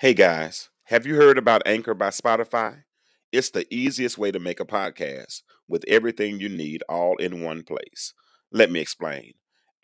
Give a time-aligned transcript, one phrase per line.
[0.00, 2.84] Hey guys, have you heard about Anchor by Spotify?
[3.32, 7.64] It's the easiest way to make a podcast with everything you need all in one
[7.64, 8.14] place.
[8.50, 9.34] Let me explain.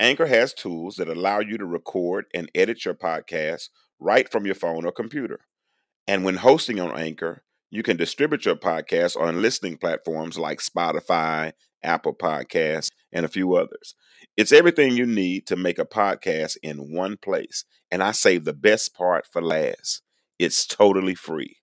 [0.00, 3.68] Anchor has tools that allow you to record and edit your podcast
[4.00, 5.40] right from your phone or computer.
[6.08, 11.52] And when hosting on Anchor, you can distribute your podcast on listening platforms like Spotify,
[11.82, 13.94] Apple Podcasts, and a few others.
[14.34, 17.66] It's everything you need to make a podcast in one place.
[17.90, 20.00] And I save the best part for last.
[20.38, 21.56] It's totally free.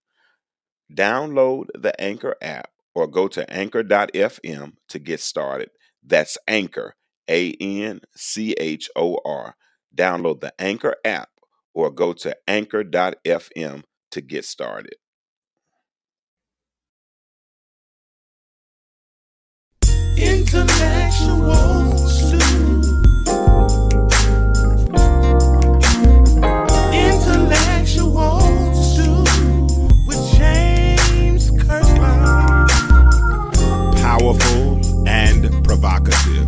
[0.91, 5.69] Download the Anchor app or go to anchor.fm to get started.
[6.05, 6.95] That's Anchor,
[7.29, 9.55] A N C H O R.
[9.95, 11.29] Download the Anchor app
[11.73, 14.95] or go to anchor.fm to get started.
[20.15, 21.82] Intellectual
[34.23, 36.47] powerful and provocative,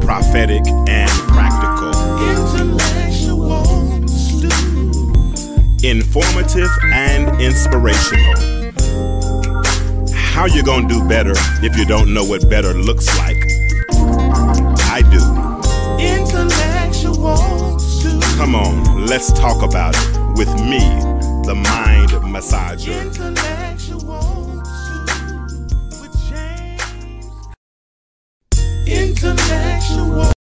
[0.00, 1.92] prophetic and practical,
[2.30, 3.62] intellectual,
[5.84, 8.34] informative and inspirational.
[10.14, 13.36] How you gonna do better if you don't know what better looks like?
[14.88, 15.20] I do.
[16.02, 17.78] Intellectual
[18.38, 20.80] Come on, let's talk about it with me,
[21.44, 23.65] the mind massager.
[28.86, 30.35] intellectual.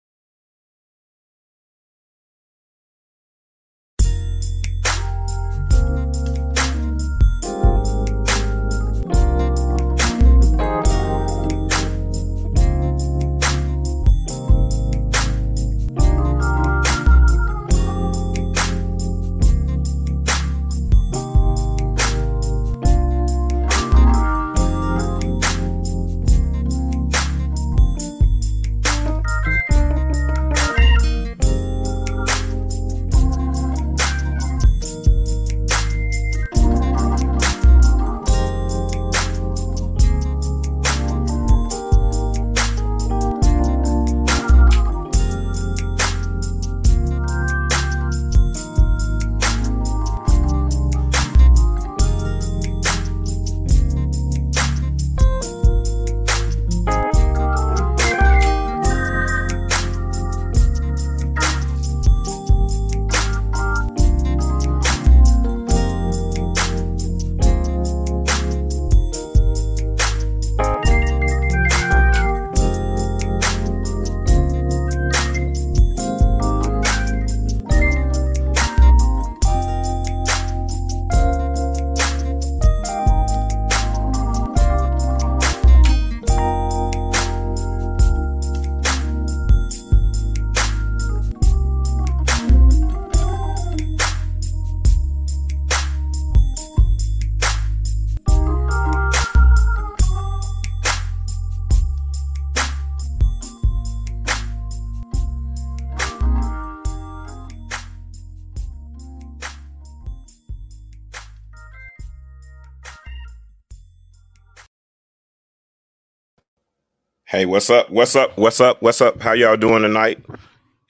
[117.42, 117.90] Hey, what's up?
[117.90, 118.38] What's up?
[118.38, 118.80] What's up?
[118.82, 119.20] What's up?
[119.20, 120.24] How y'all doing tonight?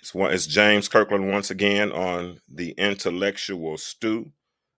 [0.00, 0.34] It's one.
[0.34, 4.30] It's James Kirklin once again on the intellectual stew.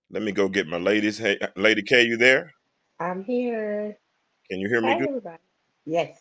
[0.09, 1.19] Let me go get my ladies.
[1.19, 2.53] Hey, uh, Lady K, you there?
[3.01, 3.99] I'm here.
[4.49, 4.97] Can you hear me?
[5.01, 5.09] good?
[5.09, 5.39] everybody.
[5.85, 6.17] Yes.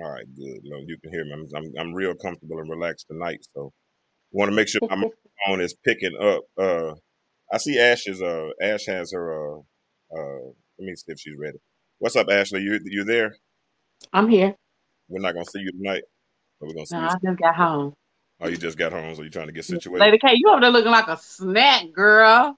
[0.00, 0.58] All right, good.
[0.64, 1.34] No, you can hear me.
[1.34, 3.46] I'm, I'm I'm real comfortable and relaxed tonight.
[3.54, 3.72] So,
[4.32, 5.08] want to make sure my
[5.46, 6.42] phone is picking up.
[6.60, 6.94] Uh,
[7.52, 8.20] I see Ash's.
[8.20, 9.54] Uh, Ash has her.
[9.54, 9.60] Uh,
[10.12, 10.46] uh,
[10.80, 11.58] let me see if she's ready.
[12.00, 12.62] What's up, Ashley?
[12.62, 13.36] You you there?
[14.12, 14.56] I'm here.
[15.10, 16.02] We're not gonna see you tonight.
[16.60, 17.08] But we're gonna see No, you.
[17.08, 17.92] I just got home.
[18.40, 20.60] Oh, you just got home, so you're trying to get situated Lady K, you over
[20.62, 22.56] there looking like a snack, girl.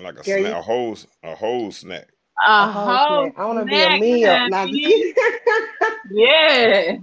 [0.00, 2.06] like a Girl, snack, you- a whole a whole snack.
[2.46, 3.34] A A whole whole snack.
[3.38, 4.48] I want to be a snack, meal.
[4.50, 5.18] Not just.
[6.12, 6.96] Yeah,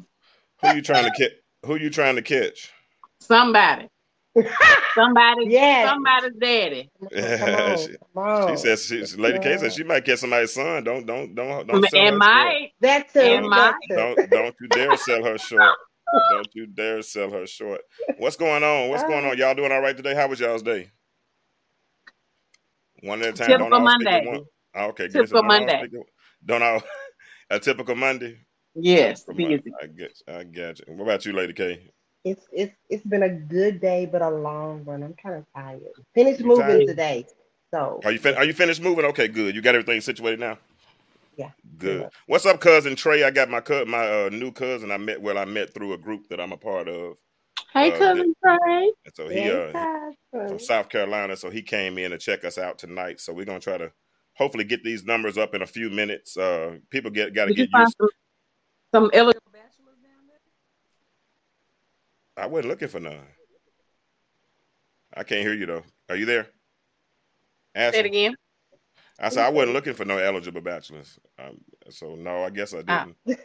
[0.62, 1.32] Who you trying to catch?
[1.66, 2.72] Who you trying to catch?
[3.20, 3.88] somebody,
[4.96, 5.88] somebody, yes.
[5.90, 6.90] somebody's daddy.
[7.38, 7.78] Come on.
[7.78, 8.50] She- Come on.
[8.50, 10.84] She says, she, Lady K said she might catch somebody's son.
[10.84, 12.20] Don't don't don't don't sell her And short.
[12.20, 13.20] might, that too.
[13.20, 13.76] and that.
[13.90, 15.76] Don't don't you dare sell her short.
[16.32, 17.82] Don't you dare sell her short.
[18.18, 18.90] What's going on?
[18.90, 19.38] What's going on?
[19.38, 20.14] Y'all doing all right today?
[20.16, 20.92] How was y'all's day?
[23.02, 23.48] One at a time.
[23.48, 24.28] Typical don't all stick Monday.
[24.28, 24.44] one.
[24.76, 25.30] Oh, okay, good.
[25.30, 25.78] So Typical don't Monday.
[25.88, 25.92] stick
[26.46, 26.84] Don't all
[27.50, 28.38] a typical Monday.
[28.76, 29.72] yes, Typical Monday.
[29.82, 30.86] I get I got you.
[30.96, 31.90] What about you, Lady K?
[32.24, 35.04] It's it's it's been a good day, but a long one.
[35.04, 35.82] I'm kind of tired.
[36.16, 36.88] Finished You moving tired?
[36.88, 37.26] today,
[37.74, 39.06] so Are you fin- are you finished moving?
[39.06, 39.56] Okay, good.
[39.56, 40.58] You got everything situated now.
[41.38, 41.52] Yeah.
[41.78, 42.02] Good.
[42.02, 42.10] Yeah.
[42.28, 43.24] What's up, cousin Trey?
[43.24, 44.92] I got my co- my uh, new cousin.
[44.92, 47.18] I met well, I met through a group that I'm a part of,
[47.74, 48.92] Hey, Uh, cousin Trey.
[49.06, 50.60] and so he Hey, uh, from.
[50.60, 51.36] South Carolina.
[51.38, 53.20] So he came in to check us out tonight.
[53.20, 53.92] So we're gonna try to
[54.36, 56.38] hopefully get these numbers up in a few minutes.
[56.38, 57.96] Uh, people get got to Did get used.
[58.00, 58.10] some,
[58.96, 59.53] some eligible bachelors down there?
[62.38, 63.20] I wasn't looking for none.
[65.16, 65.84] I can't hear you though.
[66.10, 66.48] Are you there?
[67.76, 68.36] Say it again.
[69.20, 71.20] I said I wasn't looking for no eligible bachelors.
[71.40, 71.58] Um,
[71.90, 73.06] so no, I guess I Ah.
[73.06, 73.40] didn't.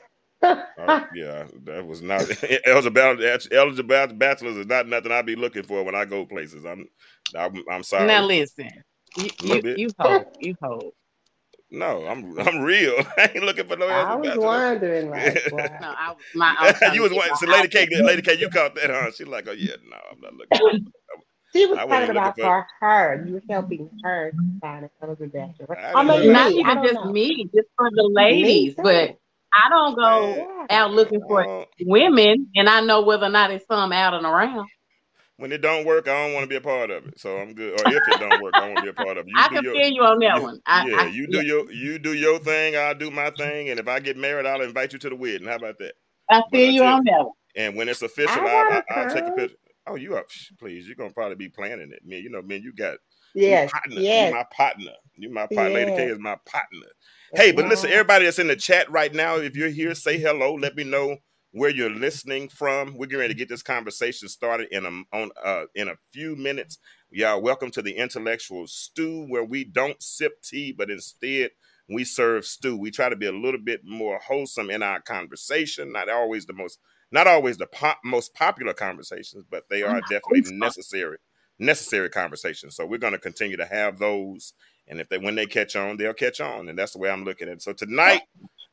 [0.79, 2.23] Uh, yeah, that was not
[2.67, 3.01] eligible.
[3.53, 6.65] Eligible bachelors is not nothing I'd be looking for when I go places.
[6.65, 6.87] I'm,
[7.37, 8.07] I'm, I'm sorry.
[8.07, 8.71] Now listen,
[9.17, 10.93] you you, you hold, you hold.
[11.71, 12.95] No, I'm, I'm real.
[13.19, 14.15] I ain't looking for no answer.
[14.15, 14.37] I was bachelors.
[14.37, 15.43] wondering, like,
[15.81, 15.89] No.
[15.99, 16.55] I was my.
[16.59, 17.35] I was you was get one.
[17.35, 17.89] my So Lady K.
[18.03, 19.11] Lady K, you caught that, huh?
[19.13, 20.61] She's like, oh yeah, no, I'm not looking.
[21.55, 23.25] She was talking about looking for her.
[23.27, 25.79] You were helping her find a eligible bachelor.
[25.79, 26.55] I Or didn't maybe know Not.
[26.65, 27.05] I even just know.
[27.05, 28.77] me, just for the ladies.
[28.83, 29.13] But
[29.55, 30.67] I don't go Yeah.
[30.71, 34.27] out looking for Uh, women, and I know whether or not it's some out and
[34.27, 34.69] around.
[35.39, 37.19] When it don't work, I don't want to be a part of it.
[37.19, 37.81] So I'm good.
[37.81, 39.31] Or if it don't work, I want to be a part of it.
[39.31, 40.61] You I can your, feel you on that you- one.
[40.67, 42.77] I, yeah, I, you do your you do your thing.
[42.77, 43.71] I'll do my thing.
[43.71, 45.49] And if I get married, I'll invite you to the wedding.
[45.49, 45.95] How about that?
[46.31, 47.33] I But feel you on that one.
[47.57, 49.57] And when it's official, I I'll, I'll, I'll take a picture.
[49.87, 50.27] Oh, you up?
[50.59, 52.23] Please, you're gonna probably be planning it, man.
[52.23, 52.99] You know, man, you got
[53.35, 54.01] Yes, you partner.
[54.03, 54.29] yes.
[54.29, 54.93] You my partner.
[55.17, 55.75] You my partner.
[55.75, 56.87] Lady K is my partner.
[57.35, 60.55] Hey, but listen, everybody that's in the chat right now, if you're here, say hello.
[60.55, 61.17] Let me know
[61.53, 62.97] where you're listening from.
[62.97, 66.37] We're getting ready to get this conversation started in a on uh in a few
[66.37, 66.79] minutes.
[67.11, 71.51] Y'all, welcome to the intellectual stew, where we don't sip tea, but instead
[71.89, 72.77] we serve stew.
[72.77, 75.93] We try to be a little bit more wholesome in our conversation.
[75.93, 76.79] Not always the most,
[77.11, 81.19] not always the pop, most popular conversations, but they are definitely necessary
[81.59, 82.77] necessary conversations.
[82.77, 84.53] So we're going to continue to have those,
[84.89, 87.25] and if they when they catch on, they'll catch on, and that's the way I'm
[87.25, 87.63] looking at it.
[87.63, 88.23] So tonight,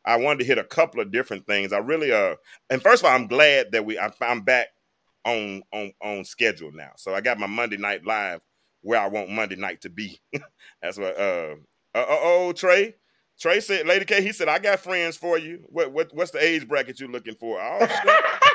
[0.05, 1.73] I wanted to hit a couple of different things.
[1.73, 2.35] I really uh,
[2.69, 4.67] and first of all, I'm glad that we I, I'm back
[5.25, 6.91] on on on schedule now.
[6.97, 8.41] So I got my Monday night live
[8.81, 10.19] where I want Monday night to be.
[10.81, 11.55] that's what uh,
[11.93, 12.95] uh oh Trey.
[13.37, 15.65] Trey said, "Lady K." He said, "I got friends for you.
[15.67, 18.41] What what what's the age bracket you're looking for?" Oh.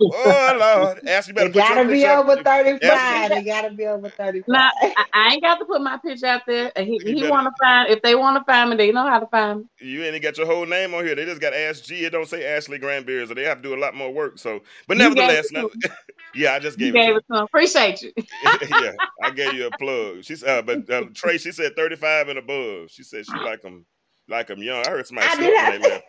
[0.00, 2.80] oh Lord, ask you better They put your gotta be over 35.
[2.82, 3.30] Yes.
[3.30, 4.44] They gotta be over 35.
[4.48, 6.72] Now, I, I ain't got to put my picture out there.
[6.76, 9.20] He, You he want to find if they want to find me, they know how
[9.20, 9.64] to find me.
[9.80, 11.14] You ain't got your whole name on here.
[11.14, 12.04] They just got Ask G.
[12.04, 14.38] It don't say Ashley Granberry, so they have to do a lot more work.
[14.38, 15.66] So, but You nevertheless, it
[16.34, 17.02] yeah, I just You gave it.
[17.02, 17.44] gave it to him.
[17.44, 18.12] Appreciate you.
[18.82, 18.92] yeah,
[19.22, 20.24] I gave you a plug.
[20.24, 22.90] She's uh, but uh, Trey, she said thirty-five and above.
[22.90, 23.86] She said she like them,
[24.28, 24.84] like them young.
[24.86, 26.04] I heard somebody I say did when they left.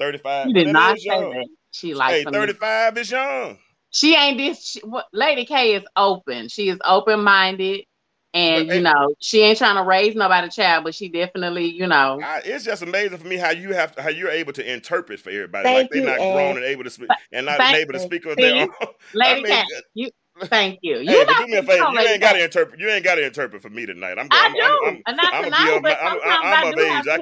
[0.00, 0.48] Thirty-five.
[0.48, 1.30] You did That not say young.
[1.30, 1.48] that.
[1.72, 3.58] She likes Hey, thirty-five is young.
[3.90, 4.64] She ain't this.
[4.64, 6.48] She, what, Lady K is open.
[6.48, 7.84] She is open minded,
[8.32, 11.66] and But, you hey- know she ain't trying to raise nobody child, but she definitely,
[11.66, 14.72] you know, I, it's just amazing for me how you have how you're able to
[14.72, 15.64] interpret for everybody.
[15.64, 16.32] Thank like they're you, not Ed.
[16.32, 18.42] grown and able to speak and not Thank able to speak on See?
[18.42, 18.70] their own.
[19.14, 19.82] Lady I mean, K.
[19.94, 20.10] You
[20.46, 20.98] thank you.
[20.98, 21.92] You Hey, but do me a favor.
[21.92, 22.80] You ain't got to interpret.
[22.80, 24.18] You ain't got to interpret for me tonight.
[24.18, 24.28] I'm.
[24.30, 26.44] I I'm, do, I'm, I'm, and not I'ma be tonight, but my- I'm- sometimes I'm
[26.44, 27.08] I of age.
[27.08, 27.18] I-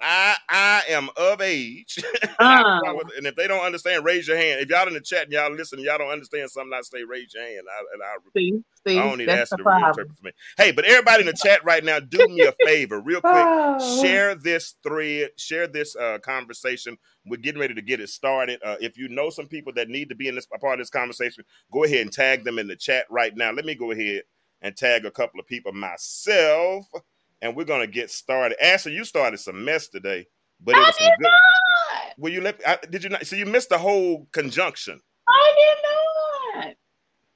[0.00, 1.98] I I am of age.
[2.38, 2.80] Uh.
[3.16, 4.60] and if they don't understand, raise your hand.
[4.60, 7.34] If y'all in the chat and y'all listen, y'all don't understand something I say, raise
[7.34, 7.66] your hand.
[7.70, 10.24] I, and I See, see, I don't need to the ask you to interpret for
[10.24, 10.32] me.
[10.56, 13.34] Hey, but everybody in the chat right now, do me a favor, real quick.
[13.34, 14.02] Oh.
[14.02, 16.98] Share this thread, share this uh, conversation.
[17.24, 18.60] We're getting ready to get it started.
[18.64, 20.90] Uh, if you know some people that need to be in this part of this
[20.90, 23.52] conversation, go ahead and tag them in the chat right now.
[23.52, 24.22] Let me go ahead
[24.60, 26.86] and tag a couple of people myself,
[27.40, 28.62] and we're gonna get started.
[28.64, 30.26] Ashley, you started some mess today,
[30.60, 31.22] but it was some good.
[31.22, 32.18] not.
[32.18, 32.60] Will you let?
[32.66, 33.26] I, did you not?
[33.26, 35.00] So you missed the whole conjunction.
[35.28, 35.54] I
[36.54, 36.76] did not.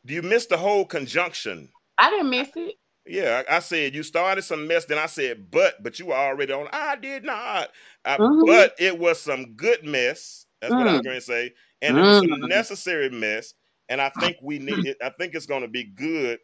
[0.05, 1.69] Do you miss the whole conjunction?
[1.99, 2.76] I didn't miss it.
[3.06, 4.84] Yeah, I, I said you started some mess.
[4.86, 6.68] Then I said, but, but you were already on.
[6.72, 7.70] I did not.
[8.04, 8.46] Uh, Mhm.
[8.46, 10.46] But it was some good mess.
[10.60, 11.04] That's what I was Mm.
[11.04, 12.48] going to say, and it was some Mm.
[12.48, 13.54] necessary mess.
[13.88, 14.84] And I think we need.
[14.86, 16.38] It, I think it's going to be good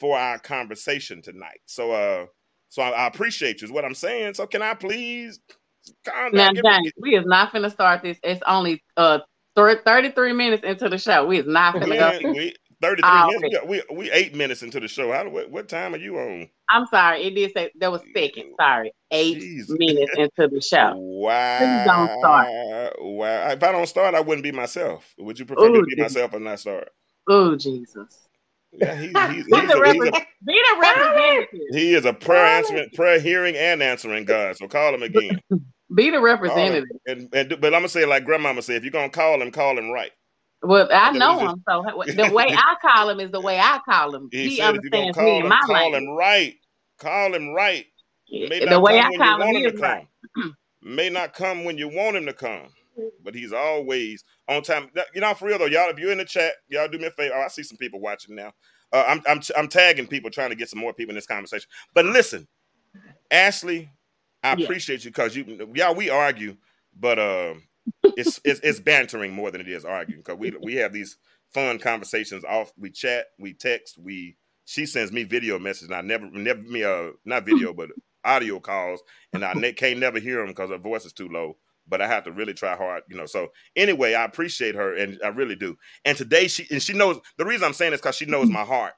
[0.00, 1.60] for our conversation tonight.
[1.66, 2.26] So, uh,
[2.68, 3.66] so I, I appreciate you.
[3.66, 4.34] Is what I'm saying.
[4.34, 5.40] So, can I please
[6.04, 6.54] calm Now, down?
[6.54, 8.18] Me- James, we is not going to start this.
[8.22, 9.20] It's only uh
[9.56, 11.26] 33 minutes into the show.
[11.26, 12.32] We is not finna we, go.
[12.32, 13.58] we 33 Ah, minutes.
[13.66, 15.12] We, we, we eight minutes into the show.
[15.12, 16.48] How what, what time are you on?
[16.68, 17.22] I'm sorry.
[17.22, 18.54] It did say there was seconds.
[18.60, 18.92] Sorry.
[19.10, 19.78] Eight Jesus.
[19.78, 20.94] minutes into the show.
[20.96, 21.58] Wow.
[21.58, 22.92] Please don't start.
[23.00, 23.48] Wow.
[23.50, 25.14] If I don't start, I wouldn't be myself.
[25.18, 26.14] Would you prefer Ooh, to be Jesus.
[26.16, 26.90] myself and not start?
[27.28, 28.28] Oh, Jesus.
[28.72, 31.60] Yeah, he, he's, Be he's, the, a, a, be the representative.
[31.70, 34.56] he is a prayer answering, prayer hearing and answering God.
[34.56, 35.40] So call him again.
[35.94, 36.88] Be the representative.
[37.06, 39.78] And, and but I'm gonna say like grandmama said, if you're gonna call him, call
[39.78, 40.10] him right.
[40.62, 44.14] Well, I know him, so the way I call him is the way I call
[44.14, 44.32] him.
[44.32, 45.96] He He, said if you're gonna understands call me him, in my call language.
[45.96, 46.56] him right.
[46.98, 47.86] Call him right.
[48.40, 49.96] May The not way come I when you call him want him is to right.
[49.96, 50.08] come.
[50.82, 52.68] May not come when you want him to come.
[53.24, 54.90] But he's always on time.
[55.14, 55.90] You know, for real though, y'all.
[55.90, 57.34] If you're in the chat, y'all do me a favor.
[57.36, 58.52] Oh, I see some people watching now.
[58.92, 61.68] Uh, I'm I'm I'm tagging people, trying to get some more people in this conversation.
[61.94, 62.48] But listen,
[63.30, 63.90] Ashley,
[64.42, 64.64] I Yeah.
[64.64, 66.56] appreciate you because you, y'all, we argue,
[66.98, 67.62] but um,
[68.04, 71.16] it's it's it's bantering more than it is arguing because we we have these
[71.52, 72.72] fun conversations off.
[72.76, 74.36] We chat, we text, we.
[74.64, 75.88] She sends me video messages.
[75.88, 77.90] And I never never me uh not video but
[78.24, 81.56] audio calls, and I ne- can't never hear them because her voice is too low.
[81.88, 83.26] But I have to really try hard, you know.
[83.26, 85.76] So anyway, I appreciate her, and I really do.
[86.04, 88.62] And today she and she knows the reason I'm saying this because she knows my
[88.62, 88.94] heart,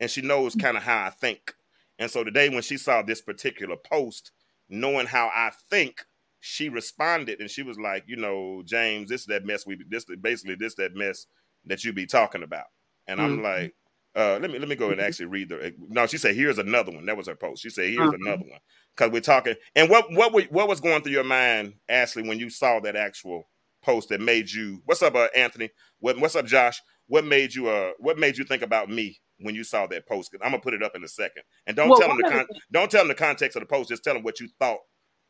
[0.00, 1.54] and she knows kind of how I think.
[1.98, 4.32] And so today, when she saw this particular post,
[4.68, 6.04] knowing how I think,
[6.44, 10.04] she responded and she was like, you know, James, this is that mess we this
[10.20, 11.26] basically this that mess
[11.66, 12.66] that you be talking about.
[13.06, 13.42] And I'm Mhm.
[13.44, 13.74] like,
[14.16, 16.90] uh, let me let me go and actually read the no, she said, here's another
[16.90, 17.06] one.
[17.06, 17.62] That was her post.
[17.62, 18.20] She said, here's Mhm.
[18.26, 18.58] another one.
[18.96, 22.40] Because we're talking and what what were- what was going through your mind, Ashley, when
[22.40, 23.48] you saw that actual
[23.84, 25.70] post that made you what's up, uh, Anthony?
[26.00, 26.80] What, what's up, Josh?
[27.06, 30.32] What made you uh what made you think about me when you saw that post?
[30.32, 31.44] 'Cause I'm gonna put it up in a second.
[31.68, 33.90] And don't Well, tell them the con- don't tell them the context of the post.
[33.90, 34.80] Just tell them what you thought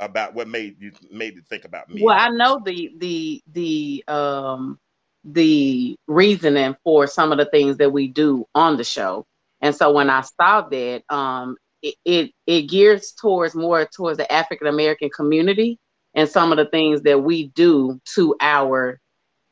[0.02, 2.02] about what made you made you think about me.
[2.02, 4.78] Well, I know the the the um
[5.25, 9.26] the reasoning for some of the things that we do on the show,
[9.61, 14.30] and so when I saw that, um, it it, it gears towards more towards the
[14.30, 15.78] African American community
[16.14, 19.00] and some of the things that we do to our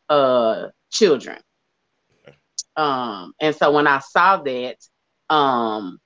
[0.08, 1.38] uh children.
[2.76, 4.76] Um, and so when I saw that,
[5.28, 5.98] um,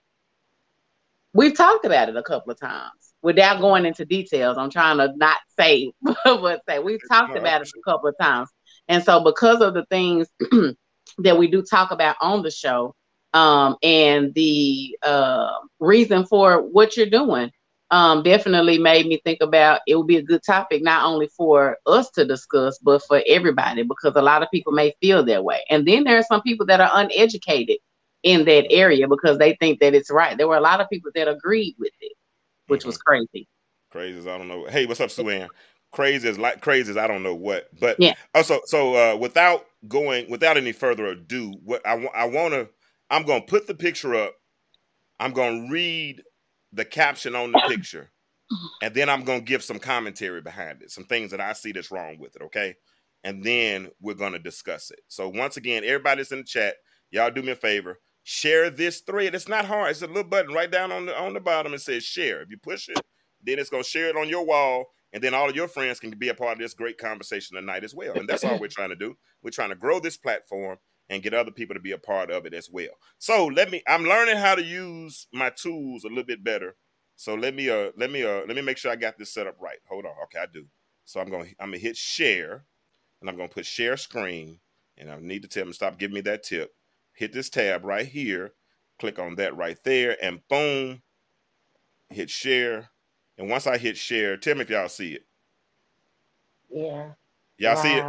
[1.32, 4.58] we've talked about it a couple of times without going into details.
[4.58, 5.90] I'm trying to not say
[6.24, 6.78] what say.
[6.78, 8.50] We've talked about it a couple of times.
[8.86, 10.28] And so because of the things
[11.18, 12.94] that we do talk about on the show,
[13.32, 15.50] um, and the uh,
[15.80, 17.50] reason for what you're doing,
[17.90, 21.78] um, definitely made me think about it would be a good topic not only for
[21.86, 25.60] us to discuss, but for everybody because a lot of people may feel that way.
[25.70, 27.78] And then there are some people that are uneducated
[28.22, 30.36] in that area because they think that it's right.
[30.36, 32.13] There were a lot of people that agreed with it,
[32.66, 33.49] which was crazy.
[33.90, 34.66] crazy as I don't know.
[34.66, 35.49] Hey, what's up, Sue Ann?
[35.92, 37.68] Crazy as like crazy as I don't know what.
[37.78, 38.14] But Yeah.
[38.35, 42.68] Also, so uh, without going, without any further ado, what I, I want to,
[43.11, 44.35] I'm going to put the picture up.
[45.21, 46.23] I'm going to read
[46.73, 48.11] the caption on the picture,
[48.83, 51.73] and then I'm going to give some commentary behind it, some things that I see
[51.73, 52.42] that's wrong with it.
[52.42, 52.75] Okay,
[53.23, 55.00] and then we're going to discuss it.
[55.09, 56.75] So once again, everybody's in the chat,
[57.11, 58.00] y'all do me a favor.
[58.24, 59.34] Share this thread.
[59.34, 59.90] It's not hard.
[59.90, 61.74] It's a little button right down on the on the bottom.
[61.74, 62.40] It says share.
[62.40, 62.98] If you push it,
[63.42, 66.10] then it's gonna share it on your wall, and then all of your friends can
[66.10, 68.14] be a part of this great conversation tonight as well.
[68.14, 69.16] And that's all we're trying to do.
[69.42, 70.78] We're trying to grow this platform
[71.10, 72.92] and get other people to be a part of it as well.
[73.18, 73.82] So let me.
[73.86, 76.76] I'm learning how to use my tools a little bit better.
[77.16, 79.46] So let me uh let me uh let me make sure I got this set
[79.46, 79.78] up right.
[79.88, 80.12] Hold on.
[80.24, 80.64] Okay, I do.
[81.04, 82.64] So I'm to I'm gonna hit share,
[83.20, 84.60] and I'm gonna put share screen,
[84.96, 86.72] and I need to tell them stop giving me that tip.
[87.14, 88.52] Hit this tab right here.
[88.99, 91.02] Click on that right there, and boom,
[92.11, 92.90] hit share.
[93.37, 95.26] And once I hit share, tell me if y'all see it.
[96.71, 97.11] Yeah.
[97.59, 98.04] Y'all see it?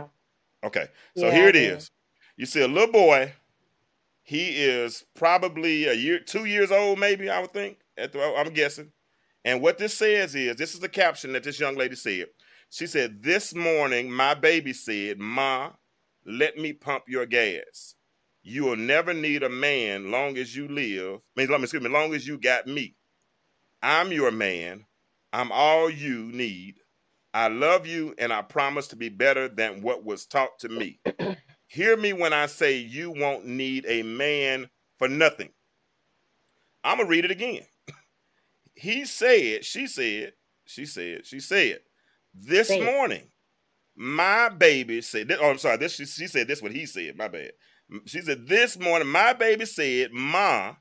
[0.63, 0.87] Okay.
[1.17, 1.91] So Yeah, here it is.
[2.37, 3.33] You see a little boy.
[4.23, 7.79] He is probably a year, two years old, maybe, I would think.
[7.97, 8.91] At the, I'm guessing.
[9.43, 12.27] And what this says is this is the caption that this young lady said.
[12.69, 15.71] She said, This morning, my baby said, Ma,
[16.25, 17.94] let me pump your gas.
[18.47, 21.19] You will never need a man long as you live.
[21.35, 22.95] I mean, let me excuse me, long as you got me.
[23.81, 24.85] I'm your man.
[25.33, 26.75] I'm all you need.
[27.33, 30.99] I love you and I promise to be better than what was taught to me.
[31.67, 35.49] Hear me when I say you won't need a man for nothing.
[36.83, 37.65] I'm going to read it again.
[38.77, 40.33] He said, she said,
[40.65, 41.79] she said, she said,
[42.33, 43.23] this morning,
[43.95, 47.29] my baby said, oh, I'm sorry, this, she, she said this what he said, my
[47.29, 47.53] bad.
[48.05, 50.75] She said, this morning, my baby said, Ma,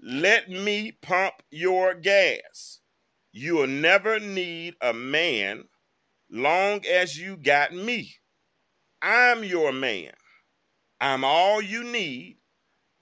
[0.00, 2.80] let me pump your gas.
[3.32, 5.64] You'll never need a man
[6.30, 8.14] long as you got me.
[9.02, 10.12] I'm your man.
[11.00, 12.38] I'm all you need.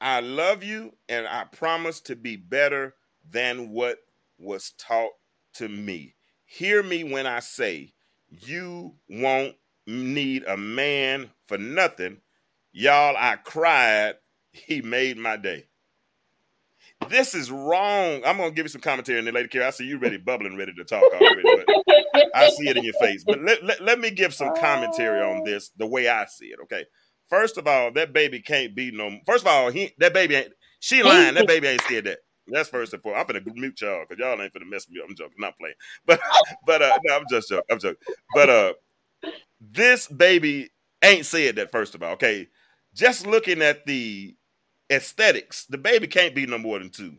[0.01, 2.95] I love you and I promise to be better
[3.29, 3.99] than what
[4.39, 5.13] was taught
[5.55, 6.15] to me.
[6.45, 7.95] Hear me when I say
[8.29, 9.55] you won't
[9.87, 12.19] need a man for nothing.
[12.77, 14.17] Y'all, I cried.
[14.51, 15.67] He made my day.
[17.09, 18.23] This is wrong.
[18.25, 19.67] I'm gonna give you some commentary in there, Lady Carrie.
[19.67, 21.43] I see you ready, bubbling, ready to talk already.
[21.45, 23.23] But I see it in your face.
[23.25, 26.59] But let, let, let me give some commentary on this the way I see it.
[26.65, 26.85] Okay.
[27.29, 29.19] First of all, that baby can't be no.
[29.25, 30.53] First of all, he that baby ain't.
[30.81, 31.35] She lying.
[31.35, 32.19] That baby ain't said that.
[32.49, 33.31] That's first and foremost.
[33.31, 35.07] I'm finna mute y'all because y'all ain't gonna mess me up.
[35.09, 35.75] I'm joking, not playing.
[36.07, 36.21] But
[36.67, 37.65] but uh no, I'm just joking.
[37.71, 38.03] I'm joking.
[38.35, 38.73] But uh
[39.61, 40.71] this baby
[41.03, 42.13] ain't said that first of all.
[42.15, 42.49] Okay.
[42.95, 44.35] Just looking at the
[44.91, 47.17] aesthetics, the baby can't be no more than 2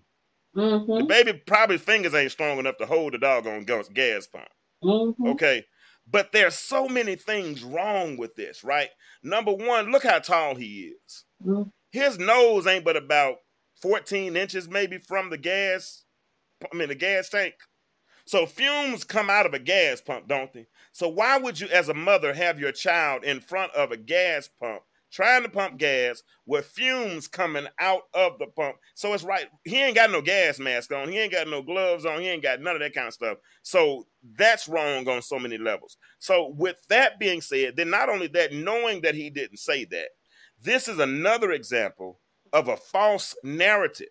[0.55, 0.99] Mm-hmm.
[0.99, 4.47] The baby probably fingers ain't strong enough to hold the doggone gas gas pump.
[4.83, 5.27] Mm-hmm.
[5.27, 5.65] Okay.
[6.09, 8.89] But there's so many things wrong with this, right?
[9.23, 11.25] Number one, look how tall he is.
[11.45, 11.71] Mhm.
[11.91, 13.37] His nose ain't but about
[13.81, 16.03] 14 inches maybe from the gas,
[16.71, 17.55] I mean the gas tank.
[18.25, 20.67] So fumes come out of a gas pump, don't they?
[20.93, 24.47] So why would you, as a mother, have your child in front of a gas
[24.47, 24.83] pump
[25.15, 28.75] trying to pump gas with fumes coming out of the pump?
[28.93, 29.47] So it's right.
[29.63, 31.09] He ain't got no gas mask on.
[31.09, 32.19] He ain't got no gloves on.
[32.19, 33.37] He ain't got none of that kind of stuff.
[33.63, 34.05] So
[34.37, 35.97] that's wrong on so many levels.
[36.19, 40.09] So with that being said, then not only that, knowing that he didn't say that,
[40.61, 42.19] this is another example
[42.51, 44.09] of a false narrative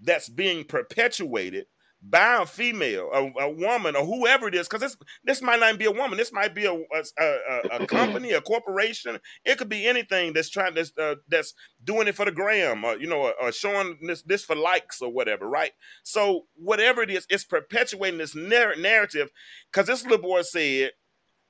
[0.00, 1.66] that's being perpetuated
[2.08, 5.78] by a female, a, a woman, or whoever it is, because this this might not
[5.78, 6.16] be a woman.
[6.16, 9.18] This might be a a, a, a company, a corporation.
[9.44, 12.96] It could be anything that's trying that's uh, that's doing it for the gram, or
[12.96, 15.72] you know, or, or showing this this for likes or whatever, right?
[16.04, 19.30] So whatever it is, it's perpetuating this narr- narrative.
[19.72, 20.92] Because this little boy said,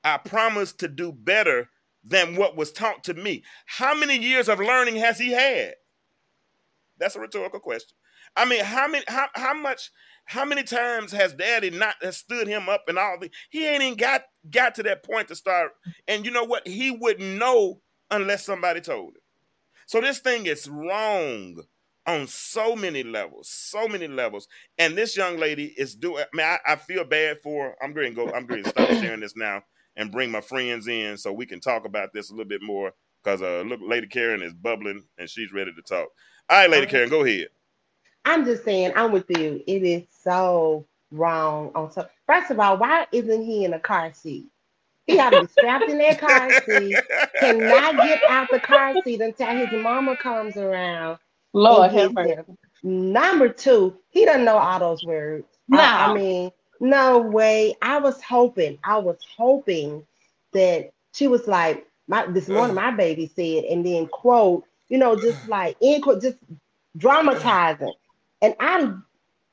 [0.03, 1.69] "I promise to do better
[2.03, 5.75] than what was taught to me." How many years of learning has he had?
[6.97, 7.95] That's a rhetorical question.
[8.35, 9.91] I mean, how many how how much
[10.27, 13.81] how many times has daddy not has stood him up and all the he ain't
[13.81, 15.71] even got got to that point to start
[16.07, 16.67] and you know what?
[16.67, 17.81] He wouldn't know
[18.11, 19.21] unless somebody told him.
[19.85, 21.63] So this thing is wrong
[22.05, 24.47] on so many levels so many levels.
[24.77, 27.75] And this young lady is doing i mean i, I feel bad for her.
[27.81, 29.63] i'm going to go i'm going to stop sharing this now
[29.95, 32.93] and bring my friends in so we can talk about this a little bit more
[33.23, 36.07] because uh look lady karen is bubbling and she's ready to talk.
[36.49, 37.47] All right lady karen go ahead
[38.27, 39.63] I'm just saying, I'm with you.
[39.65, 41.71] It is so wrong.
[41.75, 44.47] On so, first of all, why isn't he in a car seat?
[45.05, 46.97] He got to be strapped in that car seat.
[47.39, 51.19] Cannot get out the car seat until his mama comes around.
[51.53, 52.31] Lord and have mercy.
[52.33, 52.57] him.
[52.83, 55.47] Number two, he doesn't know all those words.
[55.71, 57.75] I, I mean, no way.
[57.81, 60.05] I was hoping, I was hoping
[60.51, 65.15] that she was like, my this morning my baby said, and then quote, you know,
[65.15, 66.37] just like in quote, just
[66.97, 67.93] dramatizing.
[68.41, 68.93] And I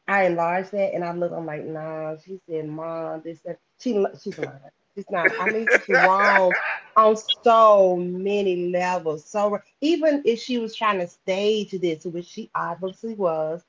[0.06, 4.04] I enlarged that and I looked, I'm like, nah, she said, Mom, this that she
[4.22, 4.60] she's lying.
[4.94, 5.32] She's not.
[5.40, 6.52] I mean, she's wrong
[6.96, 9.24] on so many levels.
[9.24, 13.62] So even if she was trying to stage this, which she obviously was,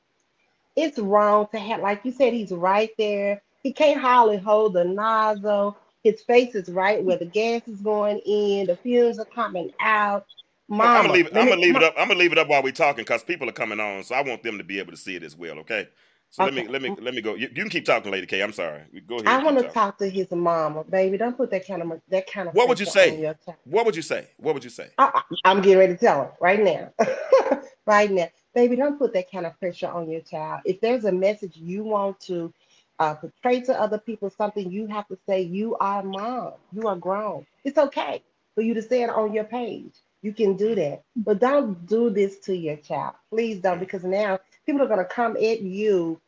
[0.75, 3.41] it's wrong to have, like you said, he's right there.
[3.63, 5.77] He can't hardly hold the nozzle.
[6.03, 8.67] His face is right where the gas is going in.
[8.67, 10.27] The fumes are coming out.
[10.69, 11.25] I'm gonna leave.
[11.31, 11.93] let I'm gonna leave it up.
[11.97, 14.21] I'm gonna leave it up while we're talking because people are coming on, so I
[14.21, 15.59] want them to be able to see it as well.
[15.59, 15.87] Okay.
[16.31, 17.35] So let me let me let me go.
[17.35, 18.41] You, you can keep talking, Lady K.
[18.41, 18.81] I'm sorry.
[19.07, 19.27] Go ahead.
[19.27, 21.17] I want to talk to his mama, baby.
[21.17, 22.55] Don't put that kind of that kind of.
[22.55, 23.11] What would you say?
[23.13, 23.57] on your child.
[23.63, 24.27] What would you say?
[24.37, 24.89] What would you say?
[24.97, 26.91] I, I'm getting ready to tell her right now.
[27.85, 28.27] right now.
[28.53, 30.61] Baby, don't put that kind of pressure on your child.
[30.65, 32.53] If there's a message you want to
[32.99, 36.53] uh, portray to other people, something you have to say, you are mom.
[36.73, 37.45] You are grown.
[37.63, 38.23] It's okay
[38.55, 39.93] for you to say it on your page.
[40.25, 41.03] You can do that.
[41.15, 43.13] But don't do this to your child.
[43.29, 46.19] Please don't, because now people are going to come at you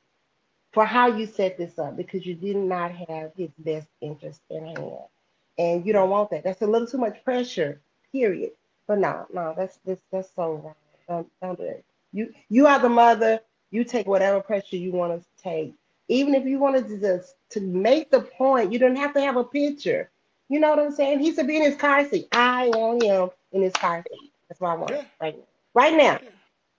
[0.72, 4.68] for how you set this up because you did not have his best interest in
[4.68, 5.08] hand.
[5.58, 6.44] And you don't want that.
[6.44, 7.82] That's a little too much pressure,
[8.12, 8.52] period.
[8.86, 10.76] But no, no, that's that's that's so wrong.
[11.08, 11.84] Don't don't do it.
[12.14, 13.40] You you are the mother.
[13.72, 15.74] You take whatever pressure you want to take.
[16.08, 19.38] Even if you wanted to just to make the point, you don't have to have
[19.38, 20.12] a picture.
[20.50, 21.20] You know what I'm saying?
[21.20, 22.28] He should be in his car seat.
[22.32, 24.32] I want him in his car seat.
[24.50, 25.06] That's what I want Yeah.
[25.22, 25.44] right now.
[25.74, 26.20] Right now.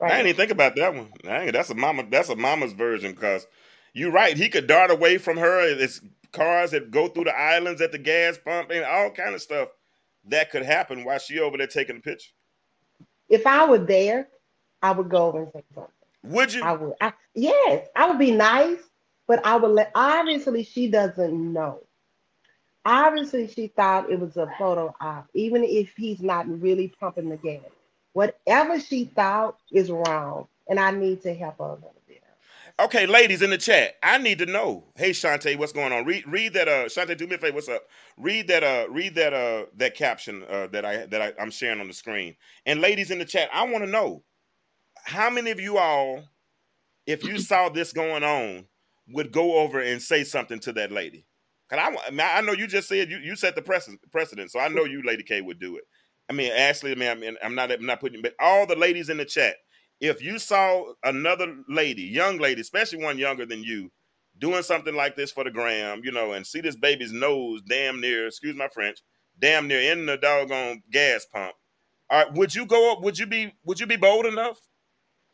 [0.06, 0.16] I Right.
[0.16, 1.12] didn't even think about that one.
[1.28, 2.04] I that's a mama.
[2.10, 3.46] That's a mama's version because
[3.94, 4.36] you're right.
[4.36, 5.60] He could dart away from her.
[5.62, 6.00] It's
[6.32, 9.68] cars that go through the islands at the gas pump and all kind of stuff
[10.26, 12.30] that could happen while she over there taking a picture.
[13.28, 14.28] If I were there,
[14.82, 15.92] I would go over and say something.
[16.24, 16.62] Would you?
[16.62, 16.94] I would.
[17.00, 18.78] I, yes, I would be nice,
[19.26, 19.90] but I would let.
[19.94, 21.82] Obviously, she doesn't know.
[22.90, 27.36] Obviously, she thought it was a photo op, even if he's not really pumping the
[27.36, 27.60] gas.
[28.14, 32.22] Whatever she thought is wrong, and I need to help her a little bit.
[32.80, 34.84] Okay, ladies in the chat, I need to know.
[34.94, 36.06] Hey, Shantae, what's going on?
[36.06, 36.66] Read read that.
[36.66, 37.56] Uh, Shantae, do me a favor.
[37.56, 37.82] What's up?
[38.16, 38.64] Read that.
[38.64, 39.34] Uh, read that.
[39.34, 40.42] Uh, that caption.
[40.48, 42.36] Uh, that I that I, I'm sharing on the screen.
[42.64, 44.22] And ladies in the chat, I want to know
[45.04, 46.22] how many of you all,
[47.06, 48.64] if you saw this going on,
[49.08, 51.26] would go over and say something to that lady.
[51.70, 54.68] Cause I, I know you just said you, you set the precedent, precedent, so I
[54.68, 55.84] know you, Lady K, would do it.
[56.30, 58.76] I mean, Ashley, I mean, I mean, I'm not, I'm not putting, but all the
[58.76, 59.56] ladies in the chat,
[60.00, 63.90] if you saw another lady, young lady, especially one younger than you,
[64.38, 68.00] doing something like this for the gram, you know, and see this baby's nose damn
[68.00, 69.00] near, excuse my French,
[69.38, 71.54] damn near in the doggone gas pump.
[72.10, 73.02] All right, would you go up?
[73.02, 74.58] Would you be would you be bold enough?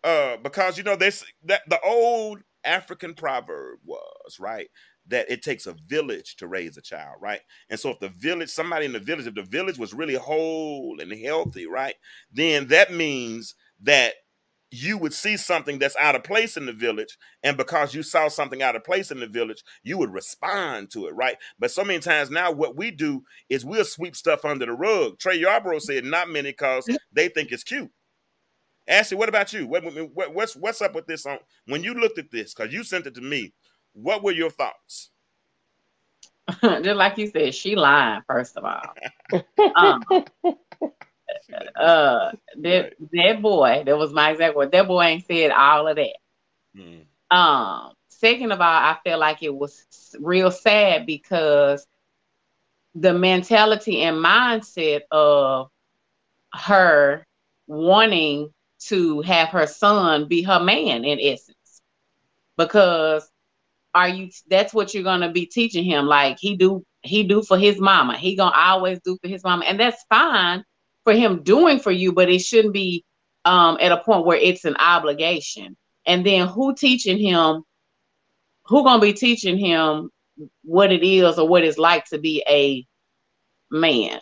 [0.03, 4.69] Uh, because you know this that the old African proverb was right
[5.09, 7.41] that it takes a village to raise a child, right?
[7.69, 10.99] And so if the village, somebody in the village, if the village was really whole
[11.01, 11.95] and healthy, right,
[12.33, 14.15] then that means that
[14.71, 18.27] you would see something that's out of place in the village and because you saw
[18.27, 21.37] something out of place in the village you would respond to it right?
[21.61, 25.19] But so many times now what we do is we'll sweep stuff under the rug.
[25.21, 27.91] Trey yarborough said not many because they think it's cute.
[28.89, 29.67] Ashley what about you?
[29.67, 32.53] What, what, what's what's up with this on when you looked at this?
[32.53, 33.55] Because you sent it to me
[33.95, 35.11] what were your thoughts
[36.63, 38.95] just like you said she lying first of all
[39.77, 40.03] um,
[41.77, 43.11] uh that right.
[43.13, 44.73] that boy, that was my exact word.
[44.73, 46.17] That boy ain't said all of that.
[46.77, 47.05] Mm.
[47.31, 49.85] Um, second of all, I feel like it was
[50.21, 51.87] real sad because
[52.95, 55.71] the mentality and mindset of
[56.53, 57.27] her
[57.67, 61.83] wanting to have her son be her man in essence
[62.57, 63.29] because
[63.95, 67.59] are you that's what you're gonna be teaching him like he do he do for
[67.59, 70.65] his mama he gonna always do for his mama and that's fine
[71.05, 73.05] for him doing for you, but it shouldn't be
[73.45, 75.77] um, at a point where it's an obligation.
[76.07, 77.63] And then who teaching him?
[78.67, 80.11] Who gonna be teaching him
[80.63, 82.87] what it is or what it's like to be a
[83.71, 84.21] man?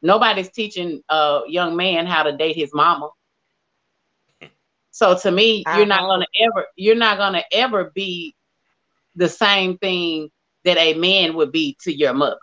[0.00, 3.10] Nobody's teaching a young man how to date his mama.
[4.90, 8.34] So to me, you're not gonna ever you're not gonna ever be
[9.14, 10.30] the same thing
[10.64, 12.36] that a man would be to your mother.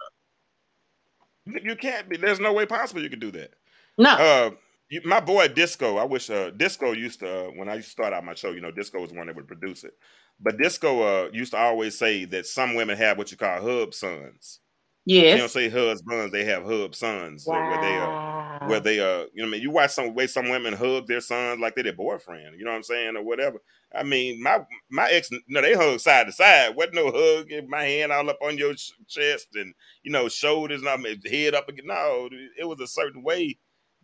[1.46, 2.18] You can't be.
[2.18, 3.54] There's no way possible you could do that.
[3.98, 4.12] No.
[4.12, 4.52] Uh,
[4.90, 5.98] you, my boy Disco.
[5.98, 8.52] I wish uh, Disco used to uh, when I used to start out my show.
[8.52, 9.94] You know, Disco was the one that would produce it.
[10.40, 13.94] But Disco uh, used to always say that some women have what you call hub
[13.94, 14.60] sons.
[15.06, 15.34] Yes.
[15.34, 17.46] They don't say husbands; they have hub sons.
[17.48, 17.70] Wow.
[17.70, 20.50] Where they are, where they uh, you know, I mean, you watch some way some
[20.50, 22.60] women hug their sons like they're their boyfriend.
[22.60, 23.60] You know what I'm saying, or whatever.
[23.96, 24.60] I mean, my
[24.90, 26.76] my ex, no, they hug side to side.
[26.76, 28.74] Wasn't no hug, my hand all up on your
[29.08, 31.88] chest and you know shoulders, and my head up again.
[31.88, 33.58] No, it was a certain way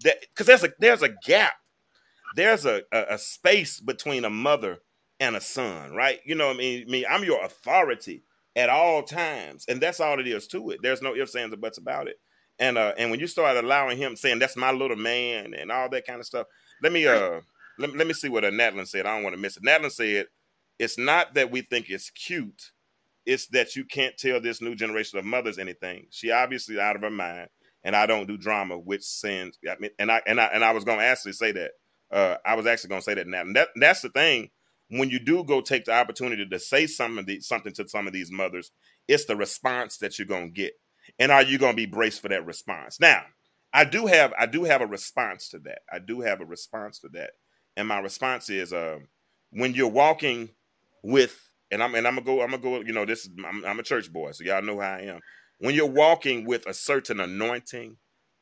[0.04, 1.54] that because there's a there's a gap,
[2.36, 4.80] there's a, a, a space between a mother
[5.20, 6.20] and a son, right?
[6.26, 8.24] You know, I mean, I mean, I'm your authority
[8.56, 10.80] at all times, and that's all it is to it.
[10.82, 12.20] There's no ifs, ands, or buts about it.
[12.58, 15.90] And uh, and when you start allowing him saying that's my little man and all
[15.90, 16.48] that kind of stuff,
[16.82, 17.42] let me uh
[17.78, 19.06] let, let me see what a Natlin said.
[19.06, 19.64] I don't want to miss it.
[19.64, 20.28] Natlin said,
[20.80, 22.72] it's not that we think it's cute,
[23.26, 26.08] it's that you can't tell this new generation of mothers anything.
[26.12, 27.50] She obviously out of her mind,
[27.84, 30.72] and I don't do drama, which sends I mean, and I and I and I
[30.72, 31.72] was gonna actually say that.
[32.10, 33.44] Uh, I was actually gonna say that now.
[33.54, 34.52] That that's the thing
[34.90, 38.08] when you do go take the opportunity to say some of the, something to some
[38.08, 38.72] of these mothers,
[39.08, 40.74] it's the response that you're gonna get,
[41.20, 43.00] and are you gonna be braced for that response?
[43.00, 43.24] Now,
[43.74, 45.80] I do have I do have a response to that.
[45.92, 47.32] I do have a response to that,
[47.76, 49.00] and my response is uh,
[49.52, 50.50] when you're walking
[51.04, 52.82] with, and I'm and I'm gonna go I'm gonna go.
[52.82, 55.20] You know, this is I'm, I'm a church boy, so y'all know how I am.
[55.60, 57.98] When you're walking with a certain anointing,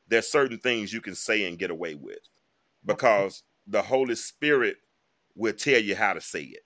[0.07, 2.19] there's certain things you can say and get away with
[2.85, 4.77] because the Holy Spirit
[5.35, 6.63] will tell you how to say it,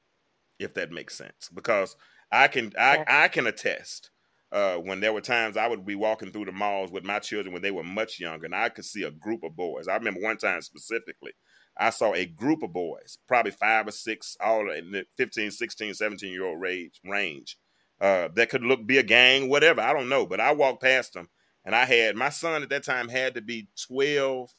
[0.59, 1.49] if that makes sense.
[1.53, 1.95] Because
[2.31, 4.11] I can I, I can attest
[4.51, 7.53] uh, when there were times I would be walking through the malls with my children
[7.53, 9.87] when they were much younger, and I could see a group of boys.
[9.87, 11.33] I remember one time specifically,
[11.77, 15.93] I saw a group of boys, probably five or six, all in the 15, 16,
[15.93, 17.57] 17 year old range, range
[17.99, 19.81] uh, that could look be a gang, whatever.
[19.81, 21.29] I don't know, but I walked past them,
[21.65, 24.49] and I had my son at that time had to be 12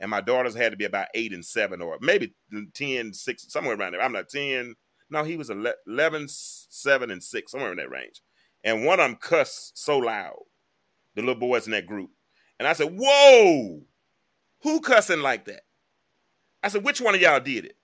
[0.00, 2.34] and my daughters had to be about eight and seven, or maybe
[2.74, 4.02] 10, six, somewhere around there.
[4.02, 4.74] I'm not 10.
[5.08, 8.20] No, he was 11, seven, and six, somewhere in that range.
[8.64, 10.42] And one of them cussed so loud,
[11.14, 12.10] the little boys in that group.
[12.58, 13.82] And I said, Whoa,
[14.62, 15.62] who cussing like that?
[16.62, 17.76] I said, Which one of y'all did it?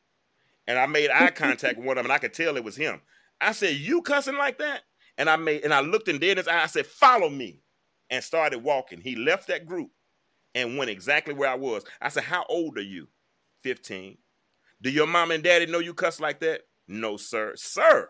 [0.66, 2.76] And I made eye contact with one of them, and I could tell it was
[2.76, 3.00] him.
[3.40, 4.82] I said, You cussing like that?
[5.16, 6.62] And I made and I looked in dead his eye.
[6.64, 7.60] I said, Follow me.
[8.10, 9.00] And started walking.
[9.00, 9.90] He left that group
[10.54, 11.84] and went exactly where I was.
[12.00, 13.08] I said, How old are you?
[13.62, 14.18] 15.
[14.80, 16.62] Do your mom and daddy know you cuss like that?
[16.88, 17.52] No, sir.
[17.56, 18.08] Sir,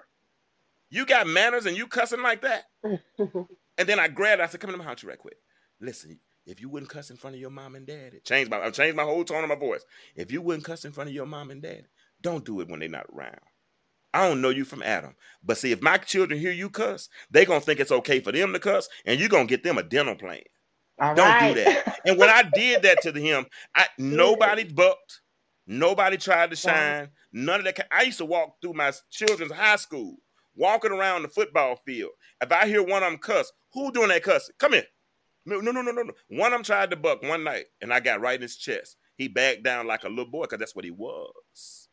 [0.89, 2.65] you got manners and you cussing like that?
[2.83, 5.37] and then I grabbed I said, Come in my house right quick.
[5.81, 8.71] Listen, if you wouldn't cuss in front of your mom and dad, change my I
[8.71, 9.85] changed my whole tone of my voice.
[10.17, 11.87] If you wouldn't cuss in front of your mom and dad,
[12.21, 13.41] don't do it when they're not around.
[14.15, 15.15] I don't know you from Adam.
[15.43, 18.53] But see, if my children hear you cuss, they're gonna think it's okay for them
[18.53, 20.43] to cuss, and you're gonna get them a dental plan.
[21.03, 21.55] All Don't right.
[21.55, 21.79] do that.
[22.07, 25.23] And when I did that to him, I nobody bucked,
[25.67, 27.89] nobody tried to shine, none of that.
[27.93, 30.17] I used to walk through my children's high school,
[30.57, 32.13] walking around the football field.
[32.43, 34.57] If I hear one of them cuss, who doing that cussing?
[34.61, 34.87] Come here.
[35.47, 36.03] No, no, no, no, no.
[36.05, 36.15] no.
[36.31, 38.97] One of them tried to buck one night, and I got right in his chest.
[39.17, 41.89] He backed down like a little boy because that's what he was.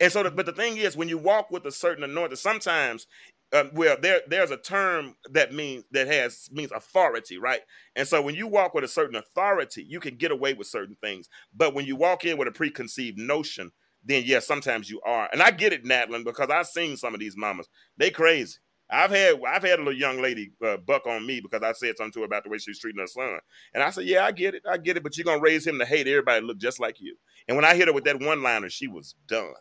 [0.00, 3.06] And so, the, but the thing is, when you walk with a certain anointing, sometimes,
[3.52, 7.60] uh, well, there there's a term that means that has means authority, right?
[7.96, 10.96] And so, when you walk with a certain authority, you can get away with certain
[11.02, 11.28] things.
[11.54, 13.72] But when you walk in with a preconceived notion,
[14.04, 15.28] then yes, sometimes you are.
[15.32, 17.68] And I get it, Natlin, because I've seen some of these mamas.
[17.96, 18.58] They crazy.
[18.90, 21.96] I've had I've had a little young lady uh, buck on me because I said
[21.96, 23.38] something to her about the way she was treating her son,
[23.74, 25.78] and I said, "Yeah, I get it, I get it, but you're gonna raise him
[25.78, 27.16] to hate everybody look just like you."
[27.48, 29.52] And when I hit her with that one liner, she was done.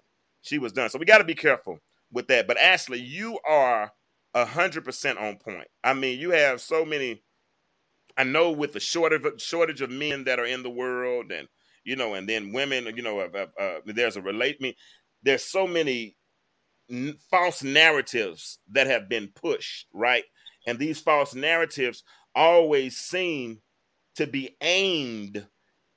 [0.41, 0.89] She was done.
[0.89, 1.80] So we got to be careful
[2.12, 2.48] with that.
[2.48, 3.91] But Ashley, you are
[4.34, 5.67] a hundred percent on point.
[5.84, 7.24] I mean, you have so many.
[8.17, 11.48] I know with the shortage shortage of men that are in the world, and
[11.84, 14.76] you know, and then women, you know, uh, uh, there's a relate I me.
[15.24, 16.17] There's so many
[16.91, 20.24] n- false narratives that have been pushed, right?
[20.67, 22.04] And these false narratives
[22.36, 23.62] always seem
[24.15, 25.48] to be aimed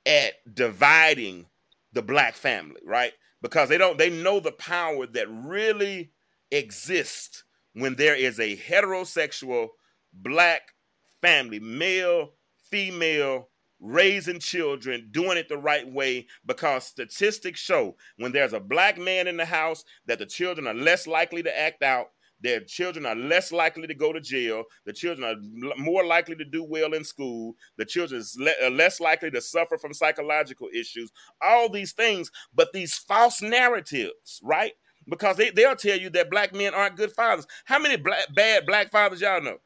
[0.05, 1.47] at dividing
[1.93, 3.13] the black family, right?
[3.41, 6.11] Because they don't they know the power that really
[6.51, 9.69] exists when there is a heterosexual
[10.13, 10.73] black
[11.21, 12.33] family, male,
[12.69, 13.49] female,
[13.79, 19.27] raising children, doing it the right way, because statistics show when there's a black man
[19.27, 22.07] in the house that the children are less likely to act out.
[22.41, 24.63] Their children are less likely to go to jail.
[24.85, 27.55] The children are more likely to do well in school.
[27.77, 31.11] The children are uh, less likely to suffer from psychological issues.
[31.41, 34.73] All these things, but these false narratives, right?
[35.07, 37.47] Because they, they'll tell you that black men aren't good fathers.
[37.65, 39.57] How many black, bad black fathers y'all know?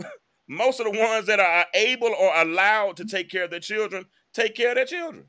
[0.48, 4.06] Most of the ones that are able or allowed to take care of their children
[4.34, 5.24] take care of their children,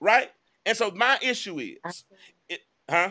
[0.00, 0.30] right?
[0.66, 2.04] And so my issue is,
[2.48, 3.10] it, huh?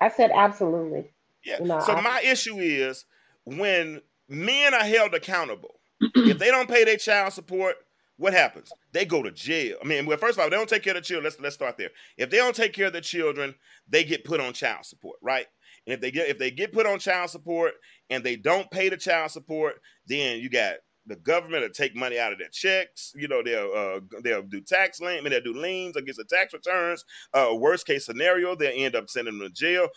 [0.00, 1.10] I said absolutely.
[1.44, 1.58] Yeah.
[1.60, 3.04] No, so I- my issue is
[3.44, 7.76] when men are held accountable, if they don't pay their child support,
[8.18, 8.72] what happens?
[8.92, 9.76] They go to jail.
[9.82, 11.24] I mean, well, first of all, they don't take care of the children.
[11.24, 11.90] Let's let's start there.
[12.16, 13.54] If they don't take care of the children,
[13.88, 15.46] they get put on child support, right?
[15.86, 17.74] And if they get if they get put on child support
[18.08, 19.74] and they don't pay the child support,
[20.06, 20.76] then you got
[21.06, 23.12] the government will take money out of their checks.
[23.16, 26.24] You know, they'll uh, they'll do tax lien, I mean, they'll do liens against the
[26.24, 27.04] tax returns.
[27.32, 29.88] Uh, worst case scenario, they'll end up sending them to jail.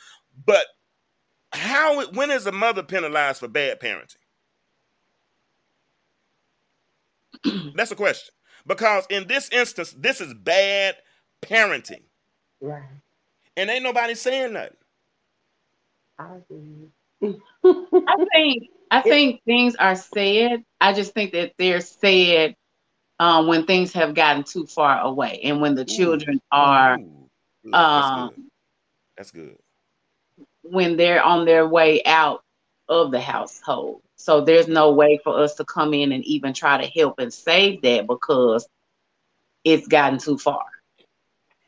[0.46, 0.66] But
[1.52, 4.16] how when is a mother penalized for bad parenting?
[7.76, 8.34] That's a question.
[8.68, 10.96] Because in this instance, this is bad
[11.42, 12.04] parenting.
[12.62, 12.84] Right.
[13.58, 14.76] And ain't nobody saying nothing.
[16.20, 16.92] I agree.
[17.64, 20.64] I think I think things are said.
[20.82, 22.56] I just think that they're said
[23.20, 27.20] um, when things have gotten too far away, and when the children are Ooh.
[27.64, 28.46] That's um, good.
[29.18, 29.58] That's good.
[30.64, 32.44] when they're on their way out
[32.88, 34.02] of the household.
[34.16, 37.34] So there's no way for us to come in and even try to help and
[37.34, 38.68] save that because
[39.64, 40.66] it's gotten too far.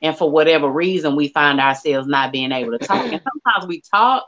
[0.01, 3.05] And for whatever reason, we find ourselves not being able to talk.
[3.05, 4.25] And sometimes we talk,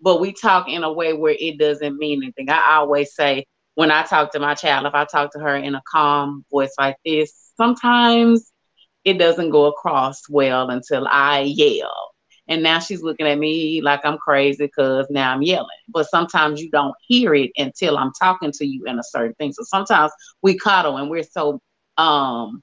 [0.00, 2.48] but we talk in a way where it doesn't mean anything.
[2.50, 5.74] I always say when I talk to my child, if I talk to her in
[5.74, 8.52] a calm voice like this, sometimes
[9.04, 12.12] it doesn't go across well until I yell.
[12.48, 15.68] And now she's looking at me like I'm crazy because now I'm yelling.
[15.88, 19.52] But sometimes you don't hear it until I'm talking to you in a certain thing.
[19.52, 21.60] So sometimes we coddle and we're so
[21.96, 22.62] um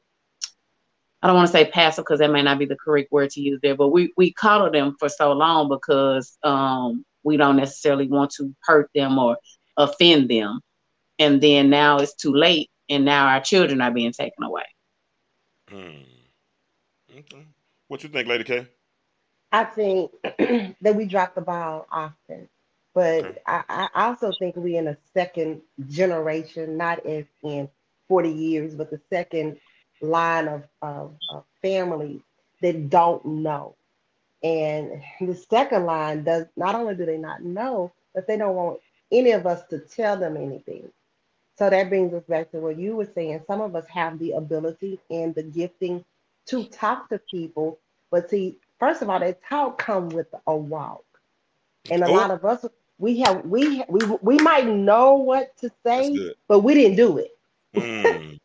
[1.22, 3.42] I don't want to say passive because that may not be the correct word to
[3.42, 8.08] use there, but we we coddle them for so long because um we don't necessarily
[8.10, 9.38] want to hurt them or
[9.78, 10.62] offend them.
[11.20, 14.66] And then now it's too late and now our children are being taken away.
[15.70, 16.04] Hmm.
[17.20, 17.48] Okay.
[17.90, 18.68] What you think, Lady K?
[19.54, 20.12] I think
[20.82, 22.50] that we drop the ball often,
[22.94, 23.42] but Okay.
[23.48, 27.70] I, I also think we're in a second generation, not as in
[28.10, 29.60] 40 years, but the second
[30.02, 32.22] line of, of, of families
[32.62, 33.77] that don't know.
[34.48, 38.82] And the second line does not only do they not know, but they don't want
[39.12, 40.92] any of us to tell them anything.
[41.58, 43.42] So that brings us back to what you were saying.
[43.48, 46.06] Some of us have the ability and the gifting
[46.48, 47.80] to talk to people,
[48.12, 51.06] but see, first of all, that talk come with a walk,
[51.90, 52.10] and a Oh.
[52.10, 52.66] lot of us
[53.00, 57.38] we have we we we might know what to say, but we didn't do it.
[57.76, 58.34] Hmm.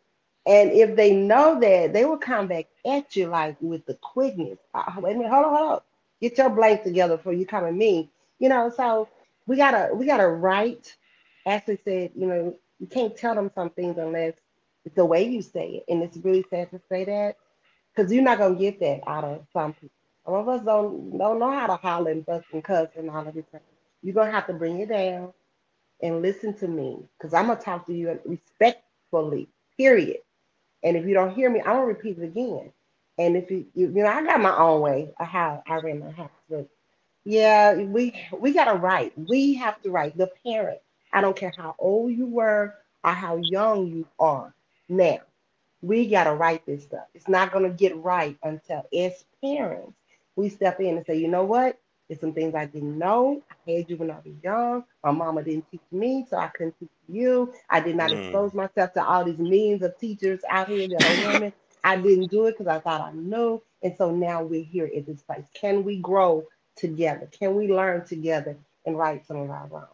[0.47, 4.59] And if they know that, they will come back at you like with the quickness.
[4.75, 5.81] Uh, wait a minute, hold on, hold on.
[6.23, 8.11] Get your blank together before you come at me.
[8.41, 9.11] You know, so
[9.49, 10.97] we gotta we gotta write.
[11.47, 14.35] Ashley said, you know, You can't tell them some things unless
[14.87, 15.87] it's the way you say it.
[15.93, 17.39] And it's really sad to say that
[17.97, 19.91] because you're not gonna get that out of some people.
[20.27, 23.29] Some of us don't don't know how to holler and bust and cuss and all
[23.29, 23.47] of this.
[24.03, 25.35] You're gonna have to bring it down
[26.03, 29.49] and listen to me because I'm gonna talk to you respectfully.
[29.79, 30.19] Period.
[30.85, 32.73] And if you don't hear me, I'm gonna repeat it again.
[33.18, 36.01] And if you, you, you know, I got my own way of how I ran
[36.01, 36.68] my house, but
[37.25, 39.12] yeah, we we got to right.
[39.16, 40.16] We have to right.
[40.16, 40.79] The parent.
[41.12, 44.55] I don't care how old you were or how young you are.
[44.88, 45.20] Now,
[45.83, 47.07] we got to right this stuff.
[47.14, 49.92] It's not going to get right until, as parents,
[50.37, 51.79] we step in and say, you know what?
[52.09, 53.42] There's some things I didn't know.
[53.51, 54.85] I had you when I was young.
[55.05, 57.53] My mama didn't teach me, so I couldn't teach you.
[57.70, 58.25] I did not mm.
[58.25, 61.53] expose myself to all these millions of teachers out here that are women.
[61.85, 63.62] I didn't do it because I thought I knew.
[63.83, 65.45] And so now we're here at this place.
[65.55, 66.45] Can we grow
[66.77, 67.29] together?
[67.38, 69.88] Can we learn together and right some of our wrongs?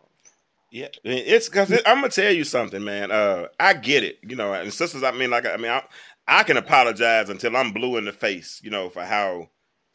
[0.71, 3.11] Yeah, it's because it, I'm gonna tell you something, man.
[3.11, 5.03] Uh, I get it, you know, and sisters.
[5.03, 5.83] I mean, like, I mean, I,
[6.27, 9.49] I can apologize until I'm blue in the face, you know, for how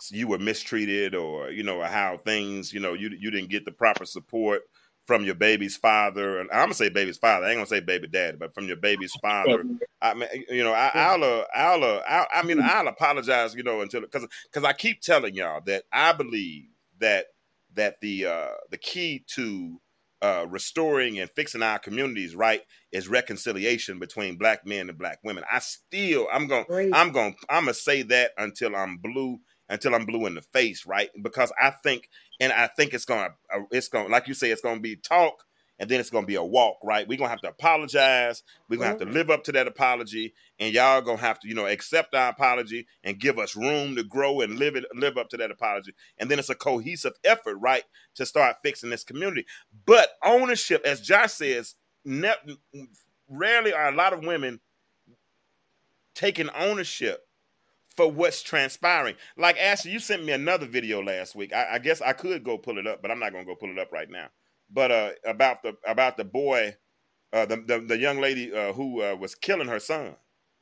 [0.10, 3.72] you were mistreated or you know how things, you know, you you didn't get the
[3.72, 4.64] proper support
[5.06, 7.46] from your baby's father, and I'm gonna say baby's father.
[7.46, 9.64] I ain't gonna say baby dad, but from your baby's father.
[10.02, 13.64] I mean, you know, I, will uh, I'll, uh, I'll, I mean, I'll apologize, you
[13.64, 16.66] know, until because because I keep telling y'all that I believe
[17.00, 17.28] that
[17.76, 19.80] that the uh, the key to
[20.22, 22.62] uh, restoring and fixing our communities right
[22.94, 25.44] is reconciliation between black men and black women.
[25.52, 30.06] I still I'm going I'm going I'm gonna say that until I'm blue until I'm
[30.06, 31.10] blue in the face, right?
[31.22, 32.10] Because I think
[32.40, 35.46] and I think it's gonna uh, it's gonna like you say it's gonna be talk
[35.80, 37.08] and then it's gonna be a walk, right?
[37.08, 38.44] We're gonna have to apologize.
[38.70, 39.14] We're gonna have to mm-hmm.
[39.14, 42.88] live up to that apology, and y'all gonna have to, you know, accept our apology
[43.04, 45.94] and give us room to grow and live it, live up to that apology.
[46.18, 47.84] And then it's a cohesive effort, right,
[48.16, 49.46] to start fixing this community.
[49.86, 52.58] But ownership, as Josh says, ne-
[53.28, 54.60] rarely are a lot of women
[56.14, 57.28] taking ownership
[57.96, 59.16] for what's transpiring.
[59.38, 61.54] Like Ashley, you sent me another video last week.
[61.54, 63.72] I, I guess I could go pull it up, but I'm not gonna go pull
[63.72, 64.28] it up right now
[64.74, 66.76] but uh, about the about the boy,
[67.32, 70.16] uh, the, the, the young lady uh, who uh, was killing her son.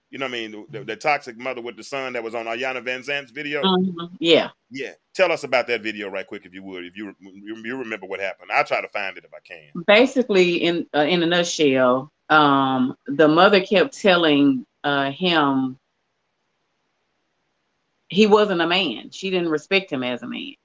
[0.09, 0.65] You know what I mean?
[0.69, 3.61] The, the, toxic mother with the son that was on Iyanla Van Vanzant's video.
[3.63, 4.15] Mm-hmm.
[4.19, 4.91] Yeah, yeah.
[5.13, 8.19] Tell us about that video right quick, if you would, if you you remember what
[8.19, 8.51] happened.
[8.53, 9.83] I'll try to find it if I can.
[9.87, 15.77] Basically, in uh, in a nutshell, um, the mother kept telling uh, him
[18.11, 19.09] he wasn't a man.
[19.09, 20.55] She didn't respect him as a man.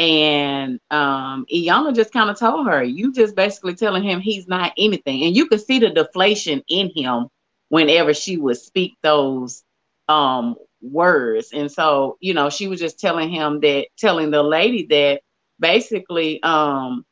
[0.00, 5.22] And um, just kind of told her, you just basically telling him he's not anything.
[5.22, 7.28] And you could see the deflation in him
[7.68, 9.62] whenever she would speak those
[10.08, 11.50] um, words.
[11.52, 15.22] And so, you know, she was just telling him that, telling the lady that
[15.60, 17.04] basically um,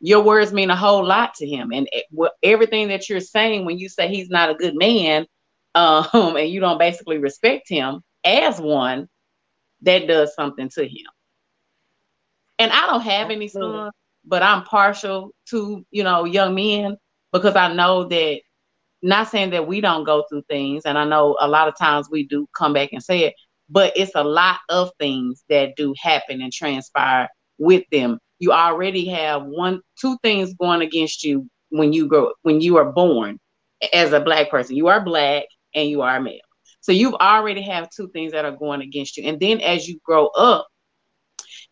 [0.00, 1.70] your words mean a whole lot to him.
[1.72, 1.88] And
[2.42, 5.26] everything that you're saying when you say he's not a good man
[5.76, 9.08] um, and you don't basically respect him as one,
[9.82, 11.06] that does something to him.
[12.58, 13.92] And I don't have any sons,
[14.24, 16.96] but I'm partial to, you know, young men
[17.32, 18.40] because I know that
[19.02, 22.08] not saying that we don't go through things, and I know a lot of times
[22.10, 23.34] we do come back and say it,
[23.68, 28.18] but it's a lot of things that do happen and transpire with them.
[28.38, 32.92] You already have one, two things going against you when you grow, when you are
[32.92, 33.38] born
[33.92, 34.76] as a black person.
[34.76, 36.40] You are black and you are male.
[36.82, 39.24] So you've already have two things that are going against you.
[39.24, 40.68] And then as you grow up,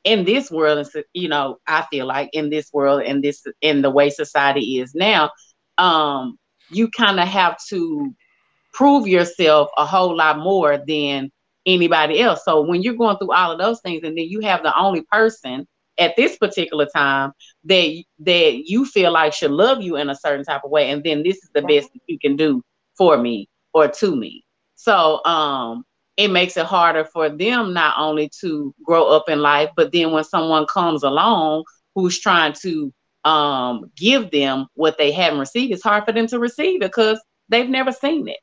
[0.05, 3.83] in this world, and you know, I feel like in this world and this in
[3.83, 5.31] the way society is now,
[5.79, 6.39] um,
[6.71, 8.15] you kind of have to
[8.73, 11.31] prove yourself a whole lot more than
[11.67, 12.45] anybody else.
[12.45, 15.03] So when you're going through all of those things, and then you have the only
[15.03, 15.67] person
[15.99, 17.33] at this particular time
[17.65, 21.05] that that you feel like should love you in a certain type of way, and
[21.05, 22.63] then this is the best that you can do
[22.97, 24.45] for me or to me.
[24.81, 25.85] So um
[26.17, 30.13] it makes it harder for them not only to grow up in life, but then
[30.13, 31.65] when someone comes along
[31.95, 32.93] who's trying to
[33.25, 37.19] um, give them what they haven't received, it's hard for them to receive it because
[37.49, 38.39] they've never seen it.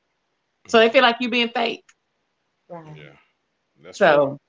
[0.67, 1.83] So they feel like you're being fake.
[2.67, 2.97] Right.
[2.97, 3.03] Yeah.
[3.83, 4.39] That's so,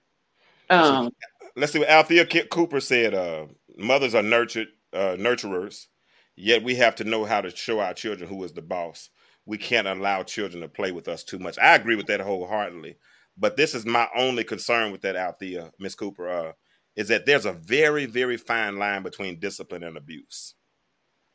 [0.71, 1.11] um,
[1.55, 3.13] let's see what Althea Cooper said.
[3.15, 5.87] Uh, mothers are nurtured, uh, nurturers,
[6.35, 9.11] yet we have to know how to show our children who is the boss.
[9.49, 11.59] We can't allow children to play with us too much.
[11.59, 12.99] I agree with that wholeheartedly.
[13.39, 16.53] But this is my only concern with that Althea, Miss Cooper, uh,
[16.97, 20.55] is that there's a very, very fine line between discipline and abuse.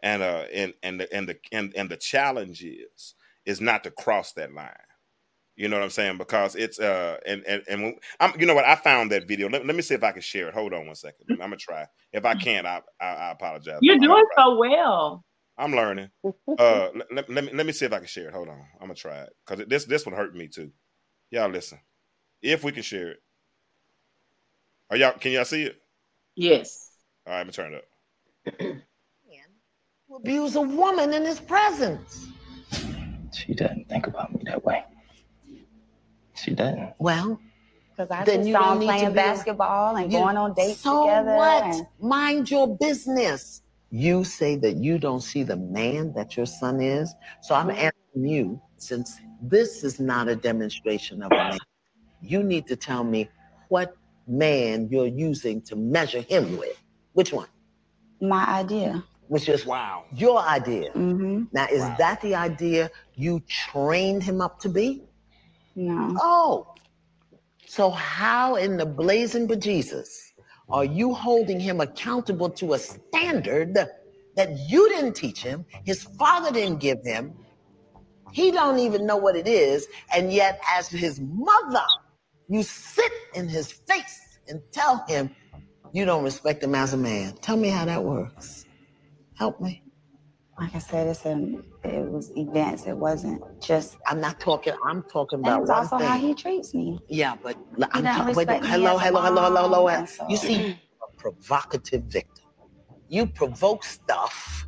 [0.01, 3.91] And uh and and the and the and, and the challenge is is not to
[3.91, 4.70] cross that line.
[5.55, 6.18] You know what I'm saying?
[6.20, 9.49] Because it's uh and and and when, I'm you know what I found that video.
[9.49, 10.53] Let, let me see if I can share it.
[10.53, 11.28] Hold on one second.
[11.32, 11.88] I'm gonna try.
[12.11, 13.80] If I can't, I I, I apologize.
[13.82, 15.24] You're doing so well.
[15.58, 16.10] I'm learning.
[16.60, 18.34] Uh, let, let, me let me see if I can share it.
[18.34, 20.72] Hold on, I'm gonna try it because this this one hurt me too.
[21.32, 21.80] Y'all listen.
[22.43, 23.24] If we can share it,
[24.91, 25.14] are y'all?
[25.18, 25.82] Can y'all see it?
[26.36, 26.91] Yes.
[27.26, 27.86] All right, I'm gonna turn it
[28.62, 28.78] up.
[30.16, 32.28] abuse a woman in his presence.
[33.34, 34.84] She doesn't think about me that way.
[36.36, 36.93] She doesn't.
[36.99, 37.39] Well,
[37.95, 40.20] Because I Then just you saw don't him need to playing be- basketball and you-
[40.20, 41.36] going on dates so together.
[41.36, 41.64] what?
[41.64, 43.62] and- Mind your business.
[43.94, 47.16] You say that you don't see the man that your son is.
[47.44, 51.62] So I'm asking you, since this is not a demonstration of a man,
[52.22, 53.30] you need to tell me
[53.70, 56.78] what man you're using to measure him with.
[57.14, 57.50] Which one?
[58.22, 59.04] my idea.
[59.28, 60.06] Which is Wow.
[60.16, 60.94] your idea.
[60.94, 61.98] hmm Now, is Wow.
[62.00, 65.04] that the idea you trained him up to be?
[65.76, 66.22] No.
[66.22, 66.76] Oh,
[67.68, 70.33] so how in the blazing bejesus
[70.74, 76.51] are you holding him accountable to a standard that you didn't teach him, his father
[76.51, 77.34] didn't give him,
[78.32, 81.86] he don't even know what it is, and yet as his mother,
[82.49, 85.30] you sit in his face and tell him
[85.93, 87.36] you don't respect him as a man.
[87.43, 88.65] Tell me how that works.
[89.38, 89.83] Help me.
[90.64, 92.86] Like I said, it's an, it was events.
[92.88, 93.97] It wasn't just.
[94.07, 94.74] I'm not talking.
[94.86, 95.55] I'm talking about.
[95.55, 96.07] And it's also thing.
[96.07, 96.99] how he treats me.
[97.09, 97.57] Yeah, but
[97.91, 98.34] I'm talking.
[98.34, 100.05] Wait, hello, hello, hello, hello, hello, hello.
[100.05, 102.45] so- You see, a provocative victim.
[103.09, 104.66] You provoke stuff,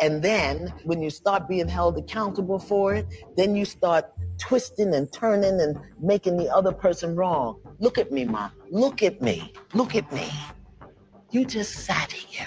[0.00, 3.06] and then when you start being held accountable for it,
[3.36, 4.06] then you start
[4.38, 7.60] twisting and turning and making the other person wrong.
[7.80, 8.48] Look at me, ma.
[8.70, 9.52] Look at me.
[9.74, 10.30] Look at me.
[11.32, 12.46] You just sat here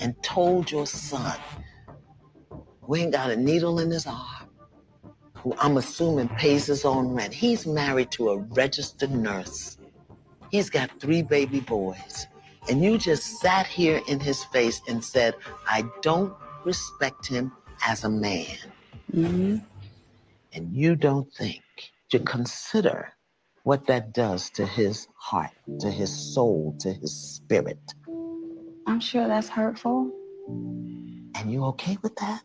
[0.00, 1.38] and told your son,
[2.82, 4.48] who ain't got a needle in his arm,
[5.36, 7.34] who I'm assuming pays his own rent.
[7.34, 9.78] He's married to a registered nurse.
[10.50, 12.26] He's got three baby boys.
[12.68, 15.34] And you just sat here in his face and said,
[15.68, 16.34] I don't
[16.64, 17.52] respect him
[17.86, 18.56] as a man.
[19.12, 19.56] hmm
[20.54, 21.62] And you don't think
[22.10, 23.14] to consider
[23.64, 27.94] what that does to his heart, to his soul, to his spirit.
[28.90, 30.10] I'm sure that's hurtful.
[31.36, 32.42] And you okay with that?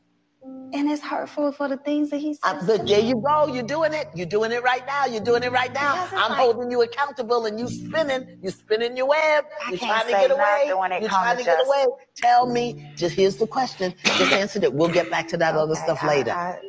[0.74, 2.40] And it's hurtful for the things that he says.
[2.44, 3.48] Uh, but there you go.
[3.48, 4.10] You're doing it.
[4.14, 5.06] You're doing it right now.
[5.06, 6.08] You're doing it right now.
[6.12, 8.38] I'm like- holding you accountable and you spinning.
[8.42, 9.46] You spinning your web.
[9.66, 10.64] I You're can't trying to say get away.
[10.68, 11.86] nothing it You're trying to to get away.
[12.16, 12.92] Tell me.
[12.96, 13.94] Just here's the question.
[14.04, 14.74] Just answer it.
[14.74, 16.32] We'll get back to that other Okay, stuff I- later.
[16.32, 16.60] I-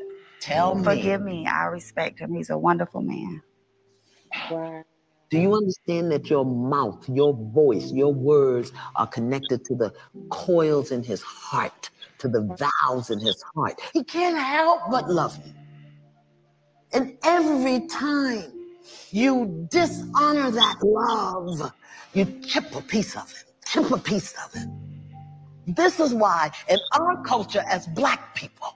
[0.40, 0.84] Tell me.
[0.84, 1.46] forgive me.
[1.46, 2.32] I respect him.
[2.34, 3.42] He's a wonderful man.
[4.50, 4.84] Wow.
[5.30, 5.56] Do you mm.
[5.58, 9.92] understand that your mouth, your voice, your words are connected to the
[10.30, 13.80] coils in his heart, to the valves in his heart?
[13.92, 15.52] He can't help but love you.
[16.92, 18.44] And every time
[19.10, 21.72] you dishonor that love,
[22.14, 24.68] you chip a piece of it, chip a piece of it.
[25.74, 28.75] This is why, in our culture as black people,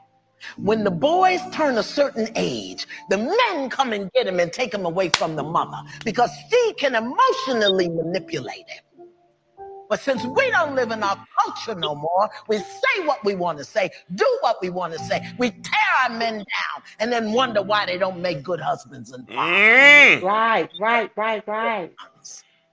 [0.56, 4.72] when the boys turn a certain age, the men come and get him and take
[4.72, 8.84] him away from the mother because she can emotionally manipulate him.
[9.90, 13.58] But since we don't live in our culture no more, we say what we want
[13.58, 15.20] to say, do what we want to say.
[15.36, 19.26] We tear our men down and then wonder why they don't make good husbands and
[19.26, 19.42] fathers.
[19.42, 20.22] Mm.
[20.22, 21.92] Right, right, right, right.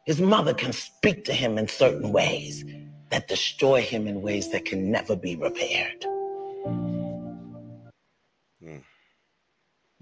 [0.06, 2.64] His mother can speak to him in certain ways
[3.10, 6.06] that destroy him in ways that can never be repaired.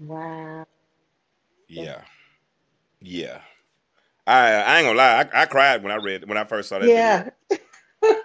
[0.00, 0.66] Wow.
[1.68, 2.02] Yeah.
[3.00, 3.40] Yeah.
[4.26, 5.28] I I ain't gonna lie.
[5.32, 6.92] I, I cried when I read when I first saw that.
[6.92, 7.30] Yeah.
[7.50, 7.64] video.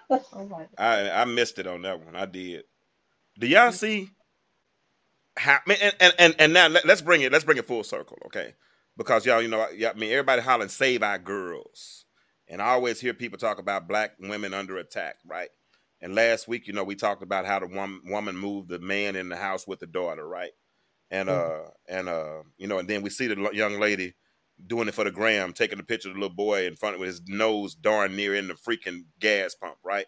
[0.33, 0.67] oh my.
[0.77, 2.15] I I missed it on that one.
[2.15, 2.63] I did.
[3.39, 4.09] Do y'all see
[5.37, 7.83] how man, and, and and and now let, us bring it let's bring it full
[7.83, 8.55] circle, okay?
[8.97, 12.05] Because y'all, you know, yeah, I mean everybody hollering save our girls.
[12.49, 15.49] And I always hear people talk about black women under attack, right?
[16.01, 19.15] And last week, you know, we talked about how the woman woman moved the man
[19.15, 20.51] in the house with the daughter, right?
[21.11, 24.13] And uh and uh you know, and then we see the young lady
[24.65, 27.01] doing it for the gram, taking a picture of the little boy in front of
[27.01, 30.05] his nose darn near in the freaking gas pump, right?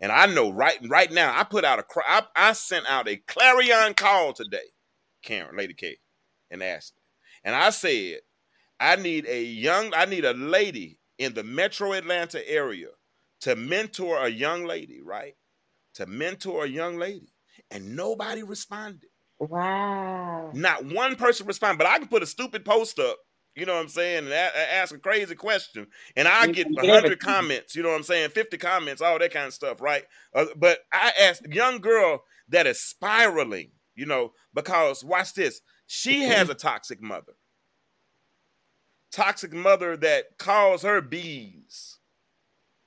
[0.00, 2.04] And I know right right now, I put out a cry.
[2.06, 4.72] I, I sent out a clarion call today,
[5.22, 5.98] Karen, Lady K,
[6.50, 7.02] and Ashley,
[7.44, 8.20] and I said,
[8.80, 12.88] I need a young, I need a lady in the Metro Atlanta area
[13.40, 15.34] to mentor a young lady, right?
[15.94, 17.32] To mentor a young lady,
[17.70, 19.10] and nobody responded.
[19.38, 20.50] Wow.
[20.54, 23.18] Not one person responded, but I can put a stupid post up.
[23.54, 24.24] You know what I'm saying?
[24.24, 27.74] And a- ask a crazy question, and I get 100 comments.
[27.74, 28.30] You know what I'm saying?
[28.30, 30.04] 50 comments, all that kind of stuff, right?
[30.34, 33.70] Uh, but I asked a young girl that is spiraling.
[33.94, 35.62] You know, because watch this.
[35.86, 37.32] She has a toxic mother.
[39.10, 41.98] Toxic mother that calls her bees,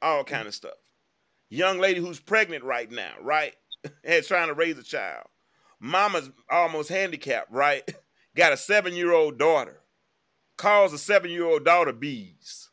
[0.04, 0.76] all kind of stuff.
[1.50, 3.56] Young lady who's pregnant right now, right?
[4.04, 5.26] and trying to raise a child.
[5.80, 7.84] Mama's almost handicapped, right?
[8.36, 9.82] Got a seven year old daughter.
[10.58, 12.70] Calls a seven year old daughter bees.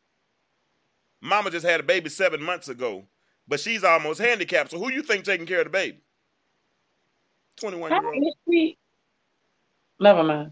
[1.21, 3.05] Mama just had a baby seven months ago,
[3.47, 4.71] but she's almost handicapped.
[4.71, 5.99] So who you think taking care of the baby?
[7.59, 8.25] 21 year old.
[9.99, 10.51] Never mind.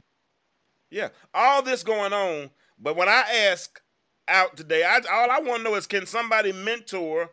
[0.90, 2.50] Yeah, all this going on.
[2.80, 3.82] But when I ask
[4.28, 7.30] out today, I, all I want to know is can somebody mentor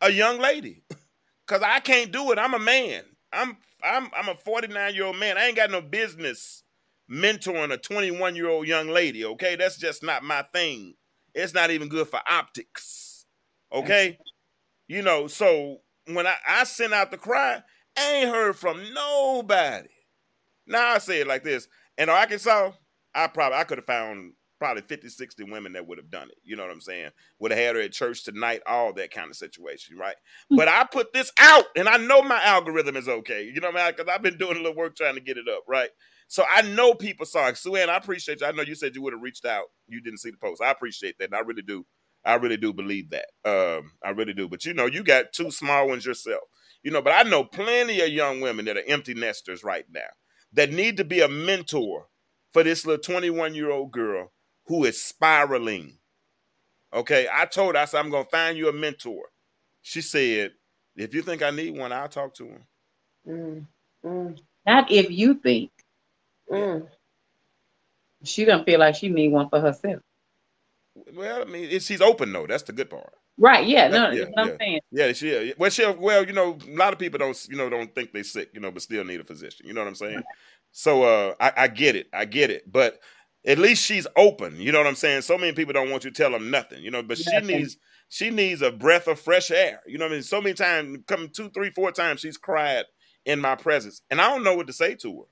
[0.00, 0.82] a young lady?
[1.46, 2.38] Cause I can't do it.
[2.38, 3.02] I'm a man.
[3.32, 5.38] I'm I'm I'm a 49 year old man.
[5.38, 6.62] I ain't got no business
[7.10, 9.24] mentoring a 21 year old young lady.
[9.24, 10.94] Okay, that's just not my thing.
[11.34, 13.26] It's not even good for optics.
[13.72, 14.18] Okay,
[14.88, 15.26] you know.
[15.28, 17.62] So when I I sent out the cry,
[17.98, 19.88] I ain't heard from nobody.
[20.66, 21.68] Now I say it like this:
[21.98, 22.72] in Arkansas,
[23.14, 26.38] I probably I could have found probably 50, 60 women that would have done it.
[26.44, 27.10] You know what I'm saying?
[27.40, 30.14] Would have had her at church tonight, all that kind of situation, right?
[30.14, 30.54] Mm-hmm.
[30.54, 33.42] But I put this out and I know my algorithm is okay.
[33.42, 33.94] You know what I mean?
[33.96, 35.90] Because I've been doing a little work trying to get it up, right?
[36.28, 37.56] So I know people saw it.
[37.56, 38.46] Sue Ann, I appreciate you.
[38.46, 39.64] I know you said you would have reached out.
[39.88, 40.62] You didn't see the post.
[40.62, 41.24] I appreciate that.
[41.24, 41.84] And I really do.
[42.24, 43.26] I really do believe that.
[43.44, 44.48] Um, I really do.
[44.48, 46.42] But you know, you got two small ones yourself.
[46.84, 50.00] You know, but I know plenty of young women that are empty nesters right now
[50.52, 52.06] that need to be a mentor
[52.52, 54.30] for this little 21 year old girl
[54.66, 55.98] who is spiraling.
[56.94, 59.24] Okay, I told her, I said, I'm going to find you a mentor.
[59.80, 60.52] She said,
[60.94, 62.62] if you think I need one, I'll talk to him.
[63.26, 63.66] Mm,
[64.04, 64.38] mm.
[64.66, 65.70] Not if you think.
[66.50, 66.86] Mm.
[68.24, 70.00] She doesn't feel like she need one for herself.
[71.14, 72.46] Well, I mean, she's open though.
[72.46, 73.12] That's the good part.
[73.38, 73.66] Right?
[73.66, 73.88] Yeah.
[73.88, 74.80] No, yeah, what I'm saying.
[74.90, 75.54] Yeah, she.
[75.56, 75.86] Well, she.
[75.86, 78.60] Well, you know, a lot of people don't, you know, don't think they're sick, you
[78.60, 79.66] know, but still need a physician.
[79.66, 80.16] You know what I'm saying?
[80.16, 80.24] Right.
[80.70, 82.08] So, uh, I, I get it.
[82.12, 82.70] I get it.
[82.70, 83.00] But
[83.44, 84.60] at least she's open.
[84.60, 85.22] You know what I'm saying?
[85.22, 87.76] So many people don't want you to tell them nothing, you know, but she needs
[88.08, 89.80] she needs a breath of fresh air.
[89.86, 90.22] You know what I mean?
[90.22, 92.84] So many times, come two, three, four times, she's cried
[93.24, 94.02] in my presence.
[94.10, 95.26] And I don't know what to say to her.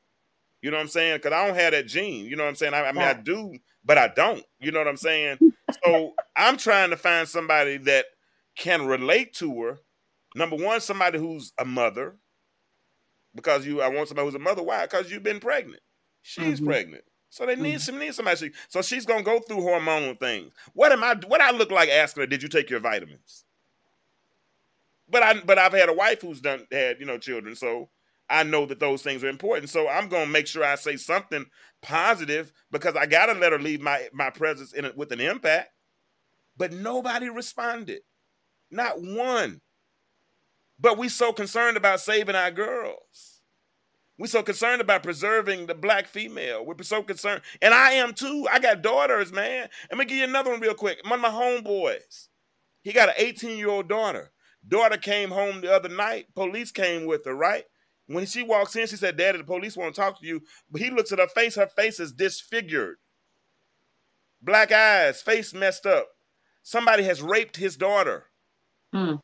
[0.62, 1.18] You know what I'm saying?
[1.18, 2.26] Because I don't have that gene.
[2.26, 2.74] You know what I'm saying?
[2.74, 3.54] I, I mean, I do,
[3.84, 4.44] but I don't.
[4.60, 5.38] You know what I'm saying?
[5.84, 8.06] so I'm trying to find somebody that
[8.56, 9.78] can relate to her.
[10.34, 12.16] Number one, somebody who's a mother.
[13.34, 14.62] Because you I want somebody who's a mother.
[14.62, 14.82] Why?
[14.82, 15.82] Because you've been pregnant.
[16.22, 16.66] She's mm-hmm.
[16.66, 17.04] pregnant.
[17.30, 17.80] So they need mm.
[17.80, 18.50] some need somebody.
[18.68, 20.52] So she's gonna go through hormonal things.
[20.74, 21.14] What am I?
[21.26, 22.26] What I look like asking her?
[22.26, 23.44] Did you take your vitamins?
[25.08, 27.88] But I but I've had a wife who's done had you know children, so
[28.28, 29.70] I know that those things are important.
[29.70, 31.46] So I'm gonna make sure I say something
[31.82, 35.70] positive because I gotta let her leave my my presence in it with an impact.
[36.56, 38.00] But nobody responded,
[38.72, 39.60] not one.
[40.80, 43.39] But we so concerned about saving our girls.
[44.20, 46.62] We're so concerned about preserving the black female.
[46.62, 48.46] We're so concerned, and I am too.
[48.52, 49.70] I got daughters, man.
[49.90, 50.98] Let me give you another one real quick.
[51.04, 52.28] One of my homeboys,
[52.82, 54.30] he got an 18 year old daughter.
[54.68, 56.26] Daughter came home the other night.
[56.34, 57.64] Police came with her, right?
[58.08, 60.42] When she walks in, she said, Daddy, the police want to talk to you.
[60.70, 61.54] But he looks at her face.
[61.54, 62.96] Her face is disfigured.
[64.42, 66.08] Black eyes, face messed up.
[66.62, 68.26] Somebody has raped his daughter.
[68.94, 69.20] Mm.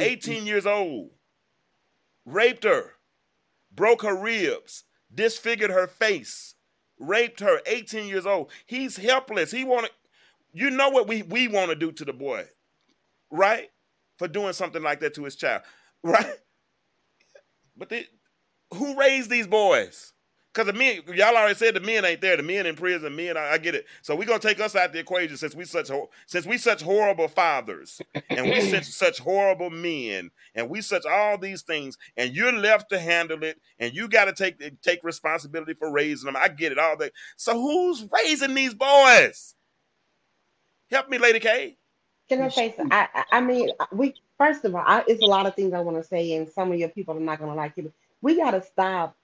[0.00, 1.10] 18 years old.
[2.26, 2.94] Raped her
[3.74, 6.54] broke her ribs, disfigured her face,
[6.98, 8.50] raped her, 18 years old.
[8.66, 9.50] He's helpless.
[9.50, 9.90] He wanted,
[10.52, 12.46] you know what we, we want to do to the boy,
[13.30, 13.70] right?
[14.18, 15.62] For doing something like that to his child,
[16.02, 16.34] right?
[17.76, 17.92] But
[18.74, 20.12] who raised these boys?
[20.52, 22.36] Because the men, y'all already said the men ain't there.
[22.36, 23.86] The men in prison, men, I, I get it.
[24.02, 25.90] So we're gonna take us out the equation since we such
[26.26, 31.38] since we such horrible fathers and we such such horrible men and we such all
[31.38, 35.74] these things, and you're left to handle it, and you got to take take responsibility
[35.74, 36.36] for raising them.
[36.36, 37.12] I get it all that.
[37.36, 39.54] So who's raising these boys?
[40.90, 41.76] Help me, Lady K.
[42.28, 42.92] Can I say something?
[42.92, 45.96] I, I mean, we first of all, I, it's a lot of things I want
[45.96, 47.92] to say, and some of your people are not going to like it.
[48.20, 49.16] We got to stop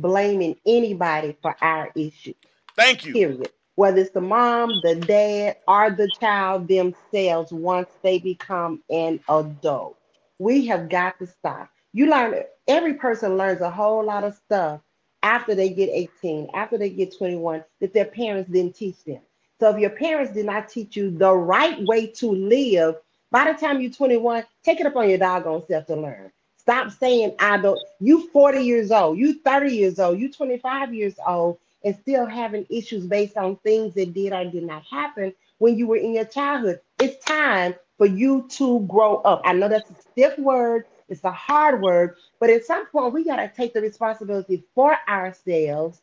[0.00, 2.34] blaming anybody for our issue.
[2.76, 3.12] Thank you.
[3.12, 3.50] Period.
[3.74, 9.98] Whether it's the mom, the dad, or the child themselves once they become an adult.
[10.38, 11.70] We have got to stop.
[11.92, 14.80] You learn, every person learns a whole lot of stuff
[15.22, 19.20] after they get 18, after they get 21, that their parents didn't teach them.
[19.58, 22.96] So if your parents did not teach you the right way to live,
[23.30, 26.30] by the time you're 21, take it up on your doggone self to learn.
[26.66, 27.78] Stop saying I don't.
[28.00, 32.66] You 40 years old, you 30 years old, you 25 years old, and still having
[32.68, 36.24] issues based on things that did or did not happen when you were in your
[36.24, 36.80] childhood.
[37.00, 39.42] It's time for you to grow up.
[39.44, 43.24] I know that's a stiff word, it's a hard word, but at some point we
[43.24, 46.02] got to take the responsibility for ourselves,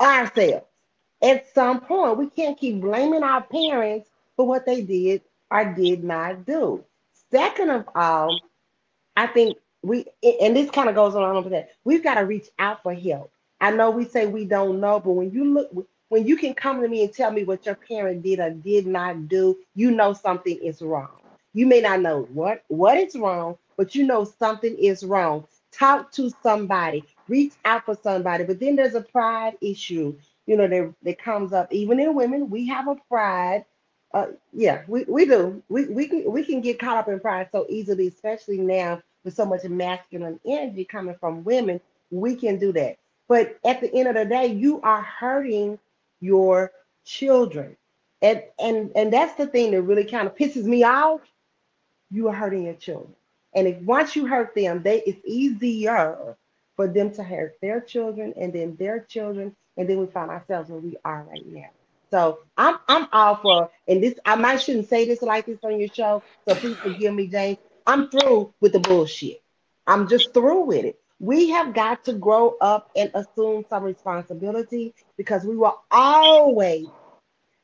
[0.00, 0.64] ourselves.
[1.22, 6.04] At some point, we can't keep blaming our parents for what they did or did
[6.04, 6.84] not do.
[7.30, 8.40] Second of all,
[9.18, 11.70] I think we and this kind of goes along with that.
[11.84, 13.32] We've got to reach out for help.
[13.60, 16.80] I know we say we don't know, but when you look, when you can come
[16.80, 20.12] to me and tell me what your parent did or did not do, you know
[20.12, 21.18] something is wrong.
[21.52, 25.48] You may not know what what is wrong, but you know something is wrong.
[25.72, 28.44] Talk to somebody, reach out for somebody.
[28.44, 30.16] But then there's a pride issue,
[30.46, 31.72] you know, that, that comes up.
[31.72, 33.64] Even in women, we have a pride.
[34.14, 35.60] Uh, yeah, we, we do.
[35.68, 39.34] We, we can we can get caught up in pride so easily, especially now with
[39.34, 41.80] so much masculine energy coming from women.
[42.10, 42.98] We can do that.
[43.28, 45.78] But at the end of the day, you are hurting
[46.20, 46.72] your
[47.04, 47.76] children.
[48.22, 51.20] And and and that's the thing that really kind of pisses me off.
[52.10, 53.14] You are hurting your children.
[53.54, 56.36] And if once you hurt them, they it's easier
[56.76, 60.70] for them to hurt their children and then their children, and then we find ourselves
[60.70, 61.70] where we are right now.
[62.10, 65.78] So I'm I'm all for and this I might shouldn't say this like this on
[65.78, 67.58] your show, so please forgive me, James.
[67.88, 69.40] I'm through with the bullshit.
[69.86, 71.00] I'm just through with it.
[71.20, 76.86] We have got to grow up and assume some responsibility because we will always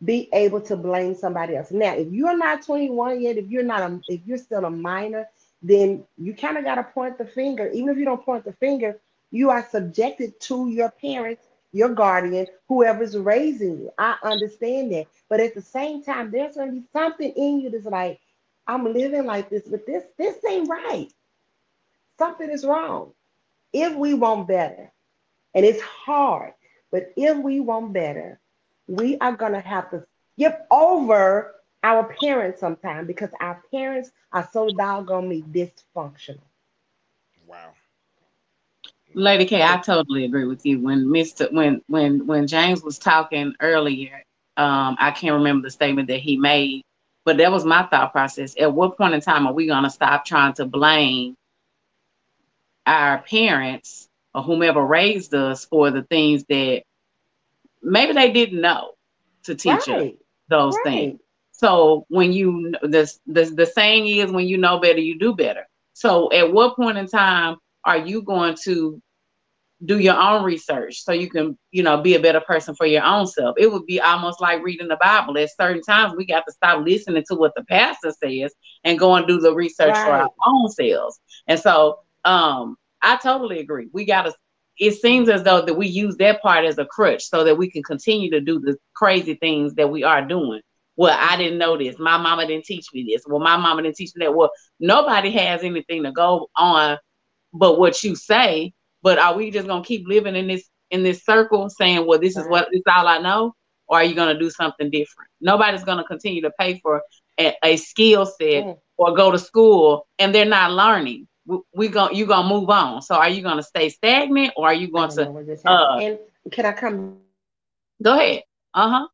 [0.03, 1.71] be able to blame somebody else.
[1.73, 5.29] Now, if you're not 21 yet, if you're not a, if you're still a minor,
[5.63, 7.69] then you kind of got to point the finger.
[7.69, 8.99] Even if you don't point the finger,
[9.31, 13.91] you are subjected to your parents, your guardian, whoever's raising you.
[13.99, 15.07] I understand that.
[15.29, 18.21] But at the same time, there's going to be something in you that's like,
[18.67, 21.13] I'm living like this, but this this ain't right.
[22.19, 23.13] Something is wrong.
[23.73, 24.93] If we want better,
[25.55, 26.53] and it's hard,
[26.91, 28.41] but if we want better,
[28.87, 30.05] we are going to have to
[30.35, 36.41] skip over our parents sometimes because our parents are so doggone me dysfunctional.
[37.47, 37.75] Wow.
[39.15, 40.81] Lady K, I totally agree with you.
[40.81, 41.53] When Mr.
[41.53, 44.23] when when when James was talking earlier,
[44.57, 46.83] um, I can't remember the statement that he made,
[47.25, 48.55] but that was my thought process.
[48.59, 51.37] At what point in time are we gonna stop trying to blame
[52.87, 56.83] our parents or whomever raised us for the things that
[57.83, 58.93] maybe they didn't know
[59.45, 60.13] to teach right.
[60.13, 60.19] us
[60.49, 60.85] those right.
[60.85, 61.21] things?
[61.53, 65.67] So when you the, the the saying is when you know better, you do better.
[65.95, 69.01] So at what point in time are you going to
[69.85, 73.03] do your own research so you can, you know, be a better person for your
[73.03, 73.57] own self?
[73.59, 75.37] It would be almost like reading the Bible.
[75.39, 78.53] At certain times we got to stop listening to what the pastor says
[78.85, 80.05] and go and do the research right.
[80.05, 81.21] for our own selves.
[81.47, 83.89] And so um I totally agree.
[83.93, 84.35] We gotta
[84.79, 87.71] it seems as though that we use that part as a crutch so that we
[87.71, 90.61] can continue to do the crazy things that we are doing
[90.97, 91.97] well, I didn't know this.
[91.99, 93.25] My mama didn't teach me this.
[93.27, 94.35] Well, my mama didn't teach me that.
[94.35, 96.99] Well, nobody has anything to go on
[97.55, 98.74] but what you say.
[99.05, 102.39] But are we just gonna keep living in this in this circle saying, well, this
[102.39, 103.55] is what this is all I know?
[103.87, 105.29] Or are you gonna do something different?
[105.43, 107.03] Nobody's gonna continue to pay for
[107.39, 108.79] a, a skill set mm.
[108.97, 111.29] or go to school and they're not learning.
[111.45, 113.03] We, we going you gonna move on.
[113.03, 115.31] So are you gonna stay stagnant or are you going to
[115.67, 116.19] uh, and
[116.51, 117.19] can I come
[118.03, 118.45] go ahead?
[118.73, 119.07] Uh-huh.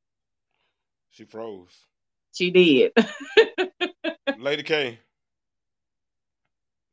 [1.11, 1.77] She froze.
[2.33, 2.93] She did.
[4.39, 5.01] Lady K.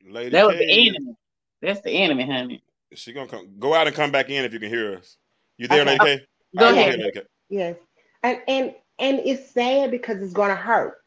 [0.03, 0.47] Lady that K.
[0.47, 1.15] was the enemy.
[1.61, 2.63] That's the enemy, honey.
[2.93, 3.49] She gonna come.
[3.59, 5.17] Go out and come back in if you can hear us.
[5.57, 5.97] You there, okay.
[5.97, 6.25] Lady K?
[6.57, 6.99] Go ahead.
[6.99, 7.21] Lady K.
[7.49, 7.75] Yes,
[8.23, 10.97] and and and it's sad because it's gonna hurt.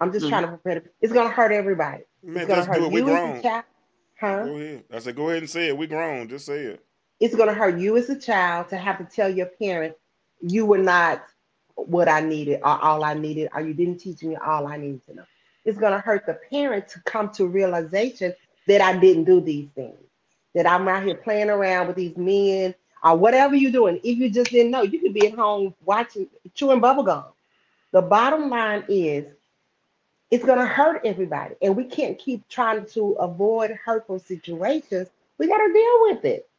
[0.00, 0.30] I'm just mm-hmm.
[0.30, 0.76] trying to prepare.
[0.78, 0.94] It.
[1.00, 2.04] It's gonna hurt everybody.
[2.22, 2.92] Man, it's gonna hurt it.
[2.92, 3.42] We grown.
[3.42, 3.64] Child,
[4.20, 4.44] huh?
[4.44, 4.84] Go ahead.
[4.92, 5.76] I said, go ahead and say it.
[5.76, 6.28] We grown.
[6.28, 6.84] Just say it.
[7.20, 9.94] It's gonna hurt you as a child to have to tell your parent
[10.40, 11.22] you were not
[11.74, 15.04] what I needed or all I needed, or you didn't teach me all I needed
[15.06, 15.24] to know.
[15.64, 18.34] It's to hurt the parent to come to realization
[18.66, 19.98] that I didn't do these things,
[20.54, 24.00] that I'm out here playing around with these men or whatever you're doing.
[24.02, 27.24] If you just didn't know, you could be at home watching, chewing bubblegum.
[27.92, 29.32] The bottom line is
[30.30, 35.08] it's going to hurt everybody, and we can't keep trying to avoid hurtful situations.
[35.38, 36.50] We got to deal with it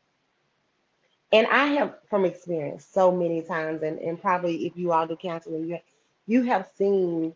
[1.31, 5.15] and I have from experience so many times, and, and probably if you all do
[5.15, 5.79] counseling, you
[6.27, 7.35] you have seen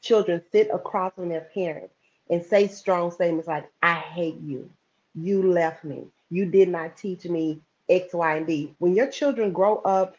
[0.00, 1.94] children sit across from their parents
[2.30, 4.70] and say strong statements like, I hate you,
[5.14, 8.74] you left me, you did not teach me X, Y, and Z.
[8.78, 10.16] When your children grow up,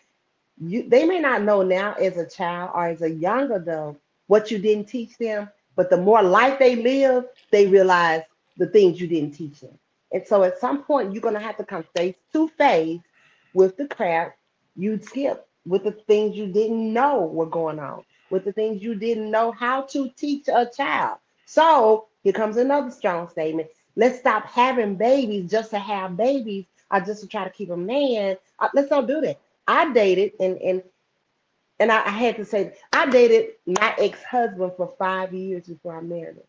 [0.60, 4.52] you they may not know now as a child or as a young adult what
[4.52, 8.22] you didn't teach them, but the more life they live, they realize
[8.58, 9.78] the things you didn't teach them.
[10.12, 13.02] And so at some point, you're going to have to come face to face
[13.54, 14.38] with the crap
[14.76, 18.96] you'd skip, with the things you didn't know were going on, with the things you
[18.96, 21.18] didn't know how to teach a child.
[21.46, 23.70] So here comes another strong statement.
[23.96, 27.78] Let's stop having babies just to have babies or just to try to keep a
[27.78, 28.38] man.
[28.60, 29.40] Uh, let's don't do that.
[29.68, 30.84] I dated and and
[31.80, 36.02] and I, I had to say I dated my ex-husband for five years before I
[36.02, 36.44] married him.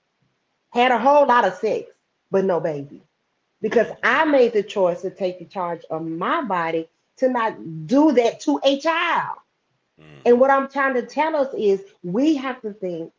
[0.70, 1.90] Had a whole lot of sex,
[2.30, 3.02] but no baby.
[3.62, 6.88] because I made the choice to take the charge of my body
[7.18, 9.38] to not do that to a child.
[10.00, 10.22] Mm.
[10.26, 13.12] And what I'm trying to tell us is we have to think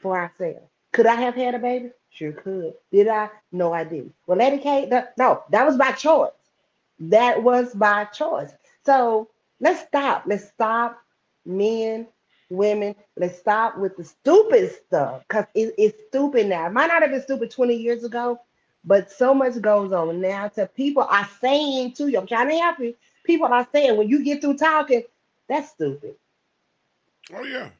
[0.00, 0.66] for ourselves.
[0.92, 1.90] Could I have had a baby?
[2.10, 2.74] Sure could.
[2.92, 3.30] Did I?
[3.52, 4.14] No, I didn't.
[4.26, 6.32] Well, Lady Kate, no, that was by choice.
[7.00, 8.52] That was by choice.
[8.86, 9.28] So
[9.60, 10.24] let's stop.
[10.26, 11.00] Let's stop,
[11.46, 12.08] men,
[12.50, 12.94] women.
[13.16, 16.66] Let's stop with the stupid stuff because it, it's stupid now.
[16.66, 18.40] It might not have been stupid 20 years ago,
[18.84, 20.48] but so much goes on now.
[20.48, 22.94] To people are saying to you, I'm trying to help you.
[23.24, 25.04] People are saying when you get through talking,
[25.48, 26.16] that's stupid.
[27.34, 27.70] Oh yeah.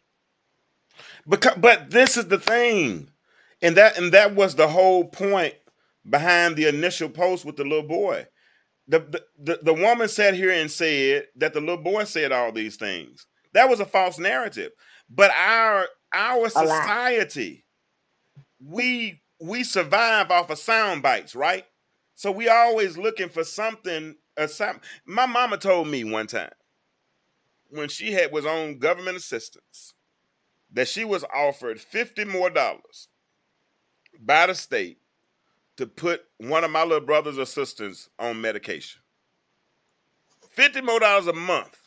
[1.29, 3.10] Because but this is the thing.
[3.63, 5.55] And that and that was the whole point
[6.09, 8.27] behind the initial post with the little boy.
[8.89, 12.51] The, the, the, the woman sat here and said that the little boy said all
[12.51, 13.27] these things.
[13.53, 14.73] That was a false narrative.
[15.09, 17.65] But our our society,
[18.65, 21.65] we we survive off of sound bites, right?
[22.15, 24.17] So we always looking for something.
[25.07, 26.51] My mama told me one time
[27.69, 29.95] when she had was on government assistance
[30.73, 33.09] that she was offered 50 more dollars
[34.21, 34.99] by the state
[35.77, 39.01] to put one of my little brothers or sisters on medication.
[40.51, 41.79] 50 more dollars a month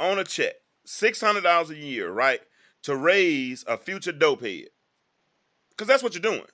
[0.00, 0.54] on a check,
[0.86, 2.40] $600 a year, right?
[2.84, 4.68] To raise a future dope head.
[5.70, 6.46] Because that's what you're doing.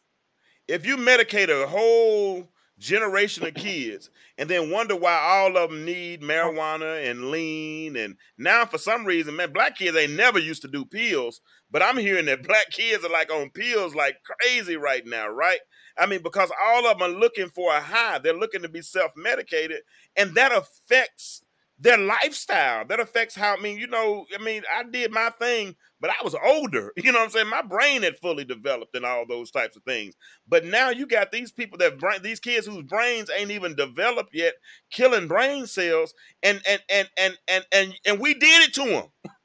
[0.69, 2.49] If you medicate a whole
[2.79, 8.17] generation of kids and then wonder why all of them need marijuana and lean and
[8.37, 11.41] now for some reason man black kids ain't never used to do pills
[11.77, 15.59] but i'm hearing that black kids are like on pills like crazy right now right?
[15.99, 18.19] I mean because all of them are looking for a high.
[18.19, 19.83] They're looking to be self-medicated
[20.17, 21.43] and that affects
[21.79, 22.87] their lifestyle.
[22.87, 26.25] That affects how i mean you know i mean i did my thing but i
[26.25, 26.93] was older.
[26.97, 27.49] You know what i'm saying?
[27.49, 30.15] My brain had fully developed and all those types of things.
[30.49, 34.31] But now you got these people that brain these kids whose brains ain't even developed
[34.33, 34.55] yet
[34.91, 39.05] killing brain cells and and and and and and, and we did it to them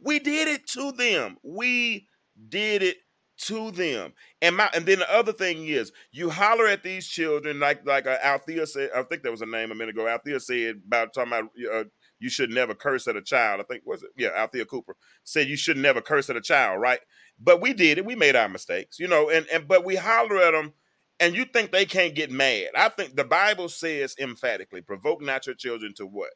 [0.00, 1.36] we did it to them.
[1.42, 2.08] We
[2.48, 2.98] did it
[3.38, 4.12] to them.
[4.42, 8.06] And my and then the other thing is you holler at these children like like
[8.06, 10.08] uh, Althea said I think that was a name a minute ago.
[10.08, 11.84] Althea said about talking about uh,
[12.18, 13.60] you should never curse at a child.
[13.60, 14.10] I think was it?
[14.16, 17.00] Yeah Althea Cooper said you should never curse at a child right?
[17.38, 18.04] But we did it.
[18.04, 20.72] We made our mistakes you know and and but we holler at them
[21.20, 22.68] and you think they can't get mad.
[22.76, 26.30] I think the Bible says emphatically provoke not your children to what?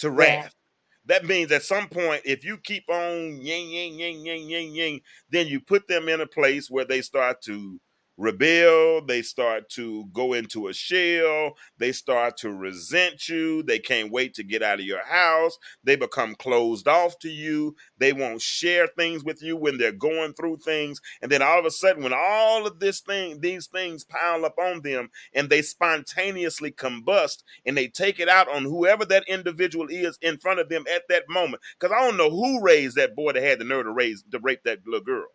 [0.00, 0.54] To wrath
[1.06, 5.00] that means at some point, if you keep on yang, yang, yang, yang, yang, yang,
[5.30, 7.80] then you put them in a place where they start to
[8.16, 14.12] rebel, they start to go into a shell, they start to resent you, they can't
[14.12, 18.42] wait to get out of your house, they become closed off to you, they won't
[18.42, 22.02] share things with you when they're going through things, and then all of a sudden,
[22.02, 27.42] when all of this thing, these things pile up on them, and they spontaneously combust
[27.64, 31.02] and they take it out on whoever that individual is in front of them at
[31.08, 31.62] that moment.
[31.78, 34.38] Because I don't know who raised that boy that had the nerve to raise to
[34.38, 35.26] rape that little girl.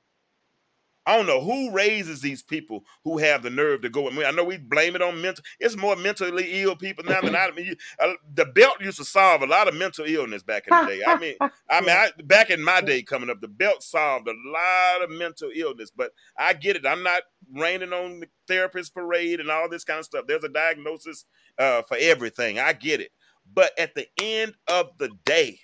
[1.10, 4.08] I don't know who raises these people who have the nerve to go.
[4.08, 5.44] I mean, I know we blame it on mental.
[5.60, 7.48] It's more mentally ill people now than I.
[7.48, 10.68] I mean, you, uh, the belt used to solve a lot of mental illness back
[10.68, 11.02] in the day.
[11.08, 11.34] I mean,
[11.68, 15.10] I mean, I, back in my day coming up, the belt solved a lot of
[15.10, 15.90] mental illness.
[15.90, 16.86] But I get it.
[16.86, 17.24] I'm not
[17.56, 20.26] raining on the therapist parade and all this kind of stuff.
[20.28, 21.26] There's a diagnosis
[21.58, 22.60] uh, for everything.
[22.60, 23.10] I get it.
[23.52, 25.60] But at the end of the day,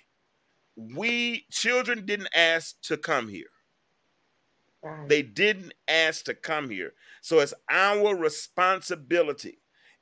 [0.74, 3.46] we children didn't ask to come here.
[5.08, 6.92] They didn't ask to come here.
[7.22, 9.58] So it's our responsibility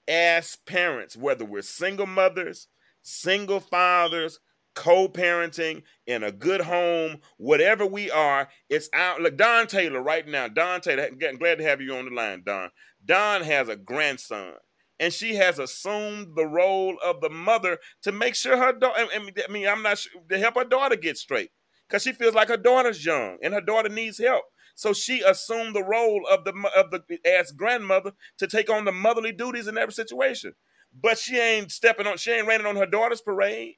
[0.07, 2.68] as parents, whether we're single mothers,
[3.03, 4.41] single fathers,
[4.74, 9.20] co-parenting in a good home, whatever we are, it's out.
[9.20, 10.49] Look, Don Taylor right now.
[10.49, 12.70] Don Taylor, I'm glad to have you on the line, Don.
[13.05, 14.55] Don has a grandson,
[14.99, 19.07] and she has assumed the role of the mother to make sure her daughter.
[19.14, 21.51] I mean, I'm not sure, to help her daughter get straight
[21.89, 24.45] because she feels like her daughter's young and her daughter needs help.
[24.75, 28.93] So she assumed the role of the of the as grandmother to take on the
[28.93, 30.55] motherly duties in every situation.
[31.01, 32.16] But she ain't stepping on.
[32.18, 33.77] She ain't raining on her daughter's parade.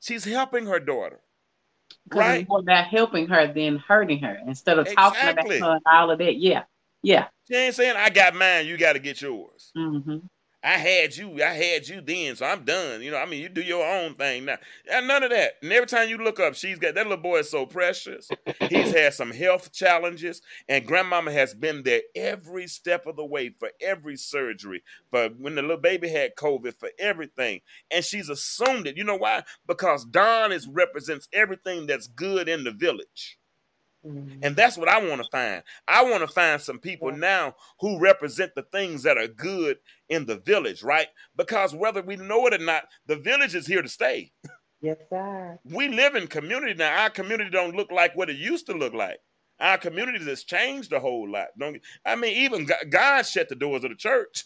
[0.00, 1.20] She's helping her daughter.
[2.12, 2.40] Right.
[2.40, 4.38] it's more about helping her than hurting her.
[4.46, 5.58] Instead of talking Exactly.
[5.58, 6.36] about her and all of that.
[6.36, 6.64] Yeah.
[7.02, 7.26] Yeah.
[7.48, 8.66] She ain't saying I got mine.
[8.66, 9.70] You got to get yours.
[9.74, 10.18] hmm
[10.64, 11.42] I had you.
[11.42, 13.02] I had you then, so I'm done.
[13.02, 14.56] You know, I mean, you do your own thing now.
[14.88, 15.58] None of that.
[15.60, 18.30] And every time you look up, she's got that little boy is so precious.
[18.70, 23.50] He's had some health challenges, and grandmama has been there every step of the way
[23.50, 27.60] for every surgery, for when the little baby had COVID, for everything.
[27.90, 28.96] And she's assumed it.
[28.96, 29.42] You know why?
[29.66, 33.38] Because Don is represents everything that's good in the village.
[34.04, 34.40] Mhm.
[34.42, 35.62] And that's what I want to find.
[35.88, 37.16] I want to find some people Yeah.
[37.16, 39.78] now who represent the things that are good
[40.08, 41.08] in the village, right?
[41.36, 44.32] Because whether we know it or not, the village is here to stay.
[44.82, 45.58] Yes, sir.
[45.64, 47.02] We live in community now.
[47.02, 49.18] Our community don't look like what it used to look like.
[49.60, 51.48] Our community has changed a whole lot.
[51.58, 54.44] Don't I mean even God shut the doors of the church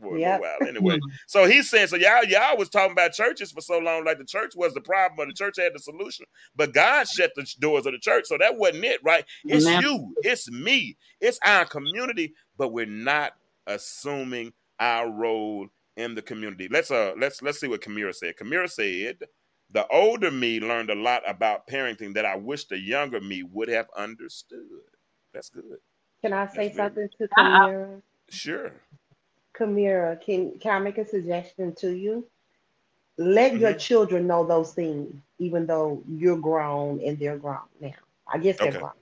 [0.00, 0.40] for Yep.
[0.40, 0.98] little while anyway.
[1.26, 4.24] So he's saying, so y'all, y'all was talking about churches for so long, like the
[4.24, 6.26] church was the problem, but the church had the solution.
[6.56, 9.24] But God shut the doors of the church, so that wasn't it, right?
[9.44, 9.82] It's Amen.
[9.82, 13.32] you, it's me, it's our community, but we're not
[13.66, 16.68] assuming our role in the community.
[16.70, 18.34] Let's uh let's let's see what Kamira said.
[18.36, 19.18] Kamira said,
[19.70, 23.68] the older me learned a lot about parenting that I wish the younger me would
[23.68, 24.58] have understood.
[25.32, 25.78] That's good.
[26.22, 27.28] Can I say That's very- something to.
[27.38, 28.02] Kamira?
[28.30, 28.72] Sure.
[29.56, 32.26] Kamira, can can I make a suggestion to you?
[33.18, 33.74] Let your Mhm.
[33.74, 37.92] children know those things, even though you're grown and they're grown now.
[38.32, 38.74] I guess they're Okay.
[38.74, 38.92] grown.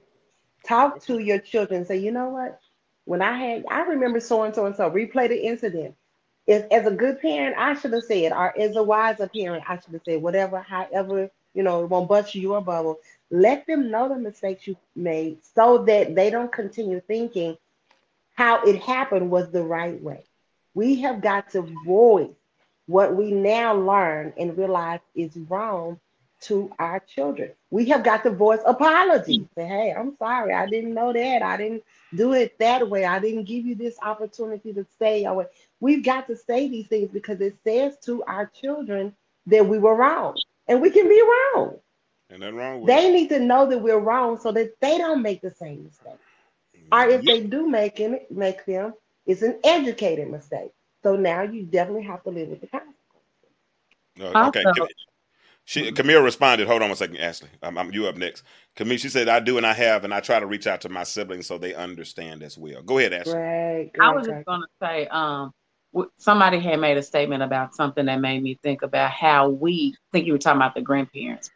[0.66, 1.78] Talk to your children.
[1.80, 2.59] and Say, you know what?
[3.05, 4.90] When I had, I remember so and so and so.
[4.90, 5.94] Replay the incident.
[6.48, 9.78] As, as a good parent, I should have said, or as a wiser parent, I
[9.78, 12.98] should have said, whatever, however, you know, it won't bust your bubble.
[13.30, 17.57] Let them know the mistakes you made so that they don't continue thinking
[18.34, 20.24] how it happened was the right way.
[20.75, 22.31] We have got to voice
[22.87, 25.99] what we now learn and realize is wrong
[26.43, 27.51] to our children.
[27.70, 29.49] We have got to voice apology.
[29.57, 30.55] Say, hey, I'm sorry.
[30.55, 31.43] I didn't know that.
[31.43, 31.83] I didn't
[32.14, 33.05] do it that way.
[33.05, 35.27] I didn't give you this opportunity to say.
[35.81, 39.14] We've got to say these things because it says to our children
[39.47, 40.41] that we were wrong.
[40.68, 41.79] And we can be wrong.
[42.31, 45.41] And nothing wrong They need to know that we're wrong so that they don't make
[45.43, 46.20] the same mistake.
[46.93, 47.33] Or if Yeah.
[47.33, 48.95] they do make it, make them,
[49.27, 50.73] it's an educated mistake.
[51.03, 52.97] So now you definitely have to live with the consequences.
[54.20, 54.62] Okay.
[54.64, 54.95] Also- Kim-
[55.64, 56.66] She, Camille responded.
[56.66, 57.49] Hold on a second, Ashley.
[57.62, 58.43] I'm, I'm you up next.
[58.75, 60.89] Camille, she said, "I do and I have, and I try to reach out to
[60.89, 63.35] my siblings so they understand as well." Go ahead, Ashley.
[63.35, 63.91] Right.
[64.01, 64.39] I was great.
[64.39, 65.53] just gonna say, um,
[66.18, 70.09] somebody had made a statement about something that made me think about how we I
[70.11, 71.49] think you were talking about the grandparents,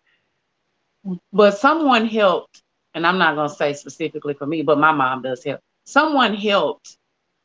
[1.33, 2.63] but someone helped,
[2.95, 5.61] and I'm not gonna say specifically for me, but my mom does help.
[5.85, 6.97] Someone helped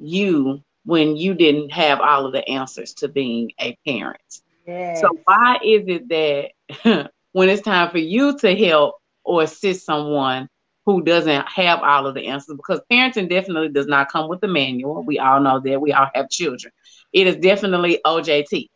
[0.02, 4.22] you when you didn't have all of the answers to being a parent.
[4.66, 4.94] Yes.
[4.94, 10.48] So why is it that when it's time for you to help or assist someone
[10.86, 12.56] who doesn't have all of the answers?
[12.58, 15.04] Because parenting definitely does not come with a manual.
[15.06, 15.82] We all know that.
[15.82, 16.72] We all have children.
[17.14, 18.70] It is definitely OJT.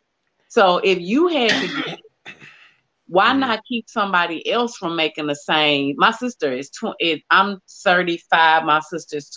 [0.48, 1.68] So if you had to,
[3.08, 3.38] why Mhm.
[3.38, 5.94] not keep somebody else from making the same?
[5.96, 7.24] My sister is twenty.
[7.30, 8.64] I'm 35.
[8.64, 9.30] My sister's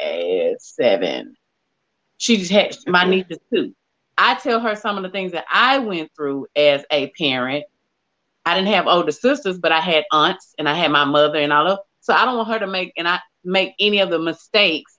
[0.00, 1.34] 27.
[2.18, 3.74] She just had my niece is two.
[4.18, 7.64] I tell her some of the things that I went through as a parent.
[8.44, 11.52] I didn't have older sisters, but I had aunts and I had my mother and
[11.52, 11.78] all of.
[12.00, 14.98] So I don't want her to make and I make any of the mistakes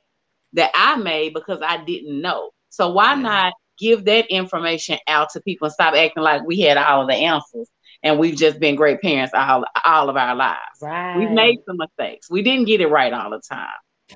[0.53, 2.51] that I made because I didn't know.
[2.69, 3.21] So why Yeah.
[3.21, 7.07] not give that information out to people and stop acting like we had all of
[7.07, 7.69] the answers
[8.03, 10.81] and we've just been great parents all all of our lives.
[10.81, 11.13] right.
[11.13, 12.29] We've made some mistakes.
[12.29, 13.67] We didn't get it right all the time.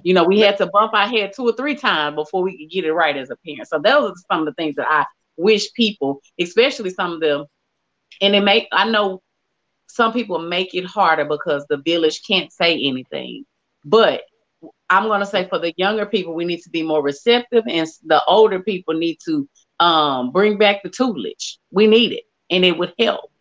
[0.03, 2.71] You know, we had to bump our head two or three times before we could
[2.71, 3.67] get it right as a parent.
[3.67, 5.05] So those are some of the things that I
[5.37, 7.45] wish people, especially some of them,
[8.21, 9.21] and it make I know
[9.87, 13.45] some people make it harder because the village can't say anything.
[13.83, 14.21] But
[14.89, 18.23] I'm gonna say for the younger people, we need to be more receptive, and the
[18.25, 19.47] older people need to
[19.79, 21.59] um, bring back the tutelage.
[21.71, 23.31] We need it, and it would help.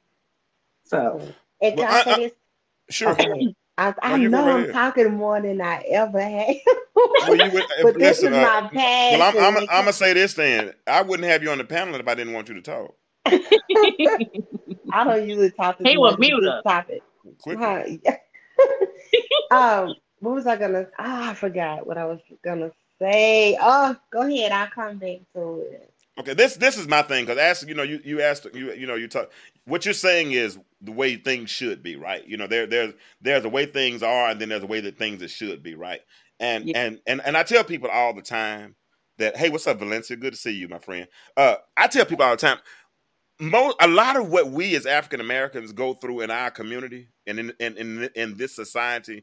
[0.84, 1.20] So
[1.60, 2.32] And can Well, I I- say this?
[2.90, 3.12] Sure.
[3.12, 3.54] Okay.
[3.80, 4.74] I, I you know right I'm ahead.
[4.74, 6.56] talking more than I ever have.
[7.26, 9.18] Well, you would, but this listen, is uh, my passion.
[9.18, 10.72] well, I'm, I'm, I'm gonna say this then.
[10.86, 12.94] I wouldn't have you on the panel if I didn't want you to talk.
[13.26, 16.62] I don't usually talk to He too was much mute this us.
[16.66, 17.02] topic.
[17.48, 17.84] Huh.
[19.50, 20.86] um, what was I gonna?
[20.98, 22.70] Ah, I forgot what I was gonna
[23.00, 23.56] say.
[23.60, 24.52] Oh, go ahead.
[24.52, 25.89] I'll come back to it.
[26.20, 28.86] Okay, this this is my thing because ask you know you you asked you you
[28.86, 29.30] know you talk
[29.64, 32.26] what you're saying is the way things should be right?
[32.26, 32.92] You know there there's
[33.22, 35.74] there's the way things are and then there's a way that things that should be
[35.76, 36.02] right?
[36.38, 36.82] And Yeah.
[36.84, 38.76] and and and I tell people all the time
[39.16, 40.14] that hey what's up Valencia?
[40.16, 41.08] Good to see you my friend.
[41.38, 42.58] Uh I tell people all the time
[43.40, 47.38] most a lot of what we as African Americans go through in our community and
[47.40, 49.22] in in in, in this society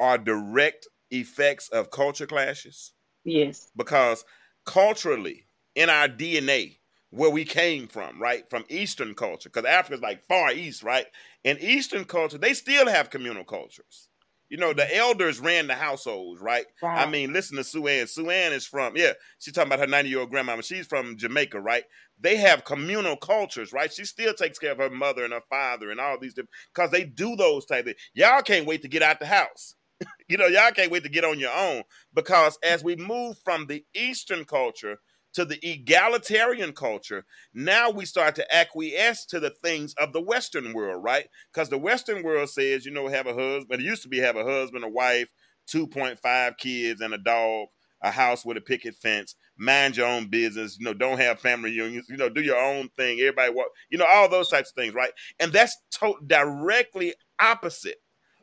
[0.00, 2.94] are direct effects of culture clashes.
[3.24, 4.24] Yes, because
[4.66, 6.76] culturally in our DNA
[7.10, 8.48] where we came from, right?
[8.48, 11.06] From Eastern culture, because Africa's like far east, right?
[11.44, 14.08] In Eastern culture, they still have communal cultures.
[14.48, 16.66] You know, the elders ran the households, right?
[16.82, 17.06] Right.
[17.06, 18.06] I mean, listen to Sue Ann.
[18.06, 20.62] Sue Ann is from, yeah, she's talking about her 90 year old grandmama.
[20.62, 21.84] She's from Jamaica, right?
[22.20, 23.92] They have communal cultures, right?
[23.92, 26.90] She still takes care of her mother and her father and all these different, because
[26.90, 27.98] they do those type of things.
[28.14, 29.74] Y'all can't wait to get out the house.
[30.28, 31.82] you know, y'all can't wait to get on your own
[32.14, 34.98] because as we move from the Eastern culture
[35.34, 37.24] to the egalitarian culture,
[37.54, 41.28] now we start to acquiesce to the things of the Western world, right?
[41.52, 43.80] Because the Western world says, you know, have a husband.
[43.80, 45.28] It used to be have a husband, a wife,
[45.68, 47.68] 2.5 kids, and a dog,
[48.02, 51.70] a house with a picket fence, mind your own business, you know, don't have family
[51.70, 53.20] reunions, you know, do your own thing.
[53.20, 55.12] Everybody walk, you know, all those types of things, right?
[55.38, 57.98] And that's to- directly opposite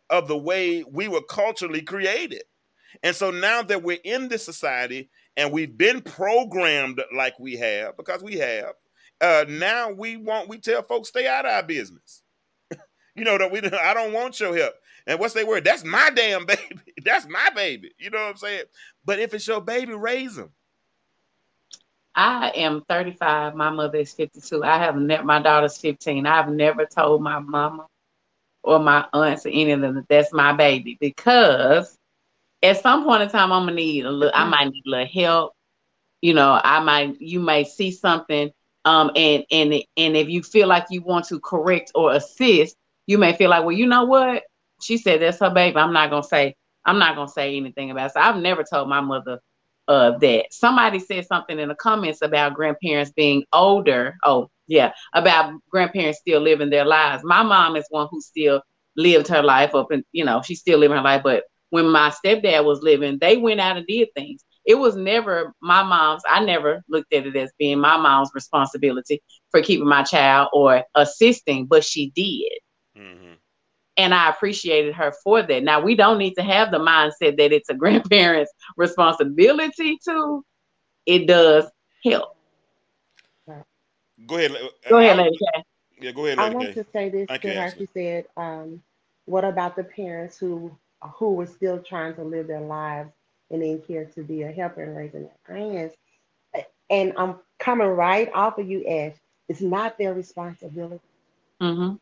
[0.10, 2.44] of the way we were culturally created.
[3.04, 5.10] And so now that we're in this society
[5.40, 8.74] and we've been programmed like we have, because we have,
[9.22, 12.22] uh, now we want we tell folks stay out of our business.
[13.16, 14.74] you know that we I don't want your help.
[15.08, 15.64] And what's they word?
[15.64, 16.82] That's my damn baby.
[17.04, 17.92] That's my baby.
[17.98, 18.64] You know what I'm saying?
[19.06, 20.52] But if it's your baby, raise them.
[22.16, 23.56] I am 35.
[23.56, 24.62] My mother is 52.
[24.64, 25.24] I have never.
[25.24, 26.26] My daughter's 15.
[26.26, 27.88] I've never told my mama
[28.64, 31.98] or my aunts or any of them that that's my baby because
[32.64, 34.34] at some point in time I'm gonna need a little.
[34.36, 34.50] I Mm-hmm.
[34.50, 35.54] might need a little help.
[36.22, 37.20] You know, I might.
[37.20, 38.52] You may see something.
[38.86, 42.76] Um, and and and if you feel like you want to correct or assist,
[43.08, 44.44] you may feel like, well, you know what?
[44.82, 45.78] She said that's her baby.
[45.78, 46.56] I'm not gonna say.
[46.86, 48.14] I'm not gonna say anything about it.
[48.14, 49.40] So I've never told my mother
[49.88, 50.46] uh, that.
[50.52, 54.16] Somebody said something in the comments about grandparents being older.
[54.26, 57.24] Oh, yeah, about grandparents still living their lives.
[57.24, 58.62] My mom is one who still
[58.96, 61.22] lived her life up and you know, she's still living her life.
[61.24, 64.44] But when my stepdad was living, they went out and did things.
[64.66, 69.22] It was never my mom's, I never looked at it as being my mom's responsibility
[69.52, 72.60] for keeping my child or assisting, but she did.
[72.98, 73.34] Mm-hmm.
[73.98, 75.64] And I appreciated her for that.
[75.64, 80.44] Now we don't need to have the mindset that it's a grandparent's responsibility to.
[81.06, 81.70] It does
[82.06, 82.30] help.
[84.28, 84.52] Go ahead.
[84.88, 85.64] Go ahead, I- Lady K.
[86.02, 86.76] Yeah, go ahead, I want K.
[86.76, 87.74] to say this Thank to you, her.
[87.78, 88.84] She said, um,
[89.26, 93.12] "What about the parents who who were still trying to live their lives
[93.50, 95.94] and didn't care to be a helper and raising their friends?"
[96.90, 99.16] And I'm coming right off of you, Ash.
[99.48, 101.02] It's not their responsibility,
[101.60, 101.96] hmm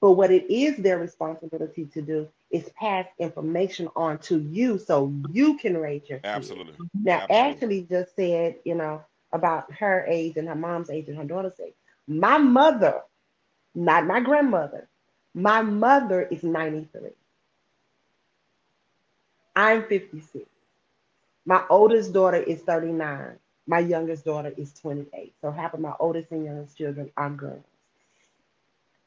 [0.00, 5.12] but what it is their responsibility to do is pass information on to you so
[5.30, 6.52] you can raise your kids.
[6.52, 6.74] Absolutely.
[7.02, 7.28] Now, Absolutely.
[7.30, 11.60] Ashley just said, you know, about her age and her mom's age and her daughter's
[11.60, 11.74] age.
[12.06, 13.02] My mother,
[13.74, 14.88] not my grandmother,
[15.34, 17.10] my mother is 93.
[19.60, 20.46] I'm 56.
[21.44, 23.38] My oldest daughter is 39.
[23.66, 25.34] My youngest daughter is 28.
[25.42, 27.62] So half of my oldest and youngest children are girls.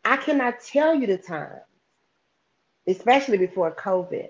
[0.06, 1.62] I cannot tell you the time,
[2.86, 4.30] especially before COVID,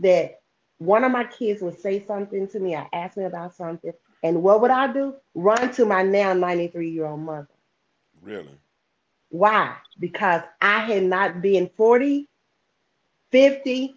[0.00, 0.40] that
[0.76, 3.92] one of my kids would say something to me or ask me about something.
[4.22, 5.14] And what would I do?
[5.34, 7.48] Run to my now 93 year old mother.
[8.20, 8.58] Really.
[9.30, 9.74] Why?
[9.98, 12.28] Because I had not been 40,
[13.30, 13.96] 50,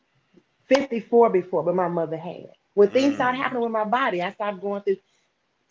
[0.67, 2.49] 54 before, but my mother had.
[2.75, 3.41] When things started Mm.
[3.41, 4.97] happening with my body, I started going through.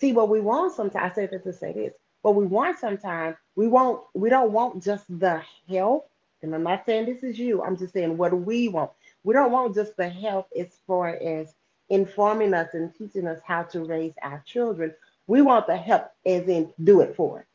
[0.00, 1.12] See what we want sometimes.
[1.12, 1.94] I said that to say this.
[2.22, 6.10] What we want sometimes, we want we don't want just the help.
[6.42, 7.62] And I'm not saying this is you.
[7.62, 8.92] I'm just saying what do we want?
[9.24, 11.54] We don't want just the help as far as
[11.90, 14.94] informing us and teaching us how to raise our children.
[15.26, 17.46] We want the help as in do it for us.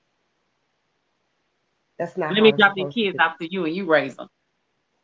[1.99, 4.29] That's not Let me drop these kids off to you and you raise them.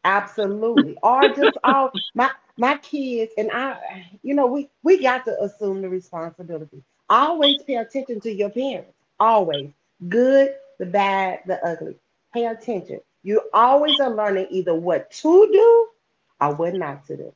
[0.05, 0.97] Absolutely.
[1.03, 5.81] Or just all my my kids and I, you know, we we got to assume
[5.81, 6.83] the responsibility.
[7.09, 8.93] Always pay attention to your parents.
[9.19, 9.71] Always.
[10.09, 11.97] Good, the bad, the ugly.
[12.33, 13.01] Pay attention.
[13.23, 15.89] You always are learning either what to do
[16.41, 17.33] or what not to do.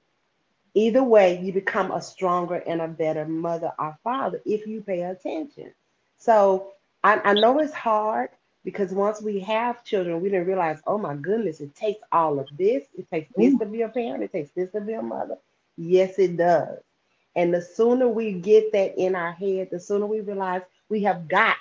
[0.76, 5.02] Either way, you become a stronger and a better mother or father if you pay
[5.04, 5.74] attention.
[6.18, 8.30] So I, I know it's hard
[8.64, 12.48] because once we have children, we didn't realize, oh my goodness, it takes all of
[12.58, 12.84] this.
[12.98, 14.24] It takes this to be a parent.
[14.24, 15.38] It takes this to be a mother.
[15.78, 16.80] Yes, it does.
[17.36, 21.28] And the sooner we get that in our head, the sooner we realize we have
[21.28, 21.58] got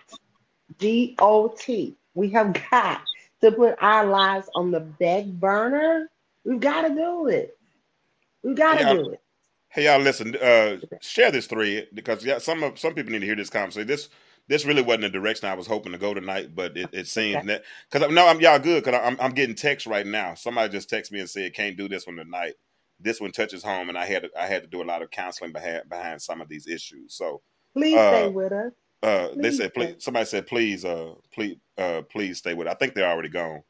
[0.78, 1.96] G O T.
[2.14, 3.02] We have got
[3.42, 6.10] to put our lives on the back burner.
[6.44, 7.56] We've got to do it.
[8.42, 9.20] We've got to do it.
[9.70, 10.34] Hey y'all, listen.
[10.34, 13.86] Uh, share this thread because yeah, some of some people need to hear this conversation.
[13.86, 14.08] This
[14.48, 17.40] this really wasn't the direction I was hoping to go tonight, but it, it seems
[17.40, 17.46] Okay.
[17.46, 20.34] that because no, I'm y'all good because I'm I'm getting text right now.
[20.34, 22.54] Somebody just texted me and said can't do this one tonight.
[23.00, 25.10] This one touches home, and I had to, I had to do a lot of
[25.10, 27.14] counseling behind behind some of these issues.
[27.14, 27.42] So
[27.74, 28.72] Please Uh, stay with us.
[29.02, 29.96] uh, they said please.
[30.00, 32.68] Somebody said please, uh, please, uh, please stay with.
[32.68, 32.72] It.
[32.72, 33.62] I think they're already gone,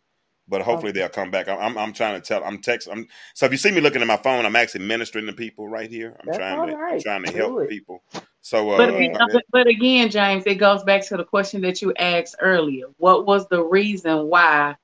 [0.48, 1.00] but hopefully Okay.
[1.00, 1.48] they'll come back.
[1.48, 2.44] I'm, I'm, I'm trying to tell.
[2.44, 2.88] I'm text.
[2.92, 5.68] I'm so if you see me looking at my phone, I'm actually ministering to people
[5.68, 6.16] right here.
[6.22, 7.68] I'm That's trying to I'm trying to Do help it.
[7.68, 8.04] people.
[8.40, 9.00] So, uh, But, Yeah.
[9.00, 12.36] you know, but but again, James, it goes back to the question that you asked
[12.40, 12.86] earlier.
[12.98, 14.76] What was the reason why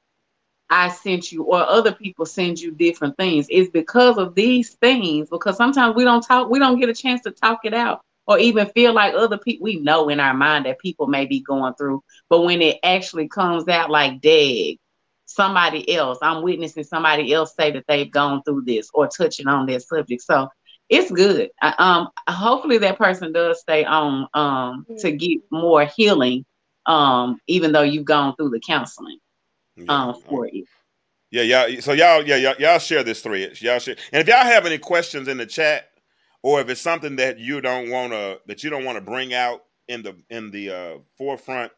[0.70, 3.46] I sent you or other people send you different things?
[3.50, 5.28] It's because of these things.
[5.30, 8.38] Because sometimes we don't talk, we don't get a chance to talk it out, or
[8.38, 9.64] even feel like other people.
[9.64, 13.28] We know in our mind that people may be going through, but when it actually
[13.28, 14.78] comes out like, "Dag,"
[15.26, 19.66] somebody else, I'm witnessing somebody else say that they've gone through this or touching on
[19.66, 20.22] that subject.
[20.22, 20.48] So
[20.88, 21.50] it's good.
[21.62, 26.44] Um, hopefully that person does stay on um to get more healing.
[26.86, 29.18] Um, even though you've gone through the counseling
[29.76, 29.84] yeah.
[29.88, 30.64] um for it.
[31.30, 31.80] Yeah, y'all.
[31.80, 33.60] So y'all, yeah, y'all, y'all share this thread.
[33.60, 35.90] Y'all share, and if y'all have any questions in the chat,
[36.42, 39.34] or if it's something that you don't want to that you don't want to bring
[39.34, 41.72] out in the in the uh, forefront,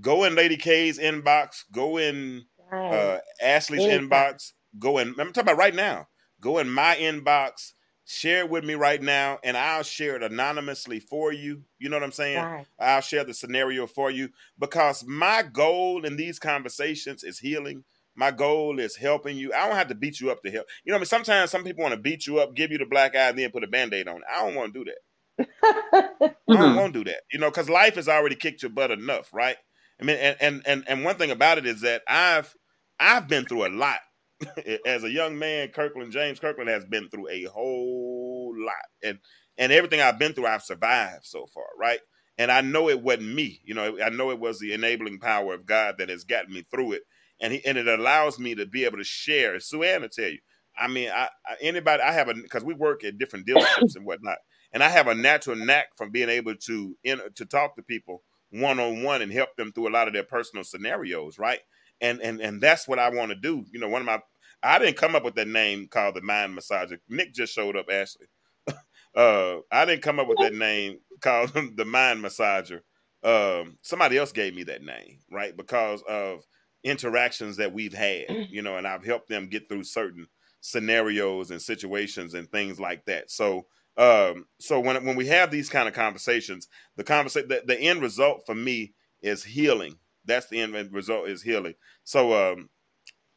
[0.00, 1.64] go in Lady K's inbox.
[1.70, 4.08] Go in uh, Ashley's Anytime.
[4.08, 4.52] inbox.
[4.78, 5.08] Go in.
[5.18, 6.08] I'm talking about right now.
[6.40, 7.72] Go in my inbox.
[8.10, 11.64] Share it with me right now, and I'll share it anonymously for you.
[11.78, 12.46] You know what I'm saying?
[12.46, 12.66] right.
[12.78, 17.84] I'll share the scenario for you because my goal in these conversations is healing.
[18.16, 19.52] My goal is helping you.
[19.54, 20.66] I don't have to beat you up to help.
[20.84, 22.78] You know, what I mean, sometimes some people want to beat you up, give you
[22.78, 24.22] the black eye, and then put a band aid on it.
[24.30, 24.98] I don't want to do that.
[26.52, 26.76] I don't Mhm.
[26.76, 27.22] want to do that.
[27.32, 29.56] You know, because life has already kicked your butt enough, right?
[30.00, 32.54] I mean, and, and and and one thing about it is that I've
[32.98, 34.00] I've been through a lot.
[34.86, 39.18] As a young man, Kirklin James Kirklin has been through a whole lot, and
[39.58, 42.00] and everything I've been through, I've survived so far, right?
[42.38, 43.60] And I know it wasn't me.
[43.64, 46.64] You know, I know it was the enabling power of God that has gotten me
[46.70, 47.02] through it,
[47.40, 49.54] and he, and it allows me to be able to share.
[49.54, 50.38] As Suanna tell you,
[50.78, 54.06] I mean, I, I anybody I have a because we work at different dealerships and
[54.06, 54.38] whatnot,
[54.72, 58.22] and I have a natural knack from being able to in, to talk to people
[58.52, 61.60] one on one and help them through a lot of their personal scenarios, right?
[62.00, 63.64] And and and that's what I want to do.
[63.72, 64.20] You know, one of my
[64.62, 66.98] I didn't come up with that name called the mind massager.
[67.08, 68.26] Nick just showed up, Ashley.
[69.14, 72.80] uh, I didn't come up with that name called the mind massager.
[73.22, 75.56] Um, somebody else gave me that name, right?
[75.56, 76.44] Because of
[76.84, 80.26] interactions that we've had, you know, and I've helped them get through certain
[80.60, 83.30] scenarios and situations and things like that.
[83.30, 87.78] So, um, so when when we have these kind of conversations, the conversation, the, the
[87.78, 89.96] end result for me is healing.
[90.30, 91.74] That's the end result is healing.
[92.04, 92.68] So, um,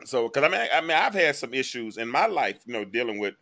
[0.06, 2.74] so because I mean, I, I mean, I've had some issues in my life, you
[2.74, 3.36] know, dealing with,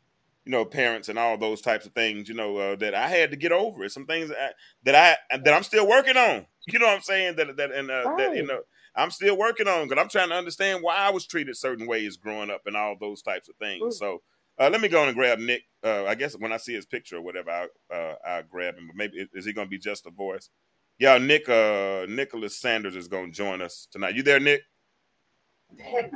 [0.45, 3.31] you know, parents and all those types of things, you know, uh, that I had
[3.31, 3.87] to get over.
[3.89, 4.49] Some things that I,
[4.83, 4.95] that
[5.31, 6.45] I that I'm still working on.
[6.67, 7.35] You know what I'm saying?
[7.37, 8.61] That that and uh, that you know.
[8.93, 12.17] I'm still working on because I'm trying to understand why I was treated certain ways
[12.17, 13.81] growing up and all those types of things.
[13.81, 13.93] Mm.
[13.93, 14.21] So
[14.59, 15.63] uh, let me go and grab Nick.
[15.81, 18.87] Uh, I guess when I see his picture or whatever, I'll, uh, I'll grab him.
[18.87, 20.49] But maybe is- is he going to be just a voice?
[21.01, 21.49] Yeah, Nick.
[21.49, 24.13] Uh, Nicholas Sanders is going to join us tonight.
[24.13, 24.61] You there, Nick?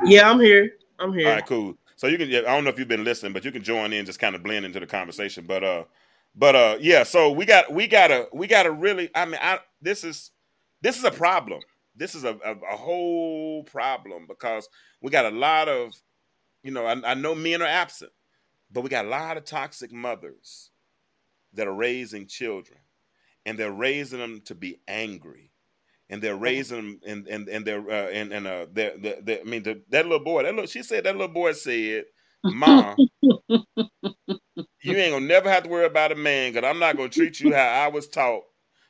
[0.05, 0.73] Yeah, I'm here.
[0.99, 1.27] I'm here.
[1.27, 1.73] All right, cool.
[1.95, 2.29] So you can.
[2.29, 4.35] yeah, I don't know if you've been listening, but you can join in, just kind
[4.35, 5.45] of blend into the conversation.
[5.47, 5.85] But uh,
[6.35, 7.01] but uh, yeah.
[7.01, 9.09] So we got we gotta we gotta really.
[9.15, 10.29] I mean, I this is
[10.81, 11.61] this is a problem.
[11.95, 14.69] This is a a, a whole problem because
[15.01, 15.95] we got a lot of,
[16.61, 18.11] you know, I, I know men are absent,
[18.71, 20.69] but we got a lot of toxic mothers
[21.53, 22.77] that are raising children,
[23.45, 25.51] and they're raising them to be angry.
[26.09, 29.39] And they're raising them and and and they're uh, and and uh they're, they're, they're-
[29.41, 32.05] I mean the, that little boy that little she said that little boy said
[32.43, 32.95] mom
[34.83, 37.39] you ain't gonna never have to worry about a man because I'm not gonna treat
[37.39, 38.43] you how I was taught.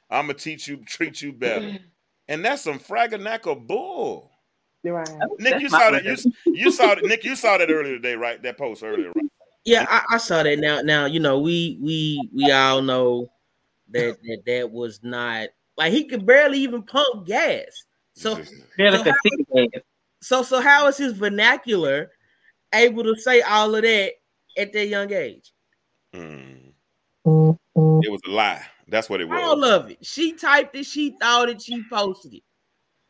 [0.10, 1.78] I'm gonna teach you treat you better.
[2.28, 4.32] And that's some fraganaco bull.
[4.84, 5.08] Right.
[5.39, 6.18] Nick That's you saw that you,
[6.53, 8.41] you saw that Nick you saw that earlier today right?
[8.43, 9.26] That post earlier right?
[9.64, 10.60] Yeah, I, I saw that.
[10.60, 13.30] Now, now you know we we we all know
[13.90, 17.86] that that that was not like he could barely even pump gas.
[18.14, 19.84] So So to see that.
[20.22, 22.12] so so how is his vernacular
[22.74, 24.14] able to say all of that
[24.57, 25.52] at that young age?
[26.14, 26.70] Hmm.
[27.26, 29.98] it was a lie that's what it was All of it.
[30.06, 30.86] She typed it.
[30.86, 31.62] She thought it.
[31.62, 32.44] She posted it,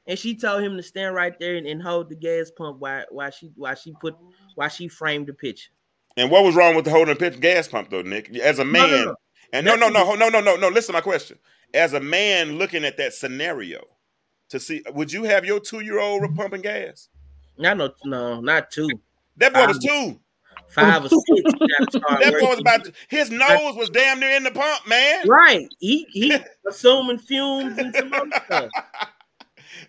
[0.07, 3.03] and she told him to stand right there and, and hold the gas pump while
[3.11, 4.15] while she while she put
[4.56, 5.69] while she framed the picture.
[6.18, 8.64] and what was wrong with the holding a pitch gas pump though Nick as a
[8.64, 9.15] No, man no, no.
[9.56, 10.68] And no, no, no, no, no, no, no.
[10.68, 11.40] Listen to my question.
[11.73, 13.82] As a man looking at that scenario
[14.49, 16.36] to see, would you have your two year old mm-hmm.
[16.36, 17.07] pumping gas?
[17.57, 18.90] Not no, no, not two,
[19.38, 20.19] That boy was two.
[20.68, 21.23] five or six.
[21.30, 22.61] You gotta start That boy was working.
[22.61, 25.26] about, his nose was damn near in the pump, man.
[25.26, 25.69] right.
[25.80, 26.38] He he
[26.68, 28.69] assuming fumes and some other stuff.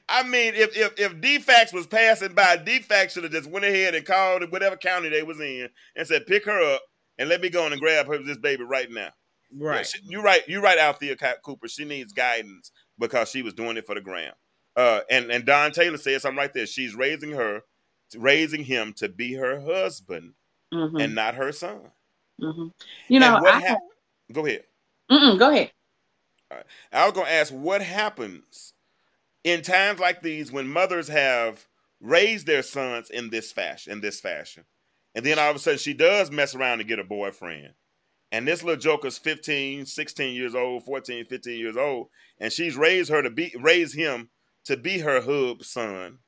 [0.08, 3.96] I mean, if if if DFCS was passing by, DFCS should have just went ahead
[3.96, 6.82] and called whatever county they was in and said, pick her up
[7.18, 9.08] and let me go on and grab her this baby right now.
[9.50, 9.86] Yeah, Right.
[9.86, 10.46] she- you right.
[10.48, 11.68] You right, Althea Cooper.
[11.68, 14.34] She needs guidance because she was doing it for the gram.
[14.74, 16.66] Uh, and and Dawn Taylor said something right there.
[16.66, 17.62] She's raising her
[18.16, 20.34] raising him to be her husband
[20.72, 21.90] Mhm, and not her son.
[22.40, 22.72] mhm.
[23.08, 23.78] You know, what I hap-
[24.32, 24.64] Go ahead.
[25.10, 25.72] mm-mm, go ahead.
[26.92, 28.72] I was going to ask what happens
[29.42, 31.66] in times like these when mothers have
[32.00, 34.64] raised their sons in this fashion, in this fashion,
[35.14, 37.74] and then all of a sudden she does mess around and get a boyfriend.
[38.32, 42.08] And this little joker's 15, 16 years old, 14, 15 years old,
[42.40, 44.30] and she's raised her to be raised him
[44.64, 46.18] to be her hub son.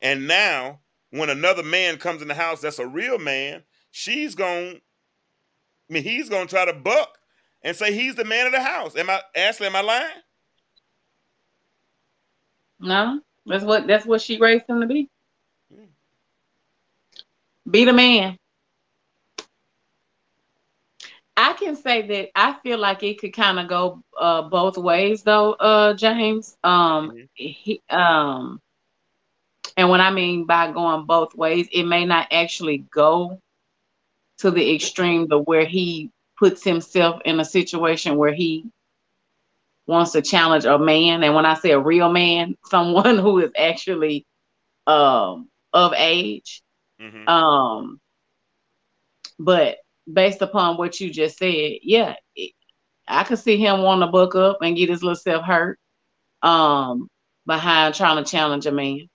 [0.00, 0.80] And now
[1.10, 4.80] when another man comes in the house that's a real man, she's going
[5.88, 7.18] I mean he's going to try to buck
[7.62, 8.96] and say he's the man of the house.
[8.96, 9.66] Am I Ashley?
[9.66, 10.08] Am I lying?
[12.80, 15.08] No, that's what that's what she raised him to be.
[15.74, 15.88] Mm.
[17.70, 18.38] Be the man.
[21.38, 25.24] I can say that I feel like it could kind of go uh, both ways,
[25.24, 26.56] though, uh, James.
[26.64, 27.28] Um, Mhm.
[27.34, 28.60] he, um,
[29.76, 33.40] and what I mean by going both ways, it may not actually go
[34.38, 38.64] to the extreme to where he puts himself in a situation where he
[39.86, 41.22] wants to challenge a man.
[41.24, 44.26] And when I say a real man, someone who is actually
[44.86, 46.62] um, of age.
[46.98, 47.28] Mhm.
[47.28, 48.00] Um,
[49.38, 49.78] but
[50.12, 52.52] based upon what you just said, yeah, it,
[53.06, 55.78] I could see him wanting to book up and get his little self hurt
[56.42, 57.08] um,
[57.46, 59.08] behind trying to challenge a man.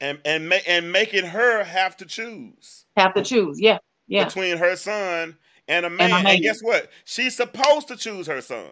[0.00, 3.60] and and ma- and making her have to choose Have to choose.
[3.60, 4.24] Yeah, yeah.
[4.24, 5.36] between her son
[5.68, 6.12] and a man.
[6.12, 6.40] And, man.
[6.40, 6.90] guess what?
[7.04, 8.70] She's supposed to choose her son.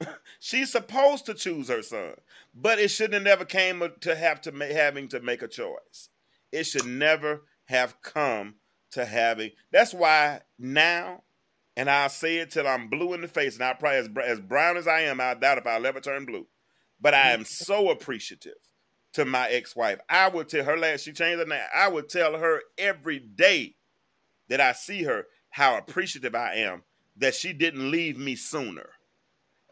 [0.40, 2.14] She's supposed to choose her son,
[2.54, 6.08] but it shouldn't have never came to have to ma- having to make a choice.
[6.52, 8.56] It should never have come
[8.92, 9.50] to having.
[9.72, 11.22] That's why now,
[11.76, 14.40] and I'll say it till I'm blue in the face, and I probably as, as
[14.40, 16.46] brown as I am, I doubt if I'll ever turn blue.
[17.00, 18.54] But I am so appreciative
[19.12, 19.98] to my ex-wife.
[20.08, 21.60] I would tell her last she changed her name.
[21.74, 23.76] I would tell her every day
[24.48, 26.82] that I see her how appreciative I am
[27.16, 28.90] that she didn't leave me sooner.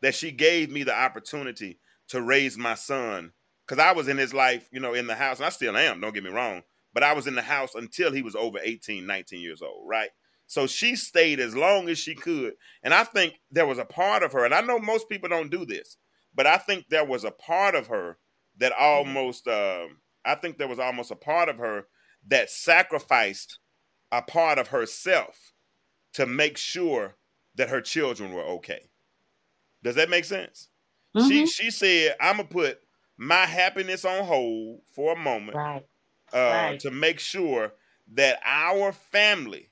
[0.02, 1.78] That she gave me the opportunity
[2.08, 3.32] to raise my son
[3.66, 6.00] cuz I was in his life, you know, in the house and I still am,
[6.00, 6.62] don't get me wrong,
[6.94, 10.10] but I was in the house until he was over 18, 19 years old, right?
[10.46, 12.54] So she stayed as long as she could.
[12.82, 15.50] And I think there was a part of her and I know most people don't
[15.50, 15.98] do this,
[16.34, 18.18] but I think there was a part of her
[18.58, 21.88] that almost um, I think there was almost a part of her
[22.26, 23.58] that sacrificed
[24.12, 25.52] a part of herself
[26.14, 27.16] to make sure
[27.56, 28.90] that her children were okay.
[29.82, 30.70] Does that make sense?
[31.16, 31.46] She Mhm.
[31.46, 32.80] she said, "I'm gonna put
[33.16, 35.86] my happiness on hold for a moment Right.
[36.34, 36.38] Uh,
[36.70, 36.80] Right.
[36.80, 37.72] to make sure
[38.14, 39.70] that our family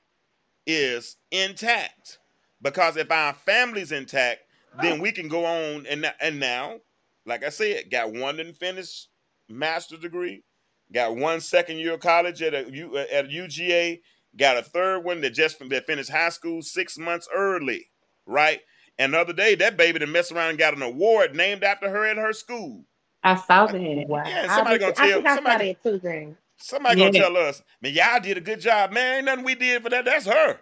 [0.66, 2.18] is intact.
[2.60, 4.40] Because if our family's intact,
[4.80, 6.80] then we can go on and and now,
[7.26, 9.08] like I said, got one didn't finish
[9.48, 10.44] master's degree,
[10.92, 14.00] got one second year of college at a U, at UGA,
[14.38, 17.90] got a third one that just that finished high school six months early,
[18.24, 18.60] right?
[18.98, 21.90] And the other day, that baby that mess around and got an award named after
[21.90, 22.84] her at her school.
[23.24, 24.04] I saw that.
[24.08, 24.22] Wow.
[24.24, 26.36] Yeah, somebody think- gonna I tell- think I somebody- saw that too.
[26.62, 29.16] Somebody gonna tell us, man, y'all did a good job, man.
[29.16, 30.04] Ain't nothing we did for that.
[30.04, 30.60] That's her.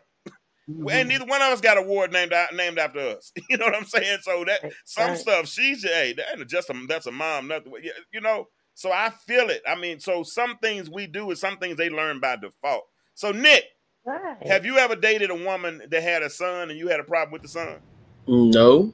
[0.68, 0.92] Mhm.
[0.92, 3.32] And neither one of us got a award named named after us.
[3.50, 4.18] You know what I'm saying?
[4.22, 5.18] So that Right, some right.
[5.18, 7.72] stuff she's hey, that ain't just a that's a mom, nothing.
[8.12, 9.62] You know, so I feel it.
[9.68, 12.84] I mean, so some things we do is some things they learn by default.
[13.14, 13.64] So Nick,
[14.06, 14.46] Right.
[14.46, 17.32] have you ever dated a woman that had a son and you had a problem
[17.32, 17.76] with the son?
[18.26, 18.92] No,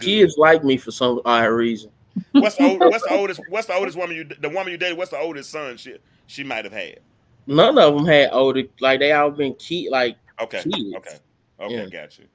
[0.00, 1.90] kids like me for some odd reason.
[2.32, 4.98] What's the old, what's the oldest what's the oldest woman you the woman you dated?
[4.98, 5.96] What's the oldest son she
[6.26, 7.00] she might have had?
[7.46, 10.62] None of them had older, like they all been key, like Okay.
[10.62, 10.94] Kids.
[10.96, 11.18] Okay.
[11.60, 11.74] Okay.
[11.74, 11.86] Yeah.
[11.86, 12.26] Got you.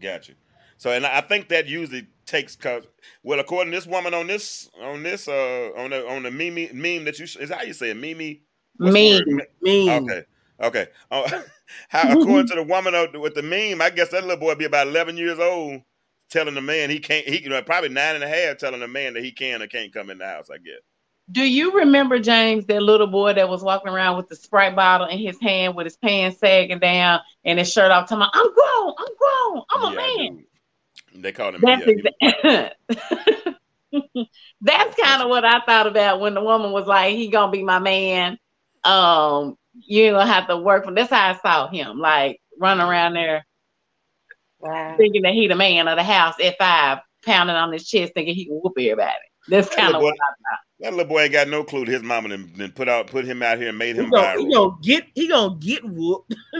[0.00, 0.34] Got you.
[0.78, 2.84] So, and I think that usually takes cause
[3.22, 6.68] well, according to this woman on this on this uh on the on the meme
[6.72, 8.16] meme that you is how you say it meme.
[8.18, 8.38] meme
[8.78, 9.36] the Mean.
[9.36, 9.46] word?
[9.60, 9.88] mean.
[9.90, 10.24] Okay.
[10.62, 10.86] Okay.
[11.10, 11.42] Uh,
[11.88, 14.86] how according to the woman with the meme, I guess that little boy be about
[14.88, 15.82] eleven years old,
[16.30, 17.26] telling the man he can't.
[17.28, 19.66] He you know, probably nine and a half, telling the man that he can or
[19.66, 20.48] can't come in the house.
[20.50, 20.80] I guess.
[21.30, 25.06] Do you remember James, that little boy that was walking around with the Sprite bottle
[25.06, 28.52] in his hand, with his pants sagging down and his shirt off, talking, about, "I'm
[28.54, 30.44] grown, I'm grown, I'm a Yeah, I man."
[31.14, 31.66] They called him.
[31.66, 32.72] That's yeah, he- exa-
[34.62, 37.62] That's kind of what I thought about when the woman was like, "He gonna be
[37.64, 38.38] my man."
[38.84, 40.92] Um, you ain't gonna have to work for.
[40.92, 43.44] That's how I saw him, like running around there
[44.60, 44.96] Wow.
[44.98, 48.34] thinking that he the man of the house at five, pounding on his chest, thinking
[48.34, 49.12] he can whoop everybody.
[49.48, 51.86] That's kind of what I I That little boy ain't got no clue.
[51.86, 54.10] that His mama then, then put out put him out here and made He him
[54.10, 54.38] gonna, viral.
[54.38, 56.34] he gonna get He gonna get whooped.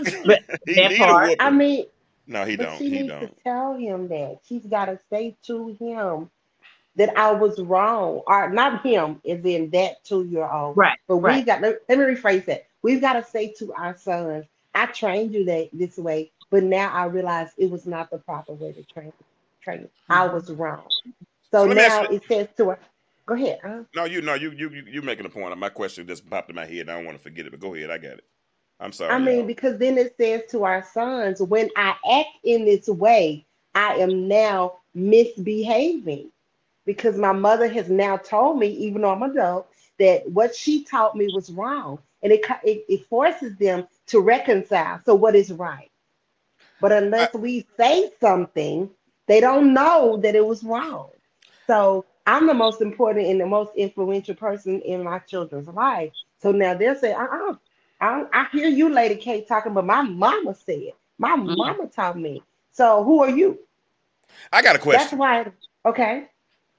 [0.66, 1.30] he that need part.
[1.30, 1.42] a.
[1.42, 1.86] I mean,
[2.26, 2.78] no, he but don't.
[2.78, 3.20] she He needs don't.
[3.20, 4.40] to tell him that.
[4.48, 6.30] She's got to say to him
[6.97, 10.76] that I was wrong, or not him, is in that two year old.
[10.76, 10.98] Right.
[11.09, 11.47] But we right.
[11.47, 12.66] got let, let me rephrase that.
[12.82, 16.90] We've got to say to our sons, I trained you that this way, but now
[16.92, 19.12] I realize it was not the proper way to train
[19.62, 19.88] train.
[20.09, 20.34] I mm-hmm.
[20.34, 20.84] was wrong.
[21.51, 22.78] So So now it says to her,
[23.26, 23.59] go ahead.
[23.62, 23.82] Huh?
[23.94, 25.56] No, you no, you you you you're making a point.
[25.59, 27.74] My question just popped in my head I don't want to forget it, but go
[27.74, 28.24] ahead, I got it.
[28.80, 29.12] I'm sorry.
[29.12, 29.47] I mean, y'all.
[29.47, 33.44] because then it says to our sons, when I act in this way,
[33.74, 36.30] I am now misbehaving.
[36.86, 41.14] Because my mother has now told me, even though I'm adult, that what she taught
[41.14, 41.98] me was wrong.
[42.22, 45.01] And it, it, it forces them to reconcile.
[45.05, 45.90] So, what is right?
[46.80, 48.90] But unless we say something,
[49.26, 51.10] they don't know that it was wrong.
[51.66, 56.12] So, I'm the most important and the most influential person in my children's life.
[56.40, 57.55] So now they'll say, uh uh
[58.01, 61.56] I, I hear you, Lady K, talking, but my mama said, my Mhm.
[61.56, 62.42] mama taught me.
[62.72, 63.59] So who are you?
[64.52, 65.18] I got a question.
[65.18, 65.52] That's why.
[65.84, 66.28] Okay.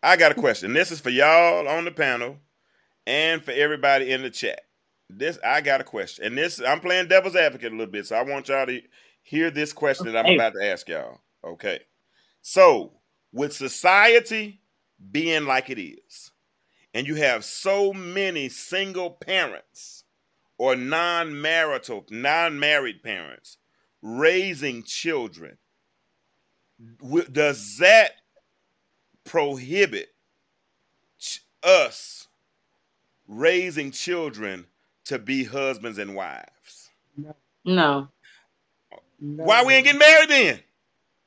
[0.03, 0.73] I got a question.
[0.73, 2.37] This is for y'all on the panel
[3.05, 4.61] and for everybody in the chat.
[5.09, 6.25] This I got a question.
[6.25, 8.81] And this I'm playing devil's advocate a little bit, so I want y'all to
[9.21, 11.19] hear this question that I'm about to ask y'all.
[11.43, 11.81] Okay.
[12.41, 12.93] So,
[13.33, 14.61] with society
[15.11, 16.31] being like it is,
[16.93, 20.03] and you have so many single parents
[20.57, 23.57] or non-marital, non-married parents
[24.01, 25.57] raising children,
[27.31, 28.11] does that
[29.23, 30.09] prohibit
[31.19, 32.27] ch- us
[33.27, 34.65] raising children
[35.05, 36.89] to be husbands and wives?
[37.65, 38.07] No.
[39.19, 40.59] No, Why we ain't getting married then?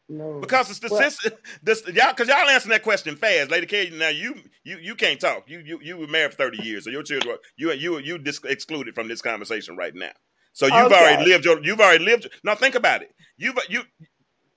[0.08, 0.40] No.
[0.40, 3.90] Because the Well- statistics, this y'all, because y'all answering that question fast, Lady K.
[3.90, 5.44] Now you, you, you can't talk.
[5.48, 8.40] You, you, you were married for thirty years, so your children, you, you, you dis-
[8.44, 10.12] excluded from this conversation right now.
[10.52, 10.94] So you've Okay.
[10.94, 12.28] already lived your, you've already lived.
[12.44, 13.12] Now think about it.
[13.36, 13.82] You've, you,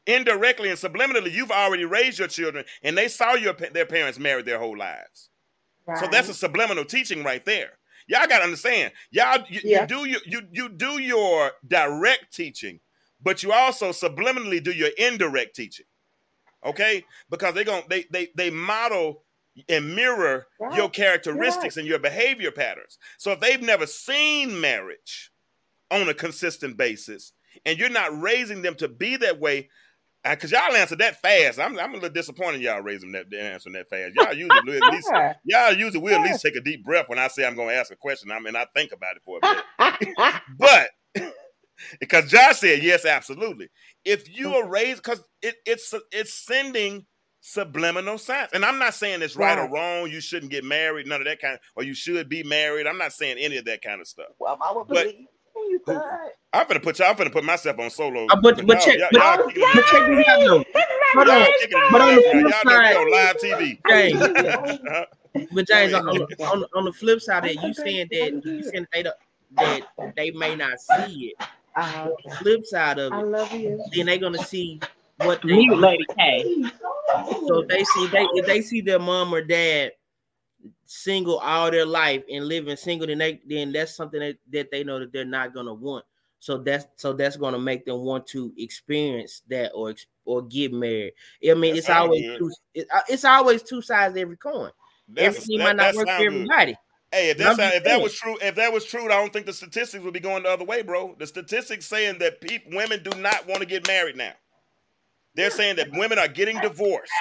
[0.06, 4.46] indirectly and subliminally, you've already raised your children, and they saw your their parents married
[4.46, 5.30] their whole lives.
[6.00, 7.72] So that's a subliminal teaching right there.
[8.10, 8.92] Y'all got to understand.
[9.12, 9.82] Y'all, you, Yeah.
[9.82, 12.80] you do your, you you do your direct teaching,
[13.22, 15.86] but you also subliminally do your indirect teaching.
[16.66, 19.24] Okay, because they're going they they they model
[19.70, 20.78] and mirror Right.
[20.78, 22.98] your characteristics and your behavior patterns.
[23.18, 25.32] So if they've never seen marriage
[25.90, 27.32] on a consistent basis,
[27.66, 29.70] and you're not raising them to be that way.
[30.28, 33.88] Because y'all answered that fast, I'm, I'm a little disappointed y'all raising that answering that
[33.90, 34.14] fast.
[34.16, 35.10] Y'all usually at least
[35.46, 37.76] Y'all usually will at least take a deep breath when I say I'm going to
[37.76, 38.32] ask a question.
[38.32, 40.16] I mean, I think about it for a bit,
[40.58, 40.90] But
[42.00, 43.70] because Josh said yes, absolutely.
[44.06, 47.06] If you are raised, because it, it's it's sending
[47.42, 50.10] subliminal signs, and I'm not saying it's right, or wrong.
[50.12, 52.88] You shouldn't get married, none of that kind, or you should be married.
[52.88, 54.28] I'm not saying any of that kind of stuff.
[54.40, 56.02] well, I would But- believe you Who- thud.
[56.54, 57.10] I'm gonna put y'all.
[57.10, 58.26] I'm gonna put myself on solo.
[58.30, 60.66] Uh, but- but y'all, check- y'all, but- y'all kicking But check this out, though.
[61.14, 61.46] Hold on.
[61.60, 63.80] kicking But on the flip Y'all know we side- on live TV.
[63.90, 66.16] James, but James, on, on,
[66.60, 70.56] the- on, the- flip side that, you saying that you saying they that they may
[70.56, 71.48] not see it.
[71.78, 73.84] The flip side of I it, love you.
[73.94, 74.80] then they're gonna see
[75.18, 76.64] what they Mute Lady K.
[77.48, 79.92] So if they see they if they see their mom or dad
[80.86, 84.84] single all their life and living single, then they then that's something that, that they
[84.84, 86.04] know that they're not gonna want.
[86.40, 89.94] So that's so that's gonna make them want to experience that or
[90.26, 91.14] or get married.
[91.48, 92.38] I mean, That it's always good.
[92.40, 94.72] two, it- uh, it's always two sides to every coin.
[95.10, 96.78] That's, Everything that, might not that work for sound good.
[97.12, 99.46] Hey, if that's just if that was true, if that was true, I don't think
[99.46, 101.16] the statistics would be going the other way, bro.
[101.18, 104.34] The statistics saying that people, women do not want to get married now.
[105.36, 107.12] They're saying that women are getting divorced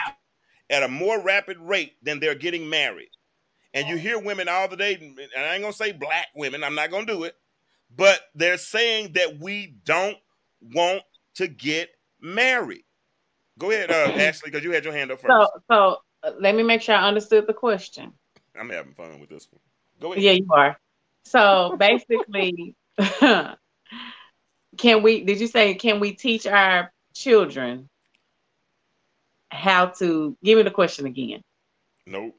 [0.71, 3.11] at a more rapid rate than they're getting married.
[3.75, 6.75] And you hear women all the day, and I ain't gonna say black women, I'm
[6.75, 7.37] not gonna do it,
[7.95, 10.17] but they're saying that we don't
[10.75, 11.03] want
[11.35, 11.91] to get
[12.21, 12.85] married.
[13.59, 15.31] Go ahead, uh, Ashley, because you had your hand up first.
[15.31, 18.13] So, so uh, let me make sure I understood the question.
[18.59, 19.61] I'm having fun with this one.
[20.01, 20.23] Go ahead.
[20.23, 20.79] Yeah, you are.
[21.25, 22.75] So basically,
[24.79, 25.25] can we?
[25.25, 27.89] Did you say can we teach our children
[29.51, 30.37] how to?
[30.43, 31.43] Give me the question again.
[32.07, 32.37] Nope.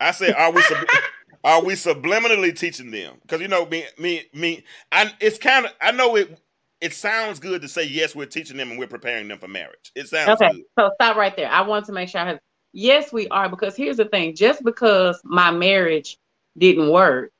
[0.00, 0.86] I said, are we sub-
[1.44, 3.16] are we subliminally teaching them?
[3.22, 4.64] Because you know, me, me, me.
[4.90, 5.72] I it's kind of.
[5.80, 6.38] I know it.
[6.80, 9.92] It sounds good to say yes, we're teaching them and we're preparing them for marriage.
[9.94, 10.64] It sounds Okay, good.
[10.78, 11.50] so stop right there.
[11.50, 12.40] I want to make sure I have.
[12.72, 16.18] Yes, we are because here's the thing: just because my marriage
[16.56, 17.30] didn't work,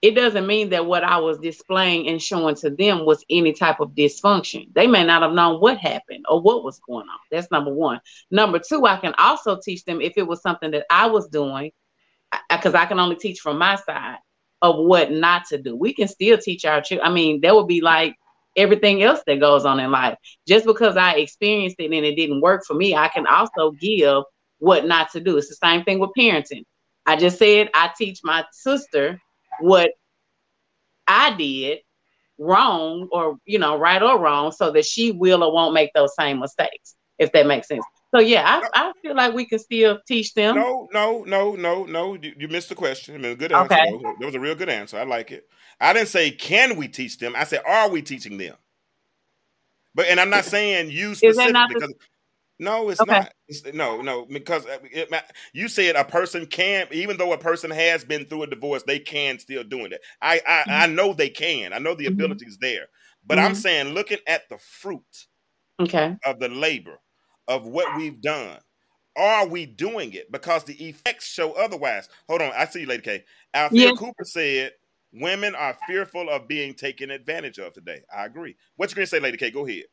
[0.00, 3.80] it doesn't mean that what I was displaying and showing to them was any type
[3.80, 4.72] of dysfunction.
[4.72, 7.18] They may not have known what happened or what was going on.
[7.32, 8.00] That's number one.
[8.30, 11.72] Number two, I can also teach them if it was something that I was doing,
[12.48, 14.18] because I can only teach from my side
[14.62, 15.74] of what not to do.
[15.74, 17.08] We can still teach our children.
[17.08, 18.14] I mean, that would be like
[18.56, 20.16] everything else that goes on in life.
[20.46, 24.22] Just because I experienced it and it didn't work for me, I can also give
[24.58, 25.38] what not to do.
[25.38, 26.64] It's the same thing with parenting.
[27.08, 29.18] I just said I teach my sister
[29.60, 29.92] what
[31.06, 31.78] I did
[32.36, 36.14] wrong or you know right or wrong so that she will or won't make those
[36.14, 37.82] same mistakes if that makes sense.
[38.14, 40.56] So yeah i, I feel like we can still teach them.
[40.56, 42.12] No no no no no.
[42.12, 43.14] You, you missed the question.
[43.14, 43.90] I mean, good answer okay.
[44.20, 44.98] that was a real good answer.
[44.98, 45.48] I like it.
[45.80, 47.32] I didn't say can we teach them?
[47.34, 48.54] I said are we teaching them?
[49.94, 51.94] But and i'm not saying you specifically because
[52.58, 53.12] no, it's okay.
[53.12, 53.32] not.
[53.46, 55.08] It's, no, no, because uh, it,
[55.52, 58.98] you said a person can, even though a person has been through a divorce, they
[58.98, 60.00] can still doing it.
[60.20, 60.70] I, I, mm-hmm.
[60.70, 61.72] I know they can.
[61.72, 62.14] I know the mm-hmm.
[62.14, 62.86] ability is there,
[63.26, 63.46] but mm-hmm.
[63.46, 65.26] I'm saying looking at the fruit,
[65.80, 66.98] okay, of the labor
[67.46, 68.58] of what we've done.
[69.16, 70.30] Are we doing it?
[70.30, 72.08] Because the effects show otherwise.
[72.28, 73.24] Hold on, I see you, Lady K.
[73.52, 74.72] Althea Cooper said
[75.12, 78.02] women are fearful of being taken advantage of today.
[78.14, 78.54] I agree.
[78.76, 79.50] What you gonna say, Lady K?
[79.50, 79.84] Go ahead.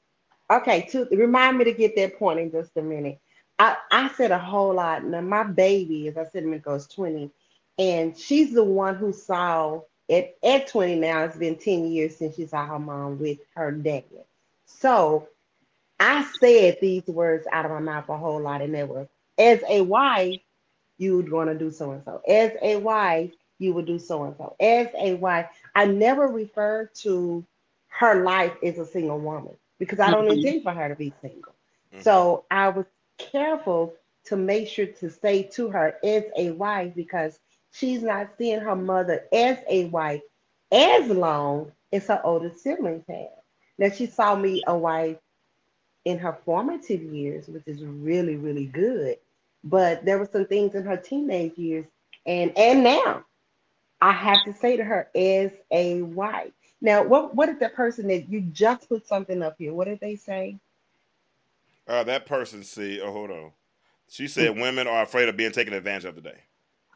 [0.49, 3.19] Okay, to remind me to get that point in just a minute.
[3.57, 5.03] I, I said a whole lot.
[5.03, 7.31] Now my baby, as I said a minute ago, is 20.
[7.79, 12.35] And she's the one who saw at, at 20 now, it's been 10 years since
[12.35, 14.03] she saw her mom with her dad.
[14.67, 15.29] So
[15.99, 19.07] I said these words out of my mouth a whole lot, and they were
[19.37, 20.39] as a wife,
[20.97, 22.21] you would want to do so and so.
[22.27, 24.55] As a wife, you would do so and so.
[24.59, 27.43] As a wife, I never referred to
[27.87, 30.39] her life as a single woman because I don't mm-hmm.
[30.39, 31.53] intend for her to be single.
[31.93, 32.01] Mm-hmm.
[32.01, 32.85] So I was
[33.17, 33.95] careful
[34.25, 37.39] to make sure to say to her as a wife because
[37.71, 40.21] she's not seeing her mother as a wife
[40.71, 43.27] as long as her older siblings have.
[43.77, 45.17] Now she saw me a wife
[46.05, 49.17] in her formative years, which is really, really good.
[49.63, 51.85] But there were some things in her teenage years
[52.25, 53.23] and and now
[54.01, 56.51] I have to say to her as a wife.
[56.85, 59.73] Now, what what did that person that you just put something up here?
[59.73, 60.59] What did they say?
[61.87, 63.01] Uh, that person see.
[63.01, 63.51] Oh, hold on.
[64.07, 64.61] She said mm-hmm.
[64.61, 66.37] women are afraid of being taken advantage of today.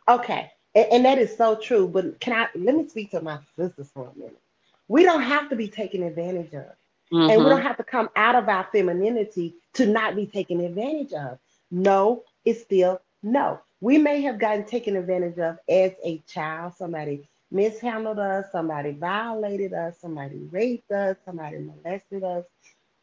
[0.07, 1.87] Okay, and, and, that is so true.
[1.87, 4.39] But can I let me speak to my sisters for a minute?
[4.87, 6.65] We don't have to be taken advantage of,
[7.11, 7.21] mm-hmm.
[7.21, 7.49] and we mm-hmm.
[7.49, 11.39] don't have to come out of our femininity to not be taken advantage of.
[11.71, 13.59] No, it's still no.
[13.81, 16.75] We may have gotten taken advantage of as a child.
[16.77, 22.45] Somebody mishandled us, somebody violated us, somebody raped us, somebody molested us.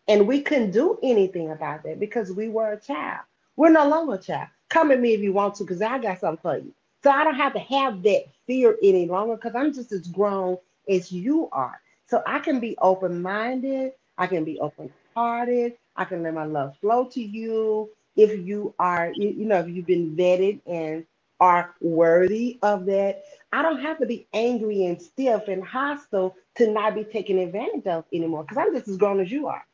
[0.09, 3.21] And we couldn't do anything about that because we were a child.
[3.57, 4.49] We're no longer a child.
[4.69, 6.73] Come at me if you want to, because I got something for you.
[7.03, 10.59] So I don't have to have that fear any longer because I'm just as grown
[10.89, 11.81] as you are.
[12.07, 16.45] So I can be open minded, I can be open hearted, I can let my
[16.45, 17.91] love flow to you.
[18.17, 21.03] If you are, you, you know, if you've been vetted and
[21.41, 23.25] are worthy of that.
[23.57, 27.87] I don't have to be angry and stiff and hostile to not be taken advantage
[27.87, 29.65] of anymore because I'm just as grown as you are.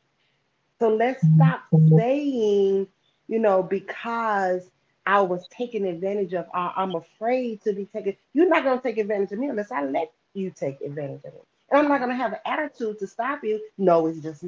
[0.79, 1.65] So let's stop
[1.97, 2.87] saying,
[3.27, 4.69] you know, because
[5.05, 8.15] I was taken advantage of, I'm afraid to be taken.
[8.33, 11.33] You're not going to take advantage of me unless I let you take advantage of
[11.33, 11.41] me.
[11.69, 13.59] And I'm not going to have an attitude to stop you.
[13.77, 14.45] No, it's just,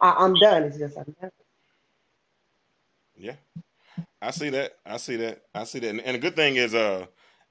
[0.00, 0.64] I'm done.
[0.64, 1.30] It's just, I'm done.
[3.16, 3.34] Yeah.
[4.20, 4.72] I see that.
[4.84, 5.42] I see that.
[5.54, 5.88] I see that.
[5.88, 7.06] And, and the good thing is, uh,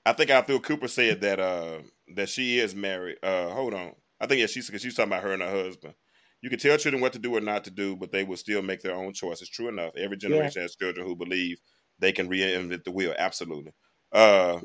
[0.06, 1.80] I think Althea Cooper said that uh
[2.16, 3.18] that she is married.
[3.24, 3.94] Uh, hold on.
[4.20, 5.96] I think yeah, she's because she's talking about her and her husband.
[6.42, 8.62] You can tell children what to do or not to do, but they will still
[8.62, 9.50] make their own choices.
[9.50, 9.96] True enough.
[9.98, 10.62] Every generation yeah.
[10.64, 11.60] has children who believe
[11.98, 13.16] they can reinvent the wheel.
[13.18, 13.72] Absolutely.
[14.12, 14.60] Uh,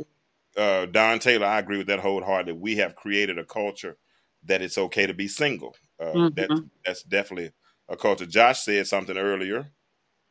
[0.57, 2.61] uh, Dawn Taylor, I agree with that wholeheartedly.
[2.61, 3.97] We have created a culture
[4.45, 5.75] that it's okay to be single.
[5.99, 6.35] Uh, mm-hmm.
[6.35, 7.53] that, that's definitely
[7.89, 8.27] a culture.
[8.27, 9.71] Josh said something earlier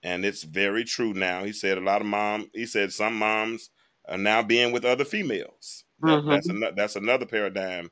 [0.03, 1.43] and it's very true now.
[1.43, 2.49] He said a lot of mom.
[2.53, 3.69] He said some moms
[4.09, 5.85] are now being with other females.
[6.01, 6.29] mm-hmm.
[6.29, 7.89] That's another that's another paradigm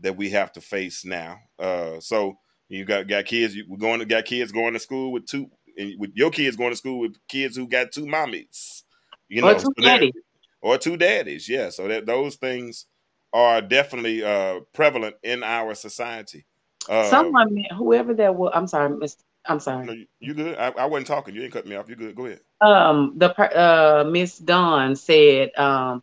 [0.00, 1.38] that we have to face now.
[1.58, 2.38] Uh, so
[2.68, 3.54] you got got kids.
[3.54, 5.50] You, we're going to got kids going to school with two.
[5.98, 8.82] With your kids going to school with kids who got two mommies,
[9.28, 10.12] you know, or two daddies,
[10.60, 11.48] or two daddies.
[11.48, 12.86] Yeah, so that those things
[13.32, 16.44] are definitely uh, prevalent in our society.
[16.88, 19.22] Uh, Someone, whoever that was, I'm sorry, Mr.
[19.46, 19.86] I'm sorry.
[19.86, 20.56] No, you good?
[20.58, 21.34] I, I wasn't talking.
[21.34, 21.88] You didn't cut me off.
[21.88, 22.14] You good?
[22.14, 22.40] Go ahead.
[22.60, 26.02] Um, the uh Miss Dawn said um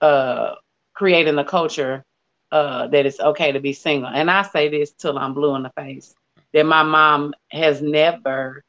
[0.00, 0.54] uh
[0.94, 2.04] creating a culture
[2.50, 4.10] uh that it's okay to be single.
[4.10, 6.14] And I say this till I'm blue in the face.
[6.52, 8.62] That my mom has never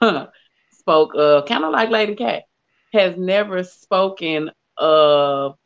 [0.72, 2.44] spoke uh kind of like Lady Cat
[2.92, 5.56] has never spoken of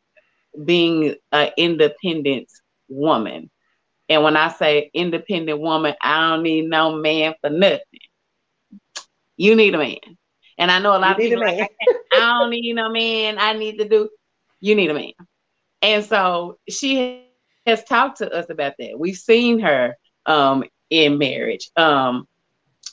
[0.63, 2.49] being an independent
[2.89, 3.49] woman.
[4.09, 7.79] And when I say independent woman, I don't need no man for nothing.
[9.37, 9.97] You need a man.
[10.57, 11.69] And I know a lot of people like,
[12.11, 13.37] I don't need no man.
[13.39, 14.09] I need to do.
[14.59, 15.11] You need a man.
[15.81, 17.27] And so she
[17.65, 18.97] has talked to us about that.
[18.97, 21.69] We've seen her um, in marriage.
[21.75, 22.27] Um,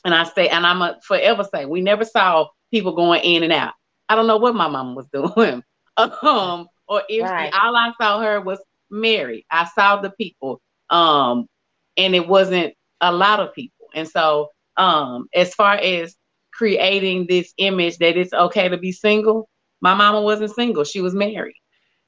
[0.03, 3.53] and I say, and I'm a forever say, we never saw people going in and
[3.53, 3.73] out.
[4.09, 5.63] I don't know what my mom was doing.
[5.97, 7.37] um, or if Right.
[7.37, 8.59] she, all I saw her was
[8.89, 9.45] married.
[9.51, 10.61] I saw the people.
[10.89, 11.47] Um,
[11.97, 13.87] and it wasn't a lot of people.
[13.93, 16.15] And so, um, as far as
[16.53, 19.49] creating this image that it's okay to be single,
[19.81, 21.61] my mama wasn't single, she was married.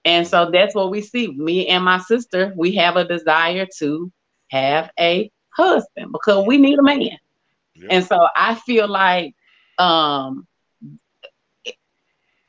[0.06, 1.28] And so that's what we see.
[1.28, 4.12] Me and my sister, we have a desire to
[4.49, 7.18] have a husband because we need a man.
[7.76, 7.88] Yeah.
[7.90, 9.36] And so I feel like
[9.78, 10.48] um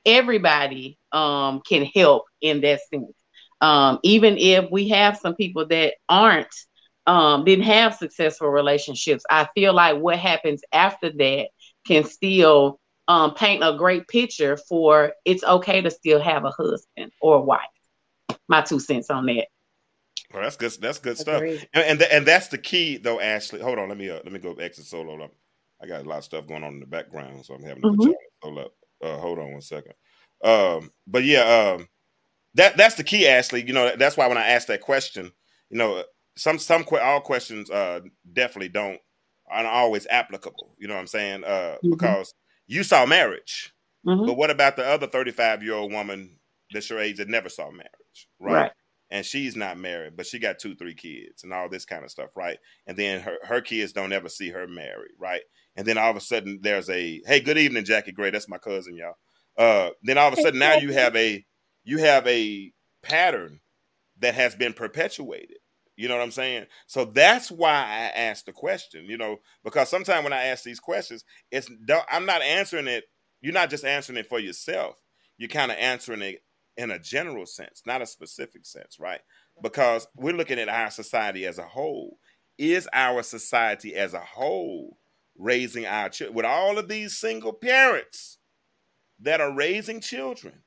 [0.07, 3.18] everybody um can help in that sense.
[3.61, 6.55] Um, even if we have some people that aren't
[7.07, 11.49] um didn't have successful relationships, I feel like what happens after that
[11.87, 17.13] can still um paint a great picture for it's okay to still have a husband
[17.21, 17.61] or a wife.
[18.49, 19.49] My two cents on that.
[20.33, 20.73] Well, that's good.
[20.81, 21.43] That's good stuff.
[21.43, 23.61] And and, th- and that's the key, though, Ashley.
[23.61, 25.23] Hold on, let me uh, let me go exit solo.
[25.25, 25.33] Up.
[25.83, 27.89] I got a lot of stuff going on in the background, so I'm having to
[27.89, 28.07] put Mhm.
[28.07, 28.73] y'all solo up.
[29.03, 29.95] Uh, hold on one second.
[30.43, 31.89] Um, but yeah, um,
[32.55, 33.67] that that's the key, Ashley.
[33.67, 35.33] You know, that's why when I asked that question,
[35.71, 36.05] you know,
[36.37, 38.01] some some all questions uh
[38.33, 38.99] definitely don't
[39.51, 40.75] aren't always applicable.
[40.79, 41.45] You know what I'm saying?
[41.45, 41.91] Uh, Mhm.
[41.91, 42.35] because
[42.67, 43.73] you saw marriage,
[44.07, 44.27] Mhm.
[44.27, 46.39] but what about the other 35 year old woman
[46.73, 48.55] that's your age that never saw marriage, right?
[48.55, 48.73] Right.
[49.11, 52.11] And she's not married, but she got two, three kids and all this kind of
[52.11, 52.59] stuff, right?
[52.87, 55.41] And then her, her kids don't ever see her married, right?
[55.77, 58.31] And then all of a sudden there's a hey, good evening, Jackie Gray.
[58.31, 59.15] That's my cousin, y'all.
[59.57, 61.43] Uh, then all of a sudden now you have a
[61.89, 62.71] you have a
[63.03, 63.61] pattern
[64.21, 65.57] that has been perpetuated.
[65.97, 66.67] You know what I'm saying?
[66.87, 70.81] So that's why I asked the question, you know, because sometimes when I ask these
[70.81, 71.71] questions, it's
[72.11, 73.05] I'm not answering it.
[73.41, 74.97] You're not just answering it for yourself.
[75.39, 76.43] You're kind of answering it
[76.77, 79.21] in a general sense, not a specific sense, right?
[79.63, 82.19] Because we're looking at our society as a whole.
[82.59, 84.99] Is our society as a whole
[85.39, 88.37] raising our children with all of these single parents
[89.21, 90.65] that are raising children?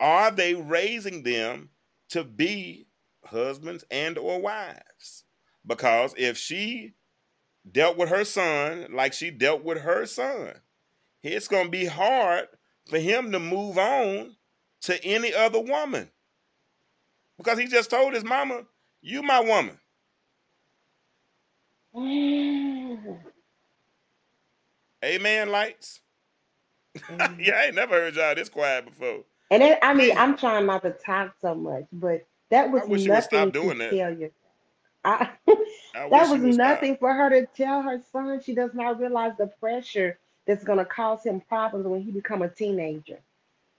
[0.00, 1.70] Are they raising them
[2.10, 2.86] to be
[3.26, 5.24] husbands and or wives?
[5.66, 6.94] Because if she
[7.70, 10.54] dealt with her son like she dealt with her son,
[11.22, 12.48] it's going to be hard
[12.88, 14.36] for him to move on
[14.82, 16.10] to any other woman
[17.38, 18.64] because he just told his mama,
[19.02, 19.78] "You my woman."
[21.94, 23.18] Mm.
[25.04, 25.50] Amen.
[25.50, 26.00] Lights.
[27.08, 27.40] Mm-hmm.
[27.40, 29.24] yeah, I ain't never heard y'all this quiet before.
[29.50, 32.86] And then, I mean, I'm trying not to talk so much, but that was I
[32.86, 33.90] wish you would stop nothing doing to that.
[33.90, 34.30] tell you.
[35.04, 35.30] I,
[35.94, 36.82] I that was would stop.
[36.82, 38.40] nothing for her to tell her son.
[38.42, 42.42] She does not realize the pressure that's going to cause him problems when he become
[42.42, 43.20] a teenager,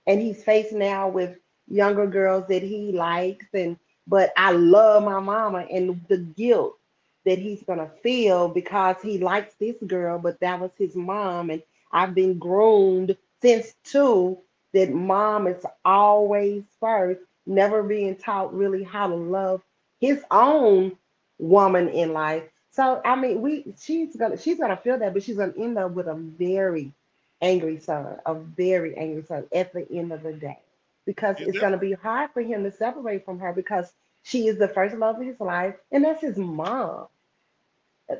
[0.06, 1.36] and he's faced now with
[1.68, 3.46] younger girls that he likes.
[3.54, 6.78] And but I love my mama, and the guilt
[7.24, 11.50] that he's going to feel because he likes this girl, but that was his mom,
[11.50, 11.62] and
[11.92, 14.38] I've been groomed since two
[14.72, 19.62] that mom is always first, never being taught really how to love
[20.00, 20.96] his own
[21.38, 22.44] woman in life.
[22.70, 25.92] So I mean, we she's gonna she's gonna feel that, but she's gonna end up
[25.92, 26.92] with a very
[27.40, 30.58] angry son, a very angry son at the end of the day,
[31.06, 33.92] because it's gonna be hard for him to separate from her because
[34.22, 37.06] she is the first love of his life, and that's his mom.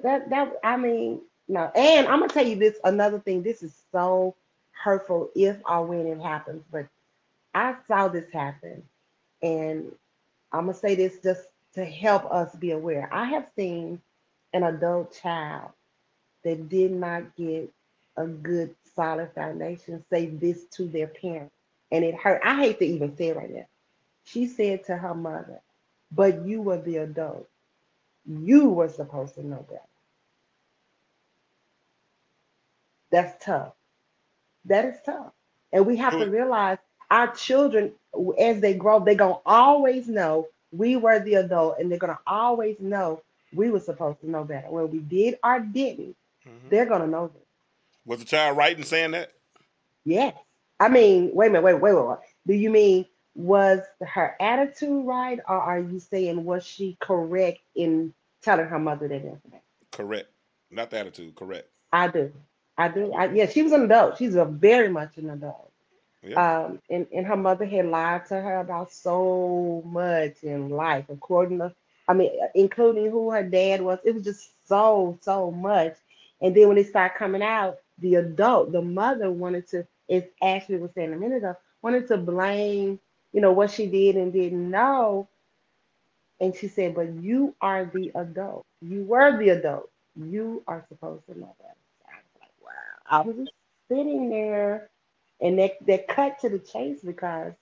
[0.02, 1.70] That that I mean, no.
[1.74, 3.42] And I'm gonna tell you this another thing.
[3.42, 4.34] This is so
[4.82, 6.86] hurtful if or when it happens, but
[7.54, 8.82] I saw this happen,
[9.42, 9.92] and
[10.52, 13.08] I'm gonna say this just to help us be aware.
[13.12, 14.00] I have seen
[14.52, 15.70] an adult child
[16.44, 17.70] that did not get
[18.16, 21.52] a good solid foundation say this to their parent,
[21.90, 22.40] and it hurt.
[22.44, 23.66] I hate to even say it right now.
[24.24, 25.60] She said to her mother,
[26.10, 27.48] "But you were the adult.
[28.26, 29.82] You were supposed to know better."
[33.10, 33.74] That's tough.
[34.66, 35.32] That is tough.
[35.72, 36.78] And we have to realize
[37.10, 37.92] our children,
[38.38, 42.14] as they grow, they're going to always know we were the adult and they're going
[42.14, 43.22] to always know
[43.54, 44.68] we were supposed to know better.
[44.70, 46.16] When we did or didn't,
[46.46, 46.70] Mhm.
[46.70, 47.42] they're going to know this.
[48.04, 49.32] Was the child right in saying that?
[50.04, 50.34] Yes.
[50.80, 52.18] I mean, wait a minute, wait, wait, wait, wait.
[52.46, 58.12] Do you mean was her attitude right, or are you saying was she correct in
[58.42, 59.60] telling her mother that information?
[59.92, 60.28] Correct.
[60.70, 61.34] Not the attitude.
[61.36, 61.68] Correct.
[61.92, 62.32] I do.
[62.78, 63.12] I do.
[63.12, 64.18] I, yeah, she was an adult.
[64.18, 65.70] She's a very much an adult.
[66.22, 66.64] Yeah.
[66.64, 71.58] Um, and, and her mother had lied to her about so much in life, according
[71.58, 71.74] to,
[72.08, 73.98] I mean, including who her dad was.
[74.04, 75.96] It was just so, so much.
[76.40, 80.76] And then when it started coming out, the adult, the mother wanted to, as Ashley
[80.76, 82.98] was saying a minute ago, wanted to blame,
[83.32, 85.28] you know, what she did and didn't know.
[86.40, 88.64] And she said, but you are the adult.
[88.80, 89.90] You were the adult.
[90.16, 91.76] You are supposed to know that.
[93.12, 93.60] I was like, wow.
[93.60, 94.90] I was just sitting there
[95.40, 97.52] And they they cut to the chase because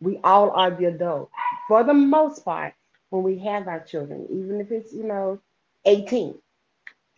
[0.00, 1.30] we all are the adult
[1.68, 2.74] for the most part
[3.10, 5.40] when we have our children, even if it's you know
[5.86, 6.34] 18,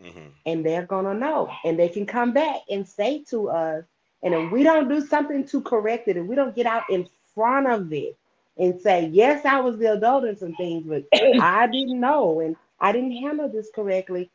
[0.01, 3.85] hmm and they're gonna know, and they can come back and say to us,
[4.23, 7.07] and if we don't do something to correct it, and we don't get out in
[7.35, 8.17] front of it
[8.59, 11.05] and say, yes, I was the adult in some things, but
[11.39, 14.31] I didn't know and I didn't handle this correctly.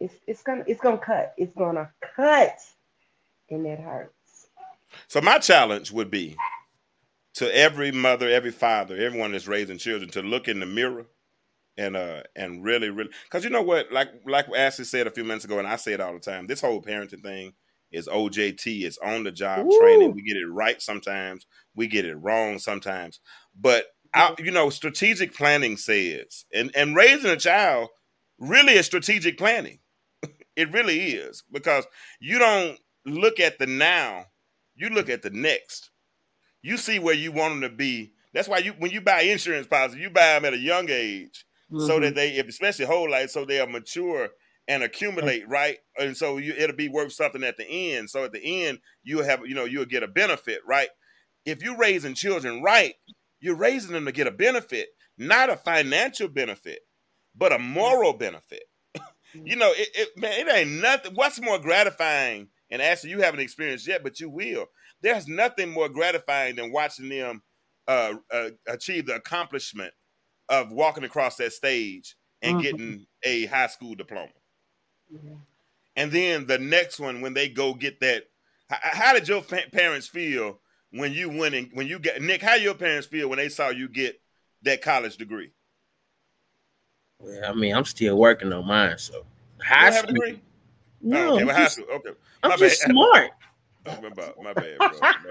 [0.00, 1.34] It's it's gonna it's gonna cut.
[1.36, 2.58] It's gonna cut,
[3.50, 4.48] and it hurts.
[5.08, 6.36] So my challenge would be
[7.34, 11.06] to every mother, every father, everyone that's raising children to look in the mirror
[11.76, 15.24] and uh and really, really because you know what, like like Ashley said a few
[15.24, 16.46] minutes ago, and I say it all the time.
[16.46, 17.54] This whole parenting thing
[17.90, 18.82] is OJT.
[18.82, 20.14] It's on the job training.
[20.14, 21.46] We get it right sometimes.
[21.74, 23.20] We get it wrong sometimes.
[23.58, 27.88] But I, you know, strategic planning says, and and raising a child
[28.38, 29.78] really is strategic planning.
[30.58, 31.86] It really is because
[32.20, 34.26] you don't look at the now,
[34.74, 35.90] you look at the next.
[36.62, 38.12] You see where you want them to be.
[38.34, 41.44] That's why you when you buy insurance policy, you buy them at a young age
[41.70, 42.00] so Mhm.
[42.02, 44.30] that they, especially whole life, so they are mature
[44.66, 45.78] and accumulate, right?
[45.98, 48.10] And so you, it'll be worth something at the end.
[48.10, 50.88] So at the end, you'll have, you know, you'll get a benefit, right?
[51.44, 52.94] If you're raising children right,
[53.40, 56.80] you're raising them to get a benefit, not a financial benefit,
[57.34, 58.64] but a moral benefit.
[59.34, 61.14] You know, it, it man, it ain't nothing.
[61.14, 62.48] What's more gratifying?
[62.70, 64.66] And actually, you haven't experienced yet, but you will.
[65.00, 67.42] There's nothing more gratifying than watching them
[67.86, 69.94] uh, uh, achieve the accomplishment
[70.48, 72.62] of walking across that stage and Mhm.
[72.62, 74.32] getting a high school diploma.
[75.10, 75.36] Yeah.
[75.96, 78.24] And then the next one, when they go get that,
[78.68, 80.60] how did your pa- parents feel
[80.90, 82.42] when you went and when you get Nick?
[82.42, 84.20] How your parents feel when they saw you get
[84.62, 85.52] that college degree?
[87.20, 89.24] Well, I mean, I'm still working on mine, so
[89.60, 90.14] high don't have a school.
[90.14, 90.42] degree?
[91.00, 91.86] No, oh, okay, I'm well, high just, school.
[91.96, 92.10] Okay,
[92.42, 92.90] I'm my just bad.
[92.90, 93.30] smart.
[93.86, 94.88] my bad, my bad, bro.
[95.00, 95.22] My bad.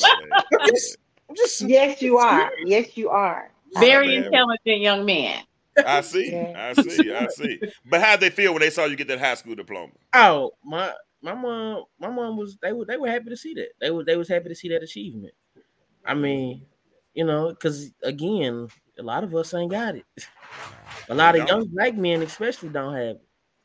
[0.00, 0.66] My bad.
[0.66, 0.98] Just-
[1.34, 2.50] just Yes, you are.
[2.66, 3.50] Yes, you are.
[3.80, 4.26] Very bad.
[4.26, 5.42] intelligent young man.
[5.84, 6.52] I see, Yeah.
[6.76, 7.60] I see, I see.
[7.86, 9.92] But how'd they feel when they saw you get that high school diploma?
[10.12, 10.92] Oh, my
[11.22, 13.68] my mom, my mom was they were they were happy to see that.
[13.80, 15.34] They were they was happy to see that achievement.
[16.04, 16.66] I mean,
[17.14, 18.68] you know, because again,
[18.98, 20.04] a lot of us ain't got it.
[21.10, 23.22] A lot of young black men, especially, don't have it.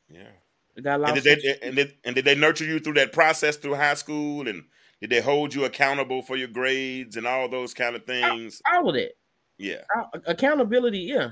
[0.10, 0.27] Yeah.
[0.76, 1.23] They got And lost.
[1.23, 4.47] did they and did, and did they nurture you through that process through high school?
[4.49, 4.64] And
[4.99, 8.61] did they hold you accountable for your grades and all those kind of things?
[8.69, 9.11] all of that.
[9.57, 9.84] Yeah.
[9.95, 11.30] All- accountability, yeah.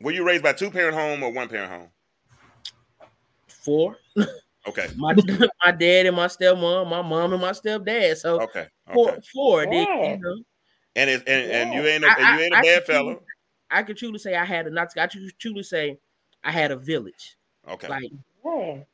[0.00, 1.88] Were you raised by two parent home or one parent home?
[3.48, 3.96] Four.
[4.64, 4.86] Okay.
[4.96, 5.12] My
[5.66, 8.16] my dad and my stepmom, my mom and my stepdad.
[8.16, 8.68] So Okay.
[8.94, 9.20] four, Okay.
[9.34, 9.66] four.
[9.66, 10.10] They, Yeah.
[10.12, 10.36] you know,
[10.94, 12.84] And it, and, and you ain't a, I- and you ain't a I- I bad
[12.84, 13.16] can fella.
[13.72, 14.96] I could truly say I had a not.
[14.96, 15.98] I could truly say
[16.44, 17.36] I had a village.
[17.68, 17.88] Okay.
[17.88, 18.10] Like
[18.44, 18.84] Yeah.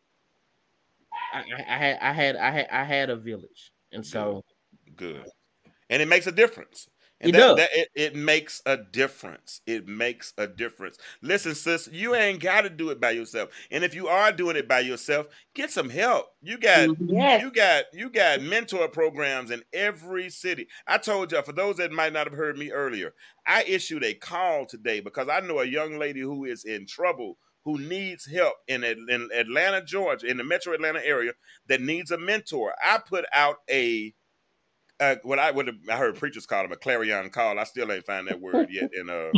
[1.33, 4.45] I, I I had I had I had I had a village, and so
[4.97, 5.25] Good.
[5.91, 6.89] And it makes a difference.
[7.21, 7.57] And It that, does.
[7.57, 9.61] that it, it makes a difference.
[9.67, 10.99] It makes a difference.
[11.21, 13.51] Listen, sis, you ain't got to do it by yourself.
[13.71, 16.27] And if you are doing it by yourself, get some help.
[16.41, 17.09] You got Mhm.
[17.11, 17.43] Yes.
[17.43, 20.69] you got you got mentor programs in every city.
[20.87, 23.15] I told you for those that might not have heard me earlier,
[23.47, 27.39] I issued a call today because I know a young lady who is in trouble
[27.65, 31.33] who needs help in, in Atlanta, Georgia, in the Metro Atlanta area
[31.67, 32.75] that needs a mentor.
[32.83, 34.15] I put out a
[35.01, 37.59] uh, what I what I heard preachers call them a clarion call.
[37.59, 39.31] I still ain't found that word yet, and uh,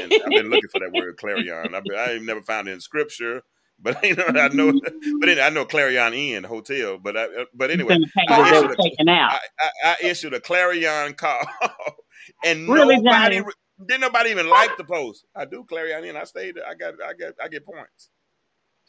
[0.00, 1.74] and I've been looking for that word clarion.
[1.74, 3.42] I've been, I ain't never found it in scripture,
[3.78, 4.72] but you know I know,
[5.20, 6.98] but anyway, I know Clarion Inn hotel.
[6.98, 7.98] But I, uh, but anyway,
[8.28, 9.32] I issued were a, taken out.
[9.32, 11.40] I, I, I issued a clarion call,
[12.44, 13.42] and Really, nobody
[13.86, 15.26] didn't nobody even like the post.
[15.34, 16.16] I do Clarion Inn.
[16.16, 16.56] I stayed.
[16.58, 18.08] I got I got I get points.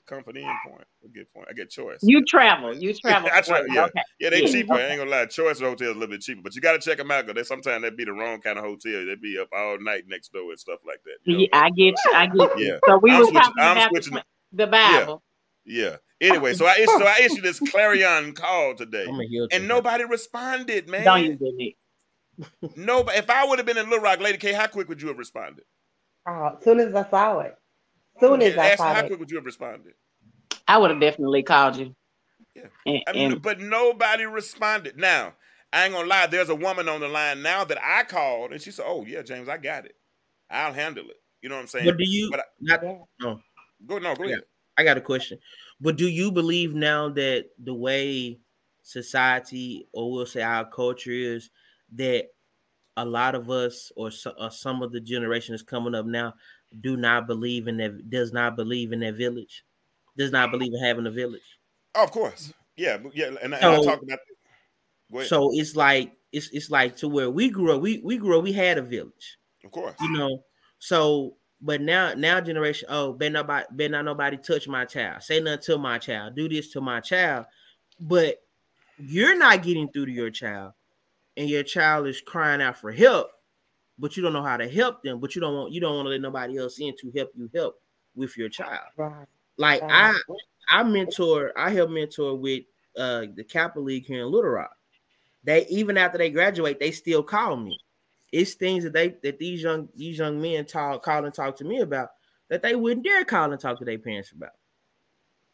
[0.05, 0.83] Comfort Inn point.
[1.03, 1.47] I get point.
[1.49, 1.99] I get choice.
[2.01, 2.75] You travel.
[2.75, 3.29] You travel.
[3.33, 3.85] I travel, yeah.
[3.85, 4.01] Okay.
[4.19, 4.47] Yeah, they Yeah.
[4.51, 4.73] cheaper.
[4.73, 5.25] I ain't gonna lie.
[5.27, 7.83] Choice hotels a little bit cheaper, but you gotta check them out because they sometimes
[7.83, 9.05] they be the wrong kind of hotel.
[9.05, 11.17] They be up all night next door and stuff like that.
[11.23, 11.39] you know?
[11.51, 12.11] Yeah, I get you.
[12.13, 12.65] I get you.
[12.65, 12.77] Yeah.
[12.85, 15.23] So we I'm were switching- talking I'm about switching the, the Bible.
[15.65, 15.95] Yeah.
[16.19, 20.03] Anyway, so I issued, so I issued this clarion call today, I'm a and nobody
[20.05, 21.03] responded, man.
[21.03, 21.75] Don't you do it.
[22.75, 23.17] Nobody.
[23.17, 25.17] If I would have been in Little Rock, Lady K, how quick would you have
[25.17, 25.65] responded?
[26.27, 27.55] Oh, as soon as I saw it.
[28.19, 29.07] Soon as I Ashley, saw how it.
[29.07, 29.93] quick would you have responded?
[30.67, 31.95] I would have definitely called you.
[32.55, 32.63] Yeah.
[32.85, 34.97] And, I mean, and but nobody responded.
[34.97, 35.33] Now,
[35.71, 36.27] I ain't gonna lie.
[36.27, 39.23] There's a woman on the line now that I called, and she said, "Oh yeah,
[39.23, 39.95] James, I got it.
[40.49, 41.85] I'll handle it." You know what I'm saying?
[41.85, 42.29] But do you?
[42.29, 43.39] But I- not, no, oh.
[43.85, 44.33] Go no, go Yeah.
[44.35, 44.43] ahead.
[44.77, 45.39] I got a question.
[45.81, 48.39] But do you believe now that the way
[48.83, 51.49] society, or we'll say our culture is,
[51.95, 52.27] that
[52.97, 56.33] a lot of us, or, so, or some of the generation that's coming up now,
[56.81, 59.63] do not believe in that, does not believe in that village,
[60.17, 61.41] does not believe in having a village.
[61.95, 62.53] Oh, of course.
[62.75, 64.19] Yeah, yeah, and, and I So- talked about
[65.25, 67.81] So it's like it's it's like to where we grew up.
[67.81, 68.43] We we grew up.
[68.43, 69.95] We had a village, of course.
[70.01, 70.43] you know.
[70.79, 75.21] So, but now now generation, oh, better nobody, better not nobody touch my child.
[75.21, 76.35] Say nothing to my child.
[76.35, 77.45] Do this to my child.
[77.99, 78.37] But
[78.97, 80.73] you're not getting through to your child,
[81.37, 83.29] and your child is crying out for help,
[83.99, 85.19] but you don't know how to help them.
[85.19, 87.49] But you don't want you don't want to let nobody else in to help you
[87.53, 87.81] help
[88.15, 88.87] with your child.
[88.97, 89.27] Right.
[89.57, 90.17] Like I
[90.69, 92.63] I mentor, I help mentor with
[92.97, 94.75] uh the Kappa League here in Little Rock.
[95.43, 97.79] They even after they graduate, they still call me.
[98.31, 101.65] It's things that they that these young these young men talk call and talk to
[101.65, 102.09] me about
[102.49, 104.51] that they wouldn't dare call and talk to their parents about.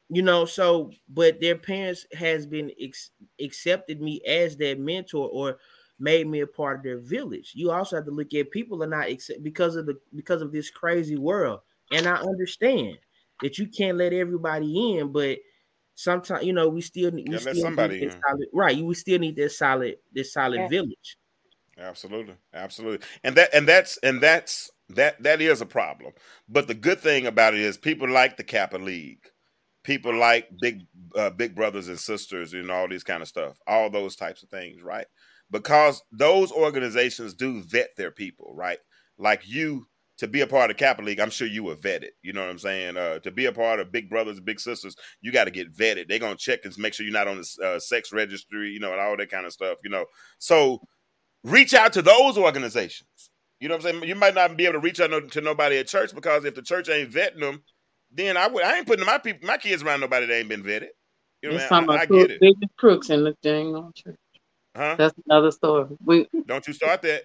[0.10, 5.60] You know, so but their parents has been ex- accepted me as their mentor or
[6.00, 7.52] made me a part of their village.
[7.56, 10.52] You also have to look at people are not accept because of the because of
[10.52, 11.62] this crazy world.
[11.92, 12.98] And I understand
[13.42, 15.40] that you can't let everybody in, but
[15.96, 18.78] sometimes you know we still need we Gotta still somebody need that solid right.
[18.84, 20.68] We still need this solid this solid Yeah.
[20.70, 21.18] village.
[21.78, 26.12] Absolutely, absolutely, and that and that's and that's that that is a problem.
[26.50, 29.30] But the good thing about it is people like the Kappa League,
[29.84, 30.86] people like big
[31.16, 34.50] uh, big brothers and sisters, and all these kind of stuff, all those types of
[34.50, 35.08] things, right?
[35.52, 38.78] Because those organizations do vet their people, right?
[39.18, 39.88] Like you
[40.20, 42.10] to be a part of Kappa League, I'm sure you were vetted.
[42.22, 42.98] You know what I'm saying?
[42.98, 46.08] Uh, to be a part of Big Brothers, Big Sisters, you got to get vetted.
[46.10, 48.92] They're gonna check and make sure you're not on the uh, sex registry, you know,
[48.92, 49.78] and all that kind of stuff.
[49.84, 50.06] You know,
[50.38, 50.82] so
[51.44, 53.32] reach out to those organizations.
[53.60, 54.10] You know what I'm saying?
[54.10, 56.56] You might not be able to reach out no- to nobody at church because if
[56.56, 57.64] the church ain't vetting them,
[58.12, 60.64] then I would I ain't putting my people my kids around nobody that ain't been
[60.64, 60.90] vetted.
[61.42, 61.90] You know what I mean?
[61.92, 62.42] I, I get it.
[62.42, 64.18] biggest crooks in the dang on church.
[64.80, 65.00] Huh?
[65.00, 65.88] That's another story.
[66.06, 67.24] We Don't you start that.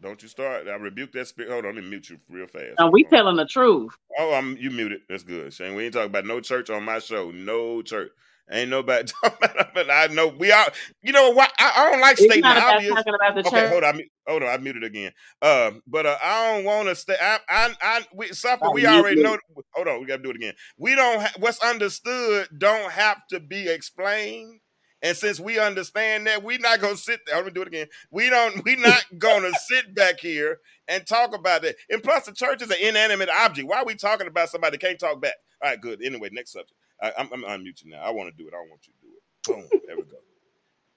[0.00, 0.68] Don't you start.
[0.68, 1.52] I rebuke that spirit.
[1.52, 2.78] Hold on, let me mute you real fast.
[2.78, 3.92] and we telling the truth.
[4.18, 5.00] Oh, I'm you muted.
[5.08, 5.52] That's good.
[5.54, 7.30] Shane, we ain't talking about no church on my show.
[7.30, 8.10] No church.
[8.50, 10.66] Ain't nobody talking about but I know we are
[11.02, 12.94] you know what I, I don't like stating obvious.
[12.94, 13.68] talking about the Okay, church.
[13.68, 14.00] hold on.
[14.28, 15.12] Hold on, I muted again.
[15.42, 17.16] Um, but uh, I don't want to stay.
[17.20, 19.38] I, I, I, we, Suffer, Oh, we already know.
[19.74, 20.54] Hold on, we gotta do it again.
[20.78, 21.20] We don't.
[21.22, 24.60] Ha- what's understood don't have to be explained.
[25.02, 27.36] And since we understand that, we're not gonna sit there.
[27.36, 27.86] Let me do it again.
[28.10, 28.64] We don't.
[28.64, 30.58] We're not gonna sit back here
[30.88, 31.76] and talk about that.
[31.88, 33.68] And plus, the church is an inanimate object.
[33.68, 35.34] Why are we talking about somebody that can't talk back?
[35.62, 36.02] All right, good.
[36.02, 36.72] Anyway, next subject.
[37.00, 38.02] I, I'm, I'm unmute you now.
[38.02, 38.54] I want to do it.
[38.54, 39.70] I don't want you to do it.
[39.70, 39.80] Boom.
[39.86, 40.16] There we go.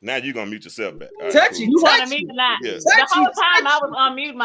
[0.01, 1.09] Now you're gonna mute yourself back.
[1.19, 1.61] All right, Touch cool.
[1.61, 1.69] it.
[1.69, 2.27] You wanted Touch me you.
[2.27, 2.59] to not.
[2.63, 2.71] Yeah.
[2.73, 4.35] The whole you, time I was on mute.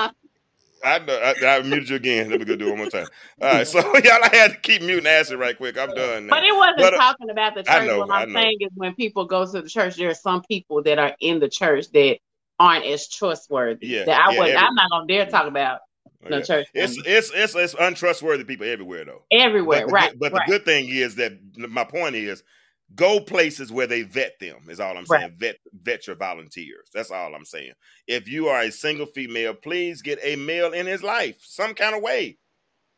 [0.85, 1.15] I know.
[1.17, 2.31] I, I muted you again.
[2.31, 3.07] Let me go do it one more time.
[3.41, 3.67] All right.
[3.67, 5.79] So y'all, I had to keep muting acid right quick.
[5.79, 6.35] I'm done now.
[6.35, 7.89] But it wasn't But, uh, talking about the I church.
[7.89, 10.43] know, what I I'm saying is when people go to the church, there are some
[10.43, 12.19] people that are in the church that
[12.59, 13.87] aren't as trustworthy.
[13.87, 15.81] Yeah, That I yeah, was I'm not gonna dare talk about
[16.29, 16.45] no Yeah.
[16.45, 19.23] church It's it's it's it's untrustworthy people everywhere though.
[19.31, 19.81] everywhere.
[19.83, 20.19] But the, right.
[20.19, 20.47] but right.
[20.47, 22.43] the good thing is that my point is
[22.95, 25.23] go places where they vet them is all I'm Right.
[25.23, 25.37] saying.
[25.39, 26.89] Vet vet your volunteers.
[26.95, 27.73] That's all I'm saying.
[28.07, 31.95] If you are a single female, please get a male in his life some kind
[31.97, 32.39] of way.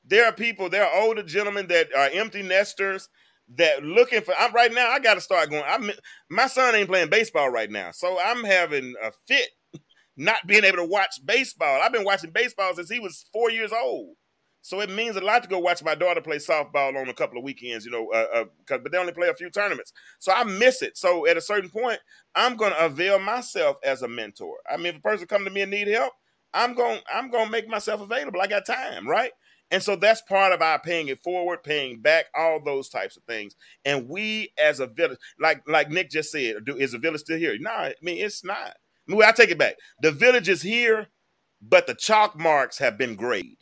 [0.04, 3.08] There are people, there are older gentlemen that are empty nesters
[3.56, 5.90] that looking for I'm right now I got to start going I'm
[6.28, 7.90] my son ain't playing baseball right now.
[7.92, 9.48] So I'm having a fit
[10.16, 11.80] not being able to watch baseball.
[11.82, 14.16] I've been watching baseball since he was 4 years old.
[14.68, 17.38] So it means a lot to go watch my daughter play softball on a couple
[17.38, 19.94] of weekends, you know, uh, uh, but they only play a few tournaments.
[20.18, 20.98] So I miss it.
[20.98, 22.00] So at a certain point,
[22.34, 24.58] I'm going to avail myself as a mentor.
[24.70, 26.12] I mean, if a person come to me and need help,
[26.52, 28.42] I'm going I'm going to make myself available.
[28.42, 29.32] I got time, right?
[29.70, 33.22] And so that's part of our paying it forward, paying back, all those types of
[33.22, 33.56] things.
[33.86, 37.38] And we as a village, like like Nick just said, do, is the village still
[37.38, 37.56] here?
[37.58, 38.58] No, I mean it's not.
[39.08, 39.76] I, mean, I take it back.
[40.02, 41.06] The village is here,
[41.62, 43.56] but the chalk marks have been grayed.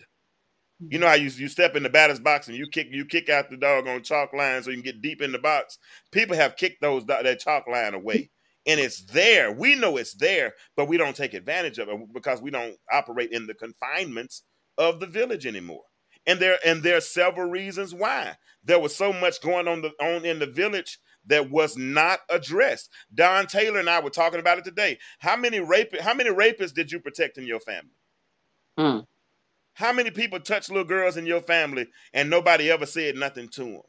[0.79, 3.31] You know how you, you step in the batter's box and you kick you kick
[3.31, 5.79] out the dog on chalk line so you can get deep in the box.
[6.13, 8.31] People have kicked those that chalk line away,
[8.67, 9.53] and it's there.
[9.53, 13.33] We know it's there, but we don't take advantage of it because we don't operate
[13.33, 14.43] in the confinements
[14.77, 15.85] of the village anymore.
[16.27, 19.93] And there and there are several reasons why there was so much going on the
[20.01, 22.91] on in the village that was not addressed.
[23.15, 24.99] Dawn Taylor and I were talking about it today.
[25.21, 27.97] How many rape how many rapists did you protect in your family?
[28.77, 28.99] Hmm.
[29.77, 33.65] How many people touch little girls in your family and nobody ever said nothing to
[33.65, 33.83] them?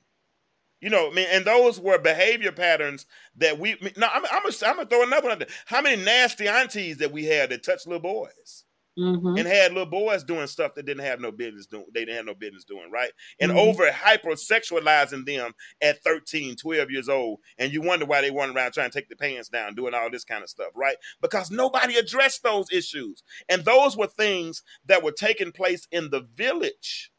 [0.82, 3.06] You know, I mean, and those were behavior patterns
[3.38, 3.78] that we.
[3.96, 5.32] No, I'm, I'm, gonna, I'm throw another one.
[5.32, 5.48] Out there.
[5.66, 8.66] How many nasty aunties that we had that touched little boys
[8.98, 9.38] Mhm.
[9.40, 11.86] and had little boys doing stuff that didn't have no business doing?
[11.94, 13.12] They didn't have no business doing, right?
[13.40, 13.58] And Mhm.
[13.58, 18.74] over hypersexualizing them at 13, 12 years old, and you wonder why they run around
[18.74, 20.98] trying to take the pants down, doing all this kind of stuff, right?
[21.22, 26.22] Because nobody addressed those issues, and those were things that were taking place in the
[26.36, 27.12] village,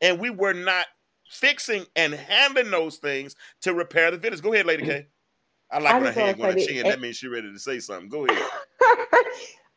[0.00, 0.86] and we were not
[1.30, 4.42] fixing and handling those things to repair the village.
[4.42, 5.06] Go ahead, Lady K.
[5.70, 6.86] I like I when her hand go on her say chin.
[6.86, 8.10] that- means she ready to say something.
[8.10, 8.48] Go ahead.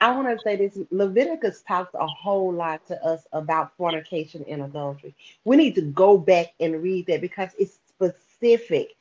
[0.01, 4.61] I want to say this Leviticus talks a whole lot to us about fornication and
[4.63, 5.15] adultery.
[5.45, 8.95] We need to go back and read that because it's specific.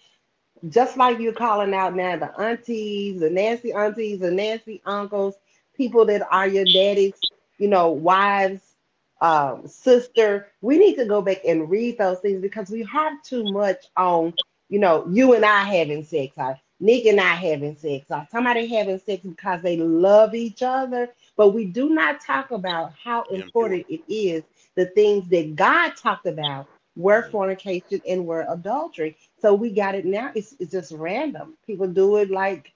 [0.68, 5.36] Just like you're calling out now the aunties, the nasty aunties, the nasty uncles,
[5.76, 7.14] people that are your daddy's,
[7.58, 8.74] you know, wives,
[9.20, 10.48] um, sister.
[10.60, 14.34] We need to go back and read those things because we harp too much on,
[14.68, 16.36] you know, you and I having sex,
[16.84, 21.10] Nick and I having sex, or somebody having sex because they love each other.
[21.36, 24.44] But we do not talk about how important it is
[24.76, 27.32] the things that God talked about were Mhm.
[27.32, 29.16] fornication and were adultery.
[29.40, 30.32] So we got it now.
[30.36, 31.56] It's, it's just random.
[31.66, 32.72] People do it like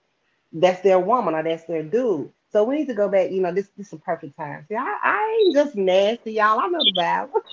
[0.52, 2.32] that's their woman or that's their dude.
[2.52, 3.30] So we need to go back.
[3.32, 4.66] You know, this, this is a perfect time.
[4.68, 6.60] See, I, I ain't just nasty, y'all.
[6.60, 7.42] I know the Bible.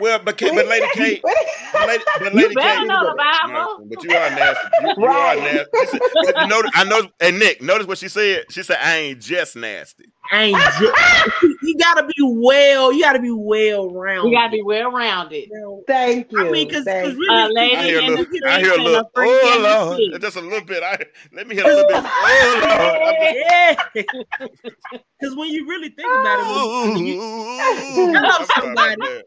[0.00, 1.22] Well, but, Kate, but Lady Kate,
[1.72, 3.86] but Lady, but You Lady better Kate, know the Bible.
[3.88, 4.68] but you are nasty.
[4.82, 5.38] You, you Right.
[5.38, 5.70] are nasty.
[5.80, 7.08] She said, but you notice, I know.
[7.20, 8.44] And Nick, notice what she said.
[8.50, 13.20] She said, "I ain't just nasty." I ain't ju- you gotta be well, you gotta
[13.20, 14.30] be well rounded.
[14.30, 15.50] You gotta be well rounded.
[15.86, 16.38] Thank you.
[16.40, 18.48] I mean, because Thank really, Uh, lady I hear a and the little.
[18.48, 18.92] I hear a little.
[19.02, 20.20] the freak Oh Lord, freak.
[20.20, 20.82] just a little bit.
[20.82, 20.98] I
[21.32, 21.96] let me hear a little bit.
[22.04, 23.34] Oh Lord.
[23.34, 23.76] Yeah.
[25.18, 28.94] Because when you really think about it, when, when you, Ooh, Shut up, I'm sorry
[28.94, 29.22] about somebody.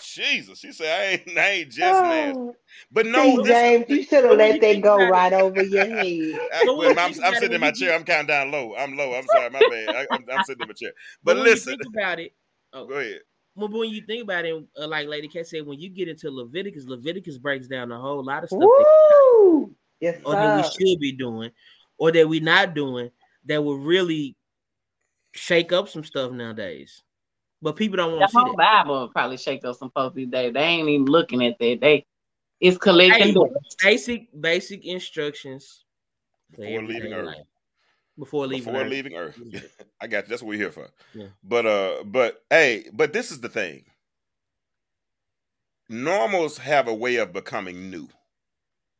[0.00, 0.22] That.
[0.22, 2.56] Jesus, she said I ain't, I ain't just nasty, Oh,
[2.92, 6.48] but see, no, this, James, you should have let that go right over your head.
[6.54, 7.94] I, well, I'm, I'm sitting in my chair.
[7.94, 8.74] I'm counting down low.
[8.76, 9.14] I'm low.
[9.14, 9.94] I'm sorry, my bad.
[9.94, 10.92] I, I'm, I'm sitting in my chair.
[11.24, 12.32] but But listen, think about it,
[12.72, 13.20] oh, go ahead.
[13.54, 16.08] well, but when you think about it, uh, like Lady Cat said, when you get
[16.08, 19.74] into Leviticus, Leviticus breaks down a whole lot of stuff that, Woo!
[20.00, 21.50] Yes, or that we should be doing,
[21.98, 23.10] or that we're not doing,
[23.46, 24.36] that will really
[25.32, 27.02] shake up some stuff nowadays.
[27.62, 28.84] But people don't want The to see whole that.
[28.84, 30.52] Bible probably shake up some folks these days.
[30.54, 31.78] They ain't even looking at that.
[31.80, 32.06] They
[32.60, 33.34] it's collecting Hey,
[33.82, 35.84] basic basic instructions
[36.50, 37.26] Before leaving Earth.
[37.26, 37.36] life.
[38.18, 38.90] Before leaving Before Earth.
[38.90, 39.40] leaving Earth,
[40.00, 40.28] I got you.
[40.28, 40.88] That's what we're here for.
[41.14, 41.26] Yeah.
[41.42, 43.84] But uh, but hey, but this is the thing.
[45.88, 48.08] Normals have a way of becoming new.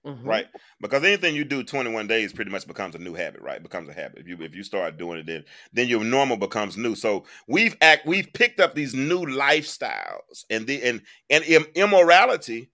[0.07, 0.25] Mhm.
[0.27, 0.47] right?
[0.81, 3.63] Because anything you do 21 days pretty much becomes a new habit, right?
[3.63, 4.21] Becomes a habit.
[4.21, 6.95] If you if you start doing it, then then your normal becomes new.
[6.95, 12.71] So we've act we've picked up these new lifestyles, and the and and im- immorality,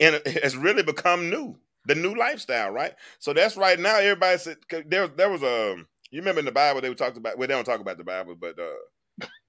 [0.00, 1.58] and has really become new.
[1.86, 2.94] The new lifestyle, right?
[3.20, 3.98] So that's right now.
[3.98, 4.56] Everybody said
[4.86, 5.76] there there was a
[6.10, 7.38] you remember in the Bible they were talked about.
[7.38, 8.74] Well, they don't talk about the Bible, but uh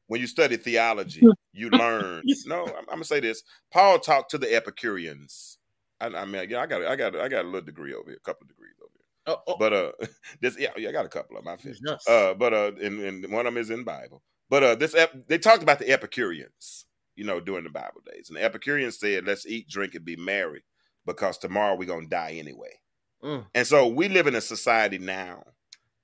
[0.07, 2.23] when you study theology, you learn.
[2.45, 3.43] No, I'm, I'm gonna say this.
[3.71, 5.56] Paul talked to the Epicureans.
[5.99, 8.17] I, I mean, yeah, I got, I got, I got a little degree over here,
[8.17, 9.35] a couple of degrees over here.
[9.35, 9.91] Oh, oh, But uh,
[10.41, 11.81] this, yeah, yeah, I got a couple of my I finished.
[11.81, 12.07] Jesus.
[12.07, 14.21] Uh, but uh, and, and one of them is in Bible.
[14.49, 18.29] But uh, this ep- they talked about the Epicureans, you know, during the Bible days,
[18.29, 20.63] and the Epicureans said, "Let's eat, drink, and be merry,
[21.05, 22.79] because tomorrow we're gonna die anyway."
[23.21, 23.45] Mm.
[23.53, 25.43] And so we live in a society now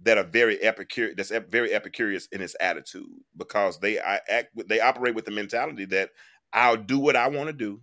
[0.02, 3.08] that are very epicure that's very epicurious in its attitude
[3.38, 6.10] because they I act with- they operate with the mentality that
[6.52, 7.82] I'll do what I want to do,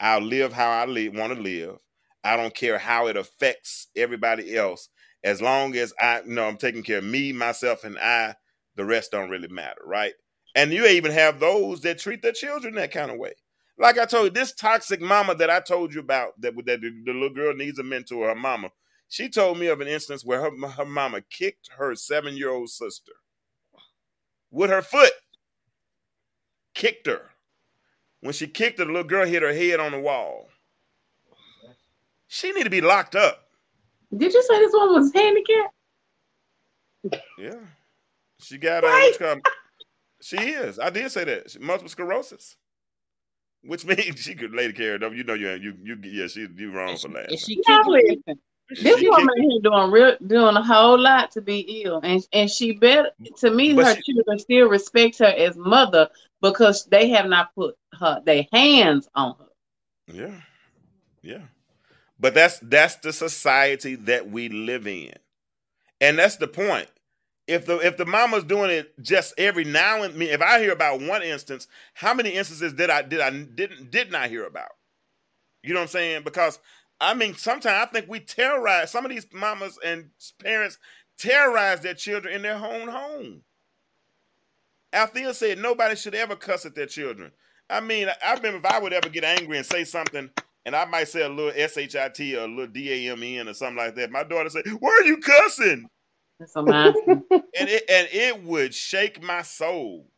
[0.00, 1.76] I'll live how I live, want to live.
[2.24, 4.88] I don't care how it affects everybody else,
[5.22, 8.34] as long as I you know I'm taking care of me, myself, and I.
[8.76, 10.14] The rest don't really matter, right?
[10.54, 13.34] And you even have those that treat their children that kind of way.
[13.78, 17.02] Like I told you, this toxic mama that I told you about, that that the,
[17.04, 18.70] the little girl needs a mentor, her mama.
[19.08, 22.70] She told me of an instance where her her mama kicked her seven year old
[22.70, 23.12] sister
[24.50, 25.12] with her foot.
[26.74, 27.30] Kicked her.
[28.20, 30.48] When she kicked her, the little girl hit her head on the wall.
[32.28, 33.48] She need to be locked up.
[34.16, 35.74] Did you say this one was handicapped?
[37.38, 37.60] Yeah,
[38.40, 39.12] she got uh, Right.
[39.18, 39.40] what's
[40.20, 40.78] she is.
[40.78, 42.56] I did say that She- multiple sclerosis,
[43.62, 45.14] which means she could lady carry it up.
[45.14, 47.38] You know, you you you yeah, she you wrong for and laughing.
[47.38, 48.38] she Now kicked it.
[48.70, 52.72] This woman here doing real, doing a whole lot to be ill, and and she
[52.72, 56.08] better to me But her she- children still respect her as mother
[56.40, 59.46] because they have not put her their hands on her.
[60.12, 60.40] Yeah.
[61.22, 61.42] Yeah.
[62.18, 65.12] But that's that's the society that we live in.
[66.00, 66.88] And that's the point.
[67.46, 70.72] If the if the mama's doing it just every now and then, if I hear
[70.72, 74.70] about one instance, how many instances did I did I didn't did not hear about?
[75.62, 76.22] You know what I'm saying?
[76.22, 76.58] Because
[77.00, 80.10] I mean, sometimes I think we terrorize some of these mamas and
[80.42, 80.78] parents
[81.16, 83.42] terrorize their children in their own home.
[84.92, 87.32] Althea said nobody should ever cuss at their children.
[87.68, 90.30] I mean, I- I remember if I would ever get angry and say something,
[90.66, 94.10] and I might say a little shit or a little d-a-m-e-n or something like that.
[94.10, 95.88] My daughter said, "Why are you cussing?"
[96.38, 96.60] That's a.
[97.58, 100.10] And it and it would shake my soul.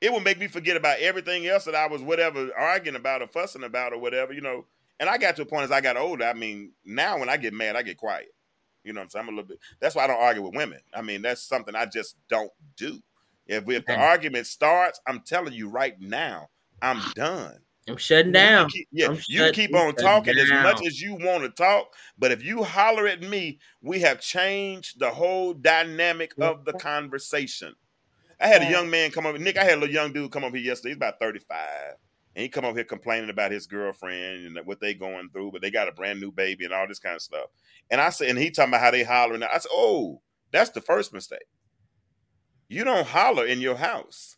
[0.00, 3.26] It would make me forget about everything else that I was whatever arguing about or
[3.28, 4.66] fussing about or whatever, you know.
[5.00, 6.24] And I got to a point as I got older.
[6.24, 8.28] I mean, now when I get mad, I get quiet.
[8.84, 9.22] You know what I'm saying?
[9.24, 9.58] I'm a little bit.
[9.80, 10.80] That's why I don't argue with women.
[10.94, 13.00] I mean, that's something I just don't do.
[13.46, 16.48] If if the argument starts, I'm telling you right now,
[16.82, 17.58] I'm done.
[17.88, 18.68] I'm shutting down.
[18.92, 22.30] yeah, I'm you shut- keep on talking as much as you want to talk, but
[22.30, 27.74] if you holler at me, we have changed the whole dynamic of the conversation.
[28.40, 29.56] I had a young man come over, Nick.
[29.56, 30.90] I had a little young dude come over here yesterday.
[30.90, 31.94] He's about 35.
[32.38, 35.60] And he come over here complaining about his girlfriend and what they going through, but
[35.60, 37.46] they got a brand new baby and all this kind of stuff.
[37.90, 39.42] And I said, and he talking about how they hollering.
[39.42, 41.48] I said, oh, that's the first mistake.
[42.68, 44.36] You don't holler in your house.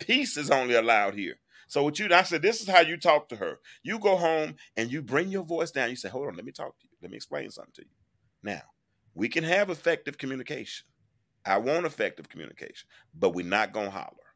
[0.00, 1.36] Peace is only allowed here.
[1.68, 3.60] So what you I said, this is how you talk to her.
[3.84, 5.90] You go home and you bring your voice down.
[5.90, 6.96] You say, hold on, let me talk to you.
[7.00, 7.90] Let me explain something to you.
[8.42, 8.62] Now,
[9.14, 10.86] we can have effective communication.
[11.46, 14.27] I want effective communication, but we're not gonna holler.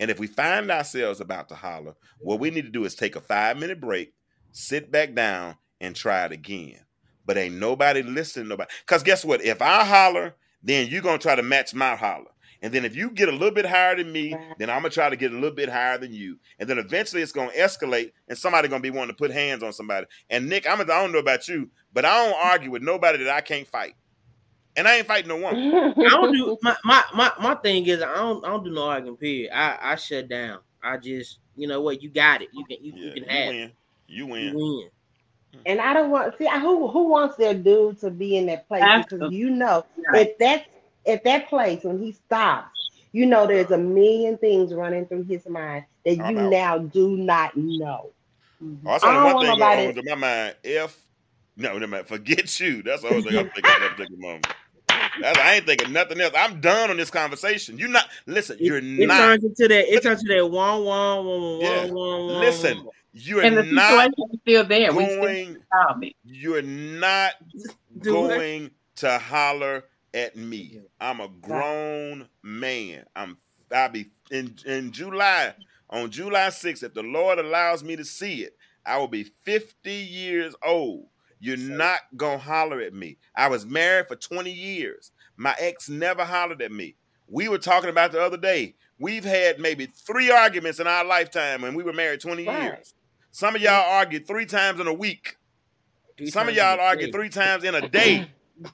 [0.00, 3.16] And if we find ourselves about to holler, what we need to do is take
[3.16, 4.14] a five minute break,
[4.50, 6.80] sit back down, and try it again.
[7.26, 8.70] But ain't nobody listening, to nobody.
[8.84, 9.44] Because guess what?
[9.44, 12.30] If I holler, then you're gonna try to match my holler.
[12.62, 15.08] And then if you get a little bit higher than me, then I'm gonna try
[15.10, 16.38] to get a little bit higher than you.
[16.58, 19.72] And then eventually it's gonna escalate, and somebody gonna be wanting to put hands on
[19.72, 20.06] somebody.
[20.30, 23.34] And Nick, I'm I don't know about you, but I don't argue with nobody that
[23.34, 23.94] I can't fight.
[24.80, 25.92] And I ain't fighting no woman.
[25.98, 28.84] I don't do my, my my my thing is I don't I don't do no
[28.88, 29.16] arguing.
[29.18, 29.50] Period.
[29.54, 30.60] I I shut down.
[30.82, 32.48] I just you know what you got it.
[32.54, 33.48] You can you, you can you have it.
[33.48, 33.72] win.
[34.08, 34.54] You You win.
[34.54, 34.88] win.
[35.66, 38.82] And I don't want see who who wants their dude to be in that place
[39.08, 39.84] because you know
[40.14, 40.64] if that
[41.06, 42.70] at that place when he stops,
[43.12, 46.50] you know there's a million things running through his mind that I'm you out.
[46.50, 48.10] now do not know.
[48.64, 48.78] Mhm.
[48.86, 50.56] Oh, that's I only don't one thing nobody- going on to my mind.
[50.64, 50.98] If
[51.56, 52.82] no, no man, forget you.
[52.82, 54.46] That's the only thing I'm thinking at that particular moment.
[55.20, 56.34] That's, I ain't thinking nothing else.
[56.36, 57.78] I'm done on this conversation.
[57.78, 58.58] You're not listen.
[58.60, 59.16] It, You're it not.
[59.16, 59.92] turns into that.
[59.94, 61.86] It turns to that one one one one Yeah.
[61.92, 62.76] one one one.
[62.76, 64.92] Listen, You're and the not situation is still there.
[64.94, 65.58] We still going.
[65.72, 66.14] solve it.
[66.24, 67.34] You're not
[68.02, 68.44] Do it.
[68.44, 69.84] going to holler
[70.14, 70.80] at me.
[71.00, 73.04] I'm a grown man.
[73.16, 73.38] I'm
[73.74, 75.54] I'll be in in July
[75.90, 76.82] on July 6th.
[76.84, 78.56] If the Lord allows me to see it,
[78.86, 81.06] I will be 50 years old.
[81.40, 83.16] You're not gonna holler at me.
[83.34, 85.10] I was married for 20 years.
[85.36, 86.94] My ex never hollered at me.
[87.26, 88.74] We were talking about the other day.
[88.98, 92.62] We've had maybe three arguments in our lifetime when we were married 20 Right.
[92.64, 92.94] years.
[93.30, 95.36] Some of y'all argued three times in a week.
[96.18, 98.28] Three Some of y'all a argue three times in a day.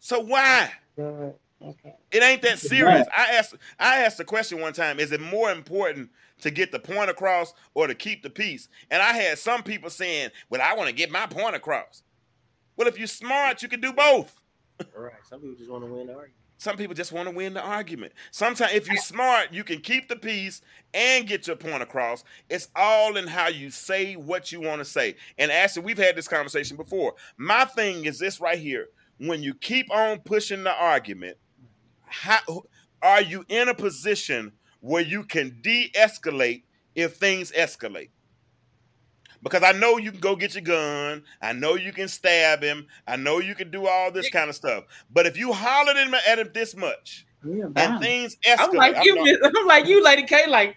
[0.00, 0.72] so why?
[0.98, 1.94] Okay.
[2.10, 3.06] It ain't that serious.
[3.16, 6.10] I asked I asked the question one time, is it more important
[6.44, 8.68] to get the point across or to keep the peace?
[8.90, 12.02] And I had some people saying, Well, I want to get my point across.
[12.76, 14.40] Well, if you're smart, you can do both.
[14.94, 15.12] Right.
[15.28, 16.34] Some people just want to win the argument.
[16.56, 18.12] Some people just want to win the argument.
[18.30, 20.60] Sometimes, if you're smart, you can keep the peace
[20.92, 22.24] and get your point across.
[22.48, 25.16] It's all in how you say what you want to say.
[25.36, 27.14] And Ashley, we've had this conversation before.
[27.36, 28.88] My thing is this right here:
[29.18, 31.38] when you keep on pushing the argument,
[32.06, 32.64] how
[33.02, 34.52] are you in a position
[34.84, 36.62] where you can de-escalate
[36.94, 38.10] if things escalate?
[39.42, 41.22] Because I know you can go get your gun.
[41.40, 42.86] I know you can stab him.
[43.06, 44.84] I know you can do all this kind of stuff.
[45.10, 48.02] But if you hollered at him- at him this much Yeah, and bound.
[48.02, 49.14] things escalate, I'm like I'm you.
[49.42, 50.46] not- I'm like you, Lady K.
[50.48, 50.76] Like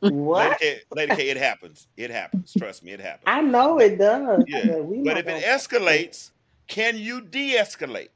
[0.00, 0.48] What?
[0.48, 1.86] Lady K, Lady K, it happens.
[1.96, 2.52] It happens.
[2.58, 3.24] Trust me, it happens.
[3.26, 4.44] I know it does.
[4.48, 6.30] Yeah, but, we But not if it escalates,
[6.66, 8.08] can you de-escalate?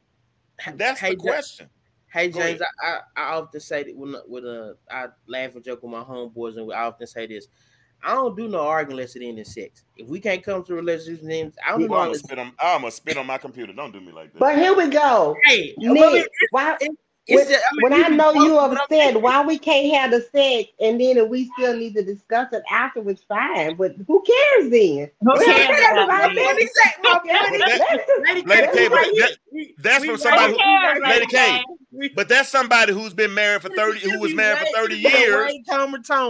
[0.75, 1.71] That's Hey, the Ja- question.
[2.13, 5.65] Hey James, I, I, I often say that when with uh, a I laugh and
[5.65, 7.47] joke with my homeboys, and I often say this:
[8.03, 9.85] I don't do no arguing unless it ends in sex.
[9.97, 12.39] If we can't come to a relationship, then I don't do I'm no gonna spit
[12.39, 12.53] on.
[12.59, 13.73] I'm gonna spit on my computer.
[13.73, 14.41] Don't do me like that.
[14.41, 15.37] But here we go.
[15.45, 16.97] Hey, well, Nick, why, it's
[17.29, 20.11] when, just- I mean, when I know you joking, but upset, why we can't have
[20.11, 23.77] the sex and then if we still need to discuss it afterwards, fine.
[23.77, 25.11] But who cares then?
[25.21, 26.35] Who We cares don't about about that?
[26.35, 26.45] that.
[26.45, 26.91] What he say?
[27.03, 29.23] My Yeah, point is- that- Lady Lady K, K, we but right here.
[29.23, 30.67] that- We- that's we from right somebody Who here.
[30.67, 31.37] who- cares, We Lady Lady K.
[31.59, 31.65] K?
[31.93, 35.13] We- But that's somebody who's been married for thirty, who was married for thirty years.
[35.45, 35.63] Lady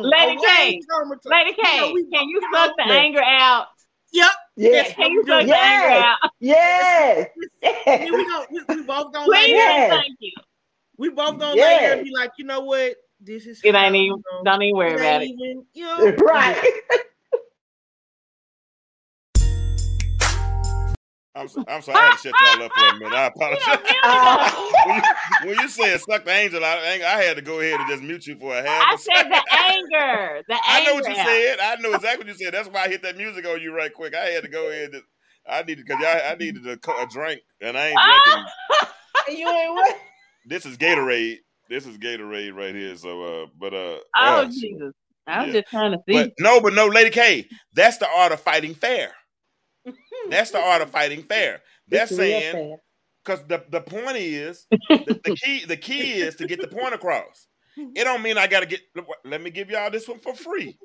[0.03, 0.81] Lady K,
[1.25, 1.79] Lady K,
[2.13, 3.67] can you suck the anger out?
[4.13, 4.31] Yep.
[4.57, 4.93] Yes.
[4.95, 5.85] Can you suck the Yes.
[5.85, 6.31] anger out?
[6.41, 7.29] Yes.
[7.63, 9.57] I mean, we, gonna, we, we both gonna Please lay Yeah.
[9.57, 9.83] there.
[9.83, 10.33] and thank you.
[11.01, 11.65] We both gonna Yeah.
[11.65, 12.95] lay there and be like, you know what?
[13.23, 15.29] This is It ain't even, know, don't even worry it about it.
[15.31, 16.63] even, you know, right.
[21.35, 23.15] I'm, so- I'm sorry, I had to shut y'all up for a minute.
[23.15, 24.57] I apologize.
[24.87, 25.03] When, you,
[25.49, 28.03] when you said suck the angel out, I I had to go ahead and just
[28.03, 28.87] mute you for a half.
[28.91, 29.33] I a said second.
[29.33, 30.43] the anger.
[30.49, 30.65] The anger.
[30.69, 31.59] I know what you said.
[31.61, 32.55] I know exactly what you said.
[32.55, 34.15] That's why I hit that music on you right quick.
[34.15, 34.91] I had to go ahead.
[34.95, 35.03] And,
[35.49, 39.39] I needed because I, I needed a, a drink, and I ain't drinking.
[39.39, 39.97] You ain't what?
[40.47, 41.39] This is Gatorade.
[41.69, 42.97] This is Gatorade right here.
[42.97, 44.93] So, uh, but uh, Oh uh, Jesus.
[45.27, 45.61] I was Yeah.
[45.61, 46.15] just trying to see.
[46.15, 49.13] But no, but no, Lady K, that's the art of fighting fair.
[50.31, 51.61] That's the art of fighting fair.
[51.89, 52.77] They're It's saying
[53.25, 56.95] because the, the point is the, the key the key is to get the point
[56.95, 57.49] across.
[57.77, 58.83] It don't mean I gotta get
[59.25, 60.79] let me give y'all this one for free.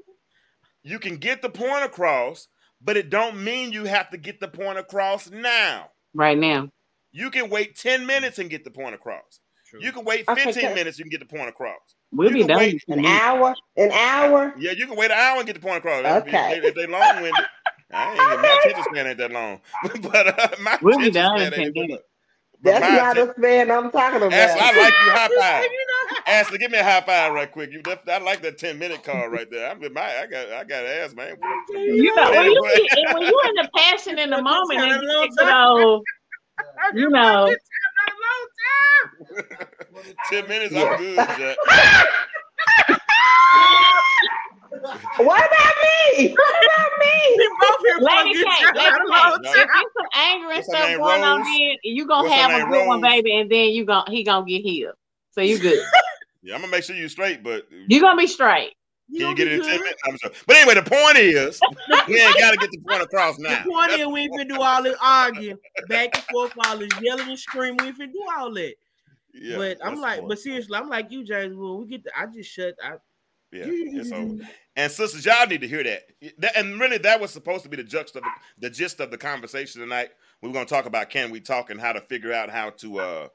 [0.83, 2.47] You can get the point across,
[2.81, 5.89] but it don't mean you have to get the point across now.
[6.13, 6.69] right now.
[7.11, 9.39] You can wait 10 minutes and get the point across.
[9.75, 9.85] True.
[9.85, 11.77] You can wait 15 can- minutes, you can get the point across.
[12.11, 12.57] We'll You be done.
[12.57, 14.53] wait in An hour, an hour.
[14.57, 15.99] Yeah, you can wait an hour and get the point across.
[16.05, 16.57] If- Okay.
[16.57, 17.33] If, if they long winded,
[17.91, 19.61] I ain't my attention span ain't that long.
[20.01, 21.87] but uh, my We'll be done in 10 ain't that long.
[21.87, 22.03] minutes.
[22.61, 24.33] That's not atten- a span I'm talking about.
[24.33, 25.63] Ashley, I like you high five.
[25.63, 25.85] You
[26.27, 27.71] Ashley, give me a high five right quick.
[27.71, 29.69] You, def- I like that 10 minute call right there.
[29.69, 31.35] I'm my, I got I got to ask, man.
[31.69, 35.45] You know, when you be, when you're in the passion in the moment, and you
[35.45, 36.01] know,
[36.93, 37.53] you know,
[38.45, 40.15] a long time.
[40.29, 41.57] 10 minutes, I'm good, Jack.
[45.17, 45.75] What about
[46.17, 46.33] me?
[46.33, 47.11] What about me?
[47.37, 48.75] We both here Lady good K, time.
[48.75, 49.51] Lady A K, long if No.
[49.51, 49.67] time.
[49.67, 52.57] there's some anger and What's stuff name, going on, then you gonna What's have a
[52.59, 54.95] name, good one, baby, and then you gonna he gonna get healed.
[55.31, 55.79] So you good.
[56.43, 58.73] Yeah, I'm gonna make sure you straight, but you gonna be straight.
[59.07, 60.01] Can you get be it in 10 minutes?
[60.07, 60.33] I'm sorry.
[60.47, 61.61] But anyway, the point is,
[62.07, 63.63] we ain't got to get the point across now.
[63.63, 65.57] The point is, we ain't finna do all this arguing
[65.87, 67.77] back and forth, all this yelling and screaming.
[67.81, 68.73] We ain't finna do all that.
[69.33, 71.55] Yeah, but I'm like, but seriously, I'm like you, James.
[71.55, 72.75] When we get, the, I just shut.
[72.81, 72.93] I,
[73.51, 74.43] Yeah, it's over.
[74.77, 76.03] And sisters, y'all need to hear that.
[76.39, 78.29] That- And really, that was supposed to be the gist of the,
[78.59, 80.09] the gist of the conversation tonight.
[80.41, 82.69] We are going to talk about can we talk and how to figure out how
[82.71, 83.27] to uh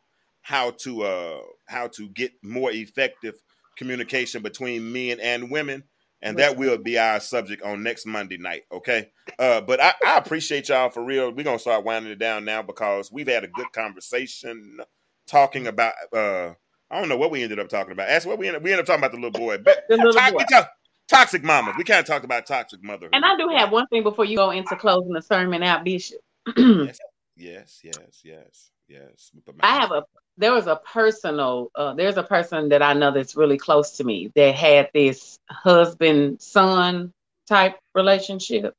[0.42, 3.34] how to uh how to get more effective
[3.80, 5.82] communication between men and women.
[6.22, 8.64] And that will be our subject on next Monday night.
[8.70, 9.08] Okay.
[9.38, 11.32] Uh, but I, I appreciate y'all for real.
[11.32, 14.80] We're gonna start winding it down now because we've had a good conversation
[15.26, 16.50] talking about uh
[16.90, 18.10] I don't know what we ended up talking about.
[18.10, 19.56] Ask what we ended we ended up talking about the little boy.
[19.64, 20.38] But The little Talk- boy.
[20.40, 20.70] we talk-
[21.08, 21.74] toxic mamas.
[21.78, 23.08] We kind of talked about toxic mother.
[23.14, 26.18] And I do have one thing before you go into closing the sermon out, Bishop.
[26.56, 26.98] yes,
[27.34, 29.30] yes, yes, yes, yes.
[29.60, 30.04] I have a
[30.36, 34.04] there was a personal uh, there's a person that I know that's really close to
[34.04, 37.12] me that had this husband son
[37.46, 38.74] type relationship.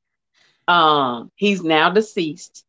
[0.68, 2.64] Um, he's now deceased,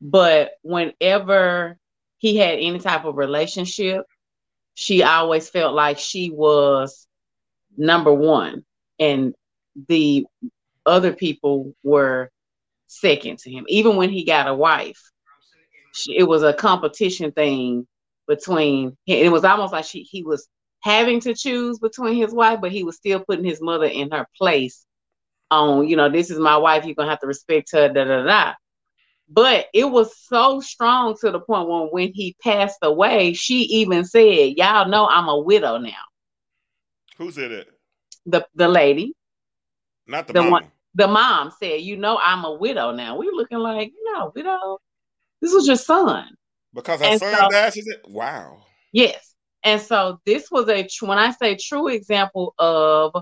[0.00, 1.76] but whenever
[2.18, 4.06] he had any type of relationship,
[4.74, 7.06] she always felt like she was
[7.76, 8.64] number one,
[8.98, 9.34] and
[9.88, 10.26] the
[10.84, 12.30] other people were
[12.86, 13.64] second to him.
[13.68, 15.10] Even when he got a wife,
[15.96, 17.86] she, it was a competition thing
[18.28, 20.48] between it was almost like she he was
[20.82, 24.26] having to choose between his wife but he was still putting his mother in her
[24.36, 24.86] place
[25.50, 28.22] on you know this is my wife you're gonna have to respect her da da
[28.24, 28.54] da.
[29.28, 34.04] But it was so strong to the point when when he passed away she even
[34.04, 36.04] said y'all know i'm a widow now.
[37.18, 37.68] Who said it?
[38.26, 39.14] the the lady.
[40.06, 40.50] Not the, The mama.
[40.50, 43.16] one- the mom said you know i'm a widow now.
[43.18, 44.78] We looking like you know widow
[45.46, 46.28] this was your son
[46.74, 47.72] Because her And son so- died.
[47.72, 49.34] She said, "Wow." Yes.
[49.62, 53.14] And so this was a tr- when I say true example of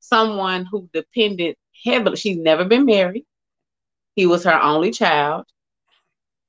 [0.00, 2.16] someone who depended heavily.
[2.16, 3.24] She's never been married.
[4.16, 5.44] He was her only child,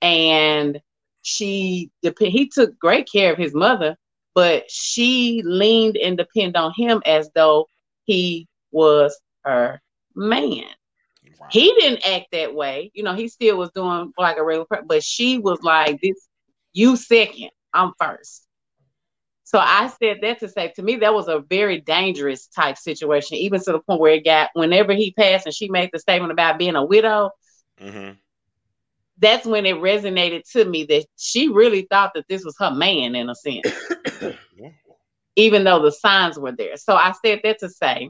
[0.01, 0.81] and
[1.21, 1.89] she
[2.19, 3.97] He took great care of his mother,
[4.35, 7.67] but she leaned and depended on him as though
[8.05, 9.81] he was her
[10.15, 10.65] man
[11.49, 12.91] He didn't act that way.
[12.93, 16.27] You know, he still was doing like a regular, but she was like, "This,
[16.73, 18.47] you second, I'm first.
[19.43, 23.37] So I said that to say, to me, that was a very dangerous type situation,
[23.37, 24.49] even to the point where it got.
[24.53, 27.29] Whenever he passed, and she made the statement about being a widow,
[27.79, 28.17] Mhm.
[29.17, 33.15] that's when it resonated to me that she really thought that this was her man
[33.15, 33.67] in a sense,
[34.55, 34.69] Yeah.
[35.35, 36.77] even though the signs were there.
[36.77, 38.09] So I said that to say,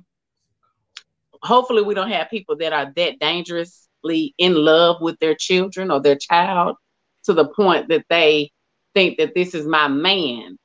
[1.43, 6.01] hopefully, we don't have people that are that dangerously in love with their children or
[6.01, 6.77] their child
[7.25, 8.51] to the point that they
[8.93, 10.57] think that this is my man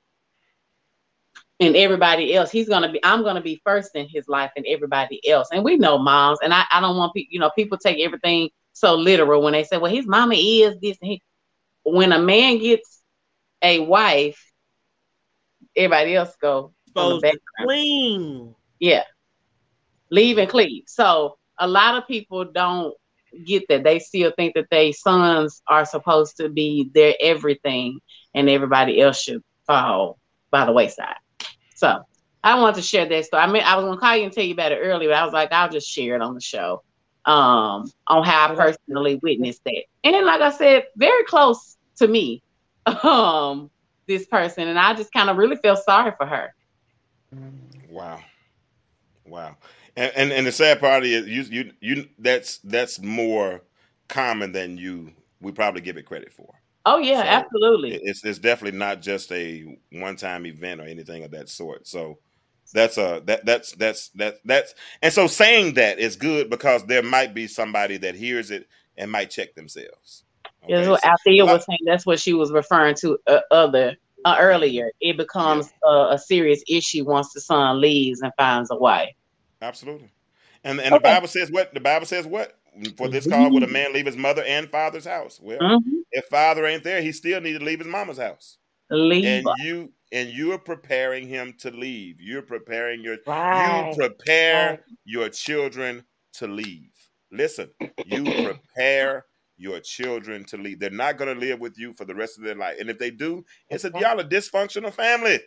[1.61, 5.27] and everybody else he's gonna be i'm gonna be first in his life and everybody
[5.29, 7.99] else and we know moms and i, I don't want people you know people take
[8.01, 11.23] everything so literal when they say well his mama is this and he
[11.85, 13.03] when a man gets
[13.63, 14.39] a wife
[15.77, 18.55] everybody else go supposed to clean.
[18.79, 19.05] Yeah.
[20.11, 20.85] Leave and cleave.
[20.87, 22.95] So a lot of people don't
[23.45, 23.85] get that.
[23.85, 28.01] They still think that they sons are supposed to be their everything
[28.35, 30.19] and everybody else should fall
[30.51, 31.17] by the wayside.
[31.75, 32.03] So
[32.43, 33.43] I want to share that story.
[33.43, 35.25] I mean, I was gonna call you and tell you about it earlier, but I
[35.25, 36.83] was like, I'll just share it on the show.
[37.25, 39.85] Um, on how I personally witnessed that.
[40.05, 42.43] And like I said, very close to me.
[43.05, 43.71] Um,
[44.07, 46.55] this person, and I just kind of really feel sorry for her.
[47.89, 48.21] Wow.
[49.29, 49.57] Wow.
[49.97, 53.63] And, and and the sad part is you you you that's that's more
[54.09, 56.55] common than you we probably give it credit for.
[56.87, 57.95] Oh yeah, So, absolutely.
[58.03, 61.87] It's it's definitely not just a one time event or anything of that sort.
[61.87, 62.19] So
[62.73, 67.03] that's a that that's that's that that's and so saying that is good because there
[67.03, 70.25] might be somebody that hears it and might check themselves.
[70.69, 71.79] Yeah, Okay, what so- Althea was saying.
[71.87, 74.91] That's what she was referring to uh, other uh, earlier.
[75.01, 79.11] It becomes uh, a serious issue once the son leaves and finds a wife.
[79.61, 80.11] Absolutely.
[80.65, 81.73] And and the Bible says what?
[81.75, 82.59] The Bible says what?
[82.97, 85.41] For this cause would a man leave his mother and father's house?
[85.41, 86.03] Well, Mhm.
[86.13, 88.59] if father ain't there, he still need to leave his mama's house.
[88.91, 89.25] Leave.
[89.25, 92.21] And you and you're preparing him to leave.
[92.21, 93.91] You're preparing your Right.
[93.91, 94.81] you prepare Right.
[95.05, 96.05] your children
[96.35, 96.93] to leave.
[97.31, 97.71] Listen,
[98.07, 99.27] you prepare
[99.59, 100.79] your children to leave.
[100.81, 102.79] They're not going to live with you for the rest of their life.
[102.81, 105.41] And if they do, it's a y'all a dysfunctional family.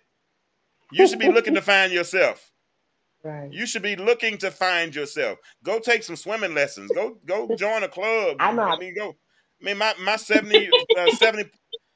[0.92, 2.51] You should be looking to find yourself.
[3.24, 3.52] Right.
[3.52, 5.40] You should be looking to find yourself.
[5.64, 6.92] Go take some swimming lessons.
[6.94, 8.38] Go go join a club.
[8.40, 8.64] I know.
[8.64, 9.16] I mean, go.
[9.62, 11.52] I mean, my my 70, uh, 70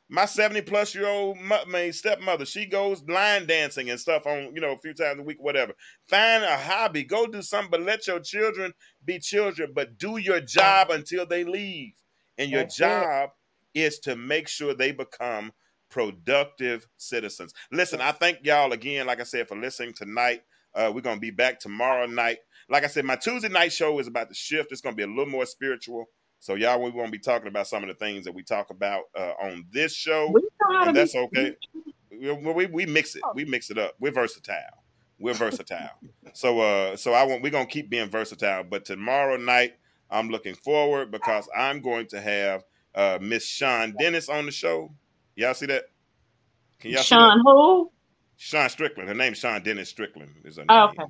[0.07, 4.61] my 70 plus year old my stepmother, she goes line dancing and stuff on, you
[4.61, 5.73] know, a few times a week, whatever.
[6.07, 8.73] Find a hobby, go do something, but let your children
[9.03, 11.93] be children, but do your job until they leave.
[12.37, 13.29] And your That's job
[13.73, 15.53] is to make sure they become
[15.89, 17.53] productive citizens.
[17.71, 20.43] Listen, I thank y'all again, like I said, for listening tonight.
[20.75, 22.39] Uh, we're gonna be back tomorrow night.
[22.69, 24.71] Like I said, my Tuesday night show is about to shift.
[24.71, 26.05] It's gonna be a little more spiritual.
[26.39, 29.03] So y'all, we won't be talking about some of the things that we talk about
[29.17, 30.33] uh, on this show,
[30.69, 31.55] and that's okay.
[32.11, 33.23] We, we, we mix it.
[33.33, 33.95] We mix it up.
[33.99, 34.83] We're versatile.
[35.17, 35.91] We're versatile.
[36.33, 38.63] So uh, so I want we're gonna keep being versatile.
[38.63, 39.75] But tomorrow night,
[40.09, 44.91] I'm looking forward because I'm going to have uh, Miss Sean Dennis on the show.
[45.35, 45.85] Y'all see that?
[46.79, 47.31] Can y'all see that?
[47.31, 47.91] Sean who?
[48.37, 49.09] Sean Strickland.
[49.09, 50.31] Her name's Sean Dennis Strickland.
[50.43, 50.69] Is her name.
[50.69, 51.05] Oh, okay.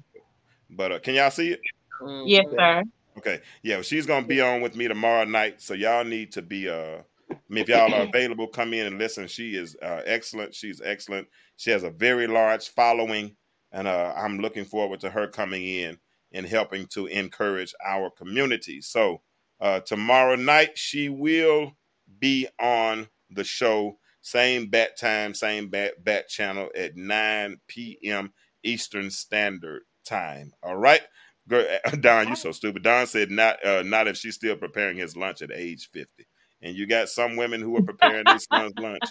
[0.69, 1.61] But uh, can y'all see it?
[2.01, 2.23] Mhm.
[2.27, 2.83] Yes, sir.
[3.17, 3.41] Okay.
[3.63, 5.61] Yeah, well, she's gonna be on with me tomorrow night.
[5.61, 6.99] So y'all need to be uh
[7.31, 9.27] I mean, if y'all are available, come in and listen.
[9.27, 10.53] She is uh, excellent.
[10.53, 11.27] She's excellent.
[11.57, 13.35] She has a very large following,
[13.71, 15.97] and uh, I'm looking forward to her coming in
[16.33, 18.81] and helping to encourage our community.
[18.81, 19.21] So
[19.59, 21.73] uh, tomorrow night she will
[22.19, 28.33] be on the show, same bat time, same bat bat channel at 9 p.m.
[28.63, 30.51] Eastern Standard Time.
[30.63, 31.01] All right.
[31.47, 31.63] Girl,
[31.99, 32.81] Dawn, You're so stupid.
[32.81, 36.25] Dawn said not uh, not if she's still preparing his lunch at age 50.
[36.63, 39.03] And you got some women who are preparing their son's lunch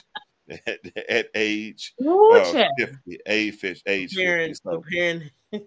[0.66, 4.14] at, at age uh, 50, age, age 50.
[4.16, 4.82] Comparing, So.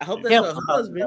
[0.00, 0.52] I hope that's Yeah.
[0.52, 1.06] her husband.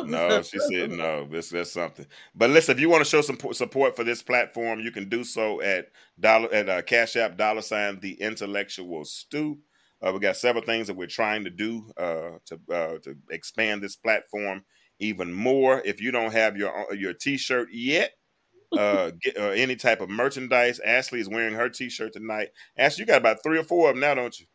[0.00, 1.26] No, she said no.
[1.26, 2.06] This that's something.
[2.34, 5.24] But listen, if you want to show some support for this platform, you can do
[5.24, 5.88] so at
[6.18, 9.58] dollar at uh, Cash App dollar sign the intellectual stew.
[10.00, 13.82] Uh, we got several things that we're trying to do uh, to uh, to expand
[13.82, 14.64] this platform
[14.98, 15.80] even more.
[15.84, 18.12] If you don't have your your T-shirt yet,
[18.78, 20.80] uh, get uh, any type of merchandise.
[20.80, 22.48] Ashley is wearing her T-shirt tonight.
[22.76, 24.46] Ashley, you got about three or four of them now, don't you?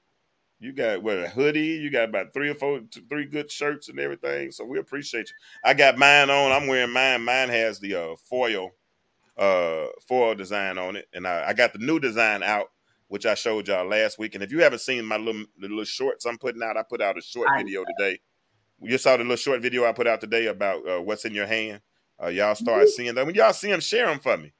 [0.59, 1.59] You got what a hoodie.
[1.59, 4.51] You got about three or four, three good shirts and everything.
[4.51, 5.35] So we appreciate you.
[5.63, 6.51] I got mine on.
[6.51, 7.23] I'm wearing mine.
[7.23, 8.71] Mine has the uh, foil,
[9.37, 12.71] uh, foil design on it, and I, I got the new design out,
[13.07, 14.33] which I showed y'all last week.
[14.33, 17.17] And if you haven't seen my little little shorts I'm putting out, I put out
[17.17, 18.19] a short I- video today.
[18.81, 21.47] You saw the little short video I put out today about uh, what's in your
[21.47, 21.81] hand.
[22.21, 23.25] Uh, y'all start seeing them.
[23.25, 24.53] When y'all see them, share them for me.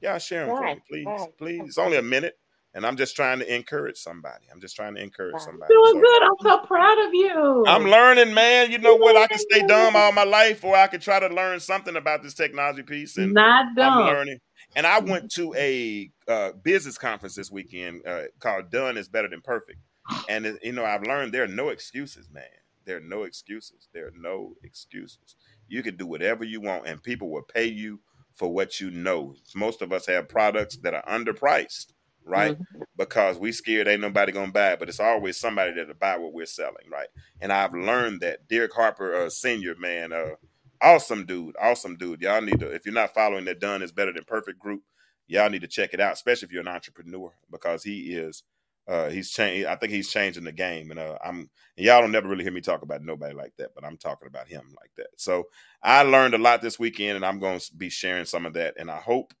[0.00, 1.38] Y'all share them for me, please, right.
[1.38, 1.62] please.
[1.66, 2.38] It's only a minute,
[2.74, 4.44] and I'm just trying to encourage somebody.
[4.52, 5.72] I'm just trying to encourage somebody.
[5.74, 6.22] Doing So- good.
[6.22, 7.64] I'm so proud of you.
[7.66, 8.70] I'm learning, man.
[8.70, 9.16] You know what?
[9.16, 12.22] I can stay dumb all my life, or I could try to learn something about
[12.22, 13.16] this technology piece.
[13.16, 14.06] And not I'm dumb.
[14.06, 14.38] learning.
[14.76, 19.28] And I went to a uh, business conference this weekend uh, called "Done is Better
[19.28, 19.80] Than Perfect,"
[20.28, 22.44] and you know I've learned there are no excuses, man.
[22.84, 23.88] There are no excuses.
[23.92, 25.34] There are no excuses.
[25.66, 28.00] You can do whatever you want, and people will pay you
[28.36, 29.34] for what you know.
[29.56, 31.86] Most of us have products that are underpriced,
[32.30, 32.56] right?
[32.96, 36.32] Because we scared ain't nobody gonna buy it, but it's always somebody that'll buy what
[36.32, 37.08] we're selling, right?
[37.40, 40.36] And I've learned that Derek Harper, uh, senior man, uh,
[40.80, 42.22] awesome dude, awesome dude.
[42.22, 44.82] Y'all need to, if you're not following that Done is Better Than Perfect group,
[45.26, 48.42] y'all need to check it out, especially if you're an entrepreneur, because he is,
[48.88, 49.66] uh, he's changed.
[49.66, 52.52] I think he's changing the game, and uh, I'm, and y'all don't never really hear
[52.52, 55.08] me talk about nobody like that, but I'm talking about him like that.
[55.16, 55.44] So
[55.82, 58.74] I learned a lot this weekend, and I'm going to be sharing some of that,
[58.78, 59.34] and I hope.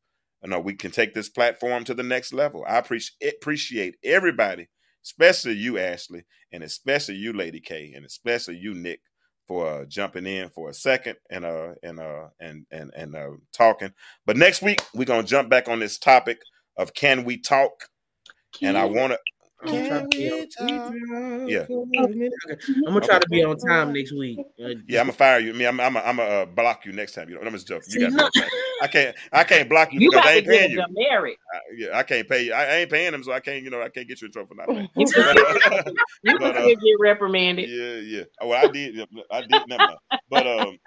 [0.44, 2.64] Know, we can take this platform to the next level.
[2.66, 4.68] I appreciate appreciate everybody,
[5.04, 9.00] especially you, Ashley, and especially you, Lady K, and especially you, Nick,
[9.46, 13.30] for uh, jumping in for a second and uh and uh and and and uh,
[13.52, 13.92] talking.
[14.24, 16.40] But next week we're gonna jump back on this topic
[16.76, 17.72] of can we talk?
[18.62, 19.18] And I want to
[19.62, 21.66] I'm gonna try to Can be we on talk Yeah.
[21.66, 22.32] for a minute?
[22.50, 22.60] Okay.
[22.86, 24.38] I'm gonna try to be on time next week.
[24.62, 25.52] Uh, Yeah, I'm gonna fire you.
[25.52, 27.28] Me, I'm, I'm, I'm gonna uh, block you next time.
[27.28, 27.90] You know, I'm just joking.
[27.90, 28.46] See, You got no-
[28.82, 30.76] I can't, I can't block you You because got I to ain't paying you.
[30.78, 30.94] them.
[30.98, 31.34] I,
[31.76, 32.52] yeah, I can't pay you.
[32.54, 33.62] I, I ain't paying them, so I can't.
[33.62, 34.88] You know, I can't get you in trouble for not paying.
[34.96, 37.68] You can But, You But, uh, get reprimanded.
[37.68, 38.24] yeah, yeah.
[38.40, 38.98] Oh, Well, I did.
[39.30, 39.62] I did.
[39.68, 39.98] Never mind.
[40.30, 40.78] But um,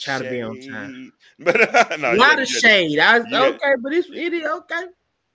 [0.00, 0.94] Try to be on time.
[0.94, 1.10] shade.
[1.44, 2.98] But no, a you lot got- of shade.
[2.98, 4.84] I you okay, but it's it is okay.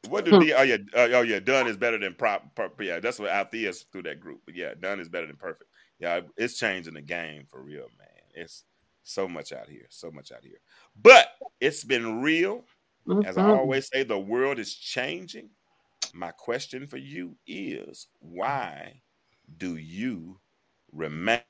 [0.09, 0.53] What do D?
[0.53, 1.39] Oh yeah, uh, oh yeah.
[1.39, 2.55] Done is better than prop.
[2.55, 4.41] prop yeah, that's what Althea's through that group.
[4.45, 5.69] But yeah, done is better than perfect.
[5.99, 8.09] Yeah, it's changing the game for real, man.
[8.33, 8.65] It's
[9.03, 10.59] so much out here, so much out here.
[11.01, 11.27] But
[11.61, 12.65] it's been real.
[13.23, 13.51] As I Mhm.
[13.51, 15.51] always say, the world is changing.
[16.13, 19.01] My question for you is why
[19.57, 20.39] do you
[20.91, 21.41] remain